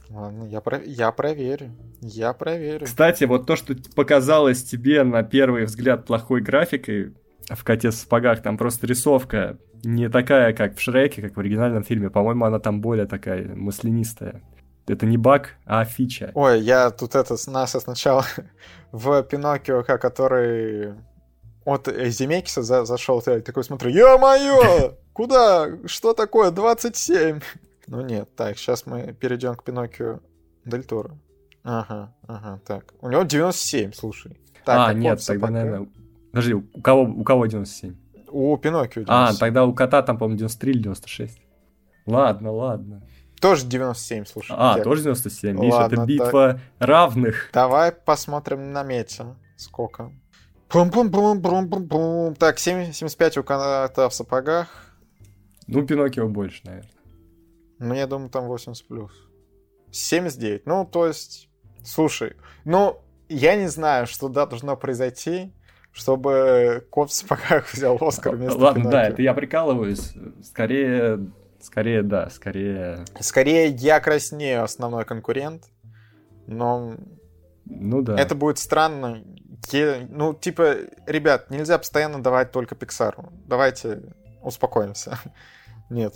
[0.10, 0.82] Ладно, я, про...
[0.84, 1.72] я проверю.
[2.02, 2.86] Я проверю.
[2.86, 7.14] Кстати, вот то, что показалось тебе на первый взгляд плохой графикой
[7.48, 11.84] в коте в сапогах, там просто рисовка не такая, как в Шреке, как в оригинальном
[11.84, 12.10] фильме.
[12.10, 14.42] По-моему, она там более такая маслянистая.
[14.88, 16.32] Это не баг, а фича.
[16.34, 18.26] Ой, я тут это нас сначала
[18.92, 20.96] в Пиноккио, который
[21.66, 25.70] от Земекиса за, зашел, я такой смотрю, ё-моё, куда?
[25.86, 27.42] Что такое 27?
[27.90, 30.20] Ну нет, так, сейчас мы перейдем к Пиноккио
[30.64, 31.18] Дель Торо.
[31.64, 32.94] Ага, ага, так.
[33.02, 34.40] У него 97, слушай.
[34.64, 35.54] Так, а, нет, тогда, пока...
[35.54, 35.90] наверное...
[36.30, 37.96] Подожди, у кого, у кого 97?
[38.30, 39.06] У Пиноккио 97.
[39.08, 41.42] А, тогда у кота там, по-моему, 93 или 96.
[42.06, 43.02] Ладно, ладно.
[43.42, 44.56] Тоже 97, слушай.
[44.56, 44.84] А, я...
[44.84, 45.60] тоже 97.
[45.60, 46.88] Видишь, это битва так.
[46.88, 47.50] равных.
[47.54, 49.36] Давай посмотрим на мете.
[49.58, 50.12] Сколько?
[50.68, 54.68] пум пум пум пум пум пум Так, 7, 75 у кота в сапогах.
[55.66, 56.99] Ну, Пиноккио больше, наверное.
[57.80, 59.12] Ну, я думаю, там 80 плюс.
[59.92, 60.66] 79.
[60.66, 61.50] Ну, то есть,
[61.84, 62.36] слушай,
[62.66, 65.54] ну, я не знаю, что да, должно произойти,
[65.92, 68.92] чтобы кот в сапогах взял Оскар вместо Ладно, Пиноккио.
[68.92, 70.14] да, это я прикалываюсь.
[70.44, 71.32] Скорее,
[71.62, 73.06] Скорее, да, скорее...
[73.20, 75.66] Скорее, я краснею основной конкурент,
[76.48, 76.96] но...
[77.66, 78.18] Ну да.
[78.18, 79.24] Это будет странно.
[79.72, 83.32] Ну, типа, ребят, нельзя постоянно давать только Пиксару.
[83.46, 84.02] Давайте
[84.42, 85.20] успокоимся.
[85.90, 86.16] Нет.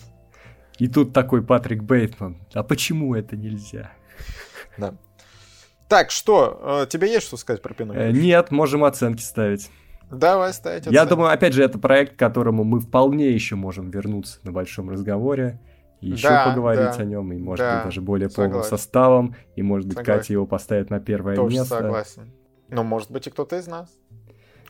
[0.79, 2.37] И тут такой Патрик Бейтман.
[2.53, 3.91] А почему это нельзя?
[4.77, 4.95] Да.
[5.87, 6.83] Так, что?
[6.83, 8.01] Э, тебе есть что сказать про Пиноккио?
[8.01, 9.69] Э, нет, можем оценки ставить.
[10.09, 10.95] Давай ставить оценки.
[10.95, 14.89] Я думаю, опять же, это проект, к которому мы вполне еще можем вернуться на большом
[14.89, 15.59] разговоре.
[16.01, 18.69] И еще Да, поговорить да, о нем, и может да, быть даже более полным согласен.
[18.69, 20.19] составом, и может быть Согласен.
[20.21, 21.77] Катя его поставит на первое Тоже место.
[21.77, 22.31] согласен.
[22.69, 23.89] Но может быть и кто-то из нас.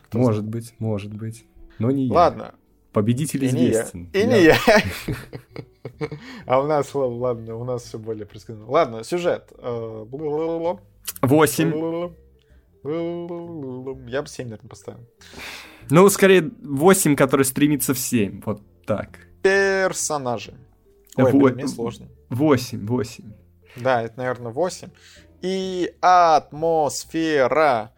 [0.03, 1.45] Кто Может быть, может быть.
[1.79, 2.13] Но не я.
[2.13, 2.53] Ладно,
[2.91, 3.71] Победитель и не я.
[3.71, 4.09] известен.
[4.13, 4.55] И не я.
[6.45, 8.69] А у нас, ладно, у нас все более предсказуемо.
[8.71, 9.51] Ладно, сюжет.
[9.57, 10.79] Э, бла-бла-бла-бла.
[11.21, 11.71] Восемь.
[12.83, 14.99] Я бы 7, наверное, поставил.
[15.89, 18.41] Ну, скорее, 8, который стремится в 7.
[18.45, 19.19] Вот так.
[19.41, 20.53] Персонажи.
[21.17, 22.07] Ой, Во- блин, мне сложно.
[22.29, 23.33] 8, 8.
[23.77, 24.89] Да, это, наверное, 8.
[25.41, 27.91] И атмосфера.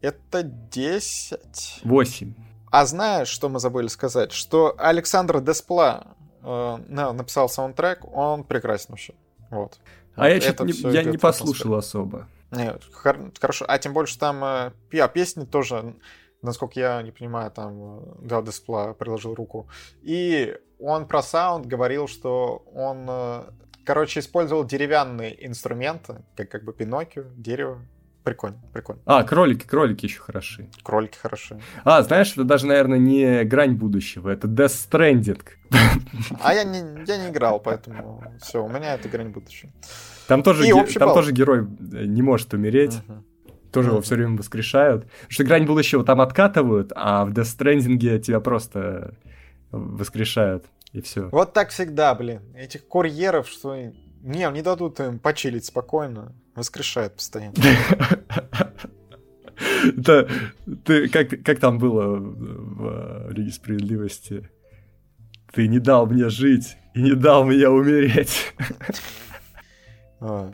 [0.00, 1.80] Это 10.
[1.84, 2.34] 8.
[2.70, 4.32] А знаешь, что мы забыли сказать?
[4.32, 9.14] Что Александр Деспла э, написал саундтрек, он прекрасен вообще.
[9.50, 9.78] Вот.
[10.14, 12.28] А я Это не, я не послушал особо.
[12.50, 13.64] Нет, хор- хорошо.
[13.66, 15.94] А тем больше там э, а, песни тоже,
[16.42, 19.68] насколько я не понимаю, там э, да, Деспла приложил руку.
[20.02, 23.44] И он про саунд говорил, что он, э,
[23.86, 27.80] короче, использовал деревянные инструменты, как, как бы Пиноккио, дерево.
[28.24, 29.02] Прикольно, прикольно.
[29.04, 30.68] А, кролики, кролики еще хороши.
[30.84, 31.60] Кролики хороши.
[31.84, 35.42] А, знаешь, это даже, наверное, не грань будущего, это Death Stranding.
[36.40, 39.72] А я не, я не играл, поэтому все, у меня это грань будущего.
[40.28, 41.14] Там тоже, ге- там балл.
[41.16, 41.60] тоже герой
[41.92, 43.24] э, не может умереть, Мгм.
[43.72, 44.04] тоже его Мгм.
[44.04, 45.04] все время воскрешают.
[45.04, 49.14] Потому что грань будущего там откатывают, а в Death Stranding тебя просто
[49.72, 51.28] воскрешают, и все.
[51.30, 52.40] Вот так всегда, блин.
[52.54, 53.74] Этих курьеров, что...
[54.22, 56.32] Не, не дадут им почилить спокойно.
[56.54, 57.54] Воскрешают постоянно.
[59.98, 60.28] Это,
[60.84, 64.48] ты, как, как там было в э, Лиге Справедливости?
[65.52, 68.54] Ты не дал мне жить и не дал мне умереть.
[70.20, 70.52] А.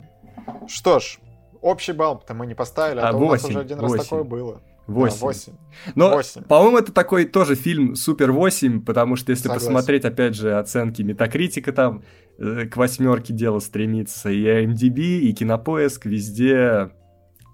[0.67, 1.19] Что ж,
[1.61, 4.23] общий балл-то мы не поставили, а, А, то у нас восемь, уже один раз такое
[4.23, 4.61] было.
[4.89, 5.19] Восемь.
[5.19, 5.53] Да, восемь.
[5.95, 6.43] Но, Восемь.
[6.43, 9.67] по-моему, это такой тоже фильм Супер 8, потому что если Согласен.
[9.67, 12.03] посмотреть, опять же, оценки Метакритика там
[12.37, 16.91] э, к восьмерке дело стремится, и IMDb, и Кинопоиск, везде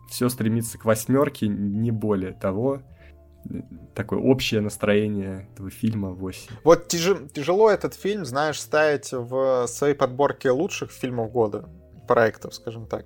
[0.10, 2.82] все стремится к восьмерке, не более того.
[3.94, 6.52] Такое общее настроение этого фильма 8.
[6.64, 11.70] Вот тяжи- тяжело этот фильм, знаешь, ставить в своей подборке лучших фильмов года,
[12.08, 13.06] проектов, скажем так.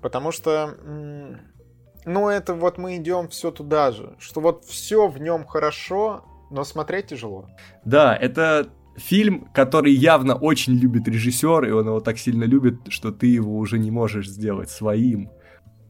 [0.00, 0.74] Потому что,
[2.04, 6.64] ну, это вот мы идем все туда же, что вот все в нем хорошо, но
[6.64, 7.48] смотреть тяжело.
[7.84, 13.10] Да, это фильм, который явно очень любит режиссер, и он его так сильно любит, что
[13.10, 15.30] ты его уже не можешь сделать своим.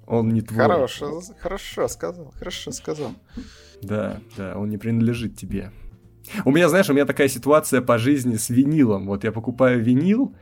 [0.06, 0.58] Он не твой.
[0.58, 3.12] Хорошо, хорошо сказал, хорошо сказал.
[3.82, 5.72] Да, да, он не принадлежит тебе.
[6.44, 9.06] У меня, знаешь, у меня такая ситуация по жизни с винилом.
[9.06, 10.34] Вот я покупаю винил,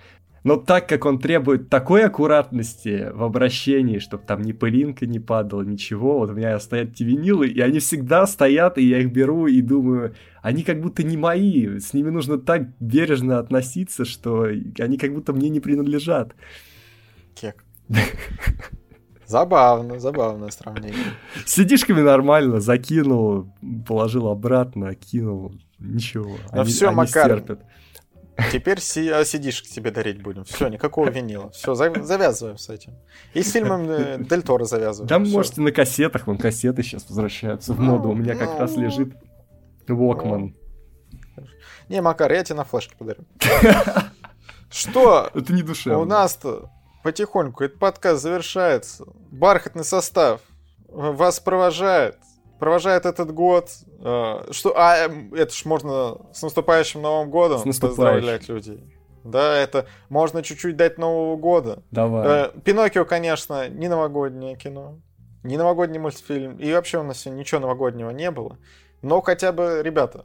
[0.45, 5.63] но так как он требует такой аккуратности в обращении, чтобы там ни пылинка не падала,
[5.63, 9.47] ничего, вот у меня стоят эти винилы, и они всегда стоят, и я их беру
[9.47, 14.49] и думаю, они как будто не мои, с ними нужно так бережно относиться, что
[14.79, 16.35] они как будто мне не принадлежат.
[17.35, 17.65] Кек.
[19.27, 21.15] Забавно, забавное сравнение.
[21.47, 23.51] С CD-шками нормально, закинул,
[23.87, 26.37] положил обратно, кинул, ничего.
[26.53, 27.25] Ну они, всё, они Макар.
[27.25, 27.65] стерпят.
[28.51, 30.45] Теперь а, сидишь тебе дарить будем.
[30.45, 31.51] Все, никакого винила.
[31.51, 32.95] Все, завязываем с этим.
[33.35, 35.09] И с фильмом э, Дель Торо завязываем.
[35.09, 35.37] Да, Всё.
[35.37, 38.09] можете на кассетах, вон кассеты сейчас возвращаются в моду.
[38.11, 39.15] У меня как раз Ну, лежит
[39.87, 40.55] Walkman.
[41.89, 43.21] Не, Макар, я тебе на флешке подарю.
[44.71, 45.31] Что?
[45.35, 45.99] Это не душевно.
[45.99, 46.71] У нас-то
[47.03, 49.05] потихоньку этот подкаст завершается.
[49.31, 50.41] Бархатный состав
[50.89, 52.17] вас провожает.
[52.63, 53.71] Провожает этот год.
[54.05, 57.97] Э, Что, а эм, это ж можно с наступающим Новым годом С наступающим.
[58.05, 58.85] поздравлять людей.
[59.25, 61.83] Да, это можно чуть-чуть дать Нового года.
[61.91, 62.25] Давай.
[62.29, 65.01] Э, Пиноккио, конечно, не новогоднее кино,
[65.43, 68.59] не новогодний мультфильм, и вообще у нас сегодня ничего новогоднего не было.
[69.03, 70.25] Но хотя бы, ребята,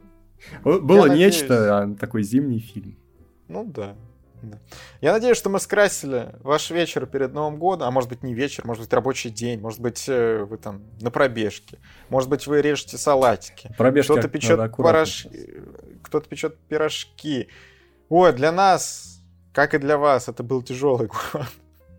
[0.62, 2.96] Было надеюсь- нечто, а, такой зимний фильм.
[3.48, 3.96] ну да.
[4.42, 4.58] Да.
[5.00, 8.66] Я надеюсь, что мы скрасили ваш вечер перед Новым годом, а может быть не вечер,
[8.66, 11.78] может быть рабочий день, может быть э, вы там на пробежке,
[12.08, 15.64] может быть вы режете салатики, Пробежка кто-то печет порошки,
[16.02, 17.48] кто-то печет пирожки.
[18.08, 19.20] Ой, для нас,
[19.52, 21.46] как и для вас, это был тяжелый год.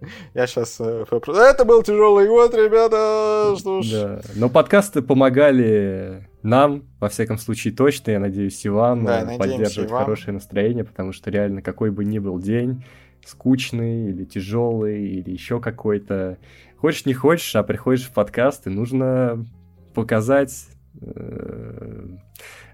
[0.33, 0.79] Я сейчас...
[0.79, 3.55] Это был тяжелый год, ребята!
[3.57, 3.91] Что ж...
[3.91, 4.21] Да.
[4.35, 9.89] Но подкасты помогали нам, во всяком случае, точно, я надеюсь, и вам Да, э, поддерживать
[9.89, 10.03] и вам.
[10.03, 12.83] хорошее настроение, потому что реально какой бы ни был день,
[13.25, 16.37] скучный или тяжелый, или еще какой-то,
[16.77, 19.45] хочешь не хочешь, а приходишь в подкаст, и нужно
[19.93, 20.78] показать э,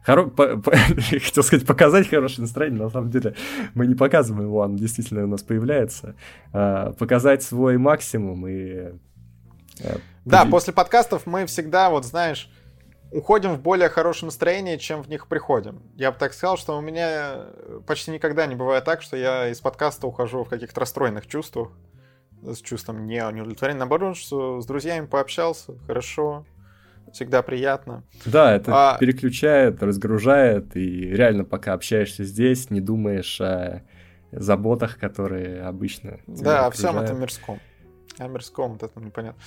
[0.05, 0.27] Хоро...
[0.27, 0.57] По...
[0.57, 0.71] По...
[0.75, 3.35] Хотел сказать, показать хорошее настроение, но на самом деле
[3.73, 6.15] мы не показываем его, он действительно у нас появляется.
[6.53, 8.93] А, показать свой максимум и...
[9.83, 12.49] А, да, после подкастов мы всегда, вот знаешь,
[13.11, 15.81] уходим в более хорошее настроение, чем в них приходим.
[15.95, 17.47] Я бы так сказал, что у меня
[17.87, 21.71] почти никогда не бывает так, что я из подкаста ухожу в каких-то расстроенных чувствах,
[22.43, 23.79] с чувством не неудовлетворения.
[23.79, 26.45] Наоборот, что с друзьями пообщался, хорошо,
[27.13, 28.03] всегда приятно.
[28.25, 28.97] Да, это а...
[28.97, 33.83] переключает, разгружает, и реально пока общаешься здесь, не думаешь о
[34.31, 37.59] заботах, которые обычно Да, о всем этом мирском.
[38.17, 39.41] О мирском, вот этом непонятно.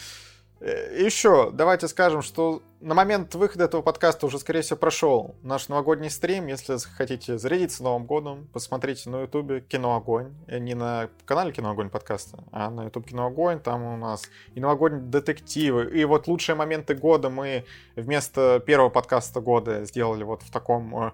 [0.60, 5.68] Э, еще давайте скажем, что на момент выхода этого подкаста уже, скорее всего, прошел наш
[5.68, 6.46] новогодний стрим.
[6.46, 10.34] Если хотите зарядиться Новым годом, посмотрите на ютубе Кино Огонь.
[10.46, 13.60] Э, не на канале Кино Огонь подкаста, а на ютуб Кино Огонь.
[13.60, 15.90] Там у нас и новогодние детективы.
[15.90, 17.64] И вот лучшие моменты года мы
[17.96, 21.12] вместо первого подкаста года сделали вот в таком э,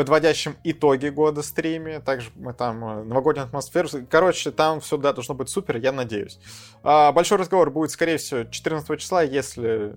[0.00, 2.00] подводящем итоги года стриме.
[2.00, 3.86] Также мы там э, новогоднюю атмосферу.
[4.08, 6.38] Короче, там все да, должно быть супер, я надеюсь.
[6.82, 9.94] А, большой разговор будет, скорее всего, 14 числа, если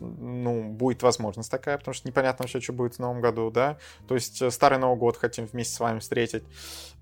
[0.00, 3.78] ну, будет возможность такая, потому что непонятно вообще, что будет в новом году, да.
[4.08, 6.44] То есть э, старый Новый год хотим вместе с вами встретить.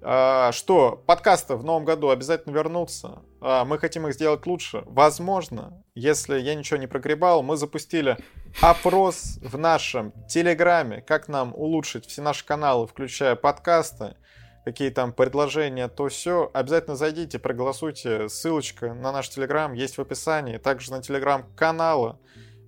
[0.01, 3.23] А, что, подкасты в новом году обязательно вернутся.
[3.41, 4.83] А, мы хотим их сделать лучше.
[4.87, 8.17] Возможно, если я ничего не прогребал, мы запустили
[8.61, 14.17] опрос в нашем Телеграме, как нам улучшить все наши каналы, включая подкасты
[14.65, 18.29] какие там предложения, то все, обязательно зайдите, проголосуйте.
[18.29, 20.59] Ссылочка на наш Телеграм есть в описании.
[20.59, 22.19] Также на Телеграм канала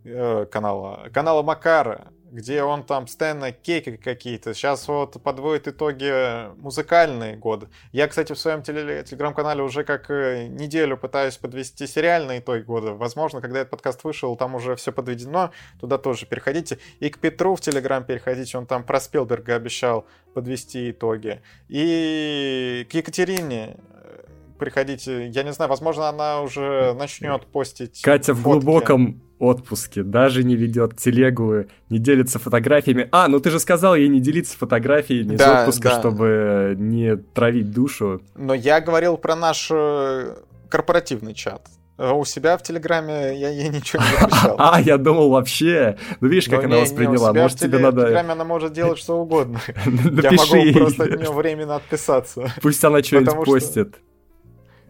[0.07, 4.53] Э, канала, канала Макара, где он там постоянно кейки какие-то.
[4.53, 7.69] Сейчас вот подводит итоги музыкальные годы.
[7.91, 12.93] Я, кстати, в своем телеграм-канале уже как э, неделю пытаюсь подвести сериальные итоги года.
[12.93, 15.53] Возможно, когда этот подкаст вышел, там уже все подведено.
[15.81, 16.79] Туда тоже переходите.
[17.01, 18.59] И к Петру в телеграм переходите.
[18.59, 20.05] Он там про Спилберга обещал
[20.35, 21.41] подвести итоги.
[21.69, 23.79] И к Екатерине
[24.59, 25.29] приходите.
[25.29, 28.03] Я не знаю, возможно, она уже начнет постить.
[28.03, 28.41] Катя фотки.
[28.41, 33.09] в глубоком отпуске, даже не ведет телегу, не делится фотографиями.
[33.13, 36.01] А, ну ты же сказал ей не делиться фотографиями да, с отпуска, да.
[36.01, 38.23] чтобы не травить душу.
[38.35, 40.37] Но я говорил про наш э,
[40.69, 41.63] корпоративный чат.
[41.97, 44.57] А у себя в Телеграме я ей ничего не запрещал.
[44.59, 45.97] А, я думал вообще.
[46.21, 47.33] Ну, видишь, как она восприняла.
[47.33, 48.01] Может, тебе надо...
[48.01, 49.61] В Телеграме она может делать что угодно.
[49.77, 52.53] Я могу просто от нее временно отписаться.
[52.61, 53.95] Пусть она что-нибудь постит.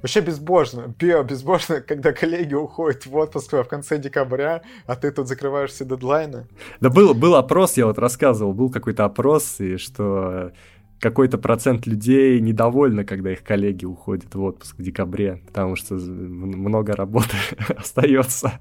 [0.04, 5.28] Вообще безбожно, био безбожно, когда коллеги уходят в отпуск в конце декабря, а ты тут
[5.28, 6.46] закрываешь все дедлайны.
[6.82, 10.52] Да был, был опрос, я вот рассказывал, был какой-то опрос, и что
[11.00, 16.94] какой-то процент людей недовольны, когда их коллеги уходят в отпуск в декабре, потому что много
[16.94, 17.36] работы
[17.74, 18.60] остается.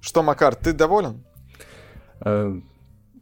[0.00, 1.22] Что, Макар, ты доволен?
[2.24, 2.58] Э,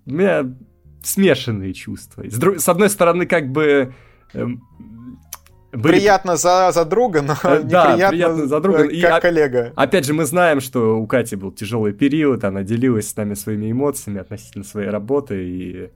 [0.06, 0.54] у меня
[1.02, 2.22] смешанные чувства.
[2.30, 3.92] С одной стороны, как бы
[4.34, 4.62] эм,
[5.74, 5.94] были...
[5.94, 8.84] Приятно за, за друга, но э, да, неприятно приятно за друга.
[8.84, 9.72] И, как коллега.
[9.76, 13.70] Опять же, мы знаем, что у Кати был тяжелый период, она делилась с нами своими
[13.70, 15.90] эмоциями относительно своей работы, и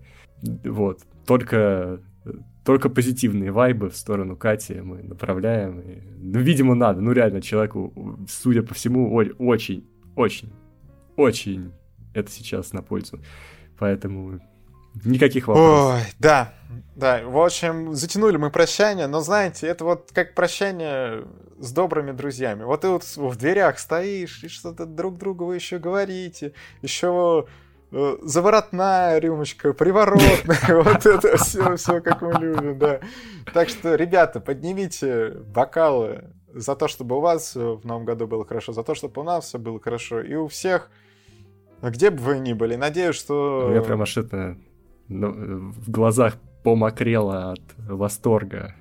[0.64, 2.00] вот, только,
[2.64, 5.80] только позитивные вайбы в сторону Кати мы направляем.
[5.80, 9.86] И, ну, видимо, надо, ну, реально, человеку, судя по всему, очень,
[10.16, 10.52] очень,
[11.16, 11.72] очень
[12.14, 13.20] это сейчас на пользу.
[13.78, 14.40] Поэтому
[15.04, 15.96] Никаких вопросов.
[15.96, 16.54] Ой, да,
[16.96, 17.22] да.
[17.24, 21.24] В общем, затянули мы прощание, но знаете, это вот как прощание
[21.58, 22.64] с добрыми друзьями.
[22.64, 26.52] Вот ты вот в дверях стоишь, и что-то друг другу вы еще говорите,
[26.82, 27.46] еще
[27.90, 33.00] э, заворотная рюмочка, приворотная, вот это все, все как мы любим, да.
[33.52, 38.72] Так что, ребята, поднимите бокалы за то, чтобы у вас в новом году было хорошо,
[38.72, 40.90] за то, чтобы у нас все было хорошо, и у всех,
[41.82, 42.76] где бы вы ни были.
[42.76, 43.72] Надеюсь, что...
[43.74, 44.56] Я прям аж это
[45.08, 48.74] ну, в глазах помокрело от восторга.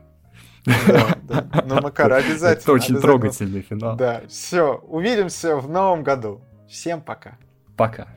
[0.65, 1.63] Да, да.
[1.65, 2.61] Ну, Макар, обязательно.
[2.61, 3.95] Это очень трогательный финал.
[3.95, 6.41] Да, все, увидимся в новом году.
[6.67, 7.37] Всем пока.
[7.77, 8.07] Пока.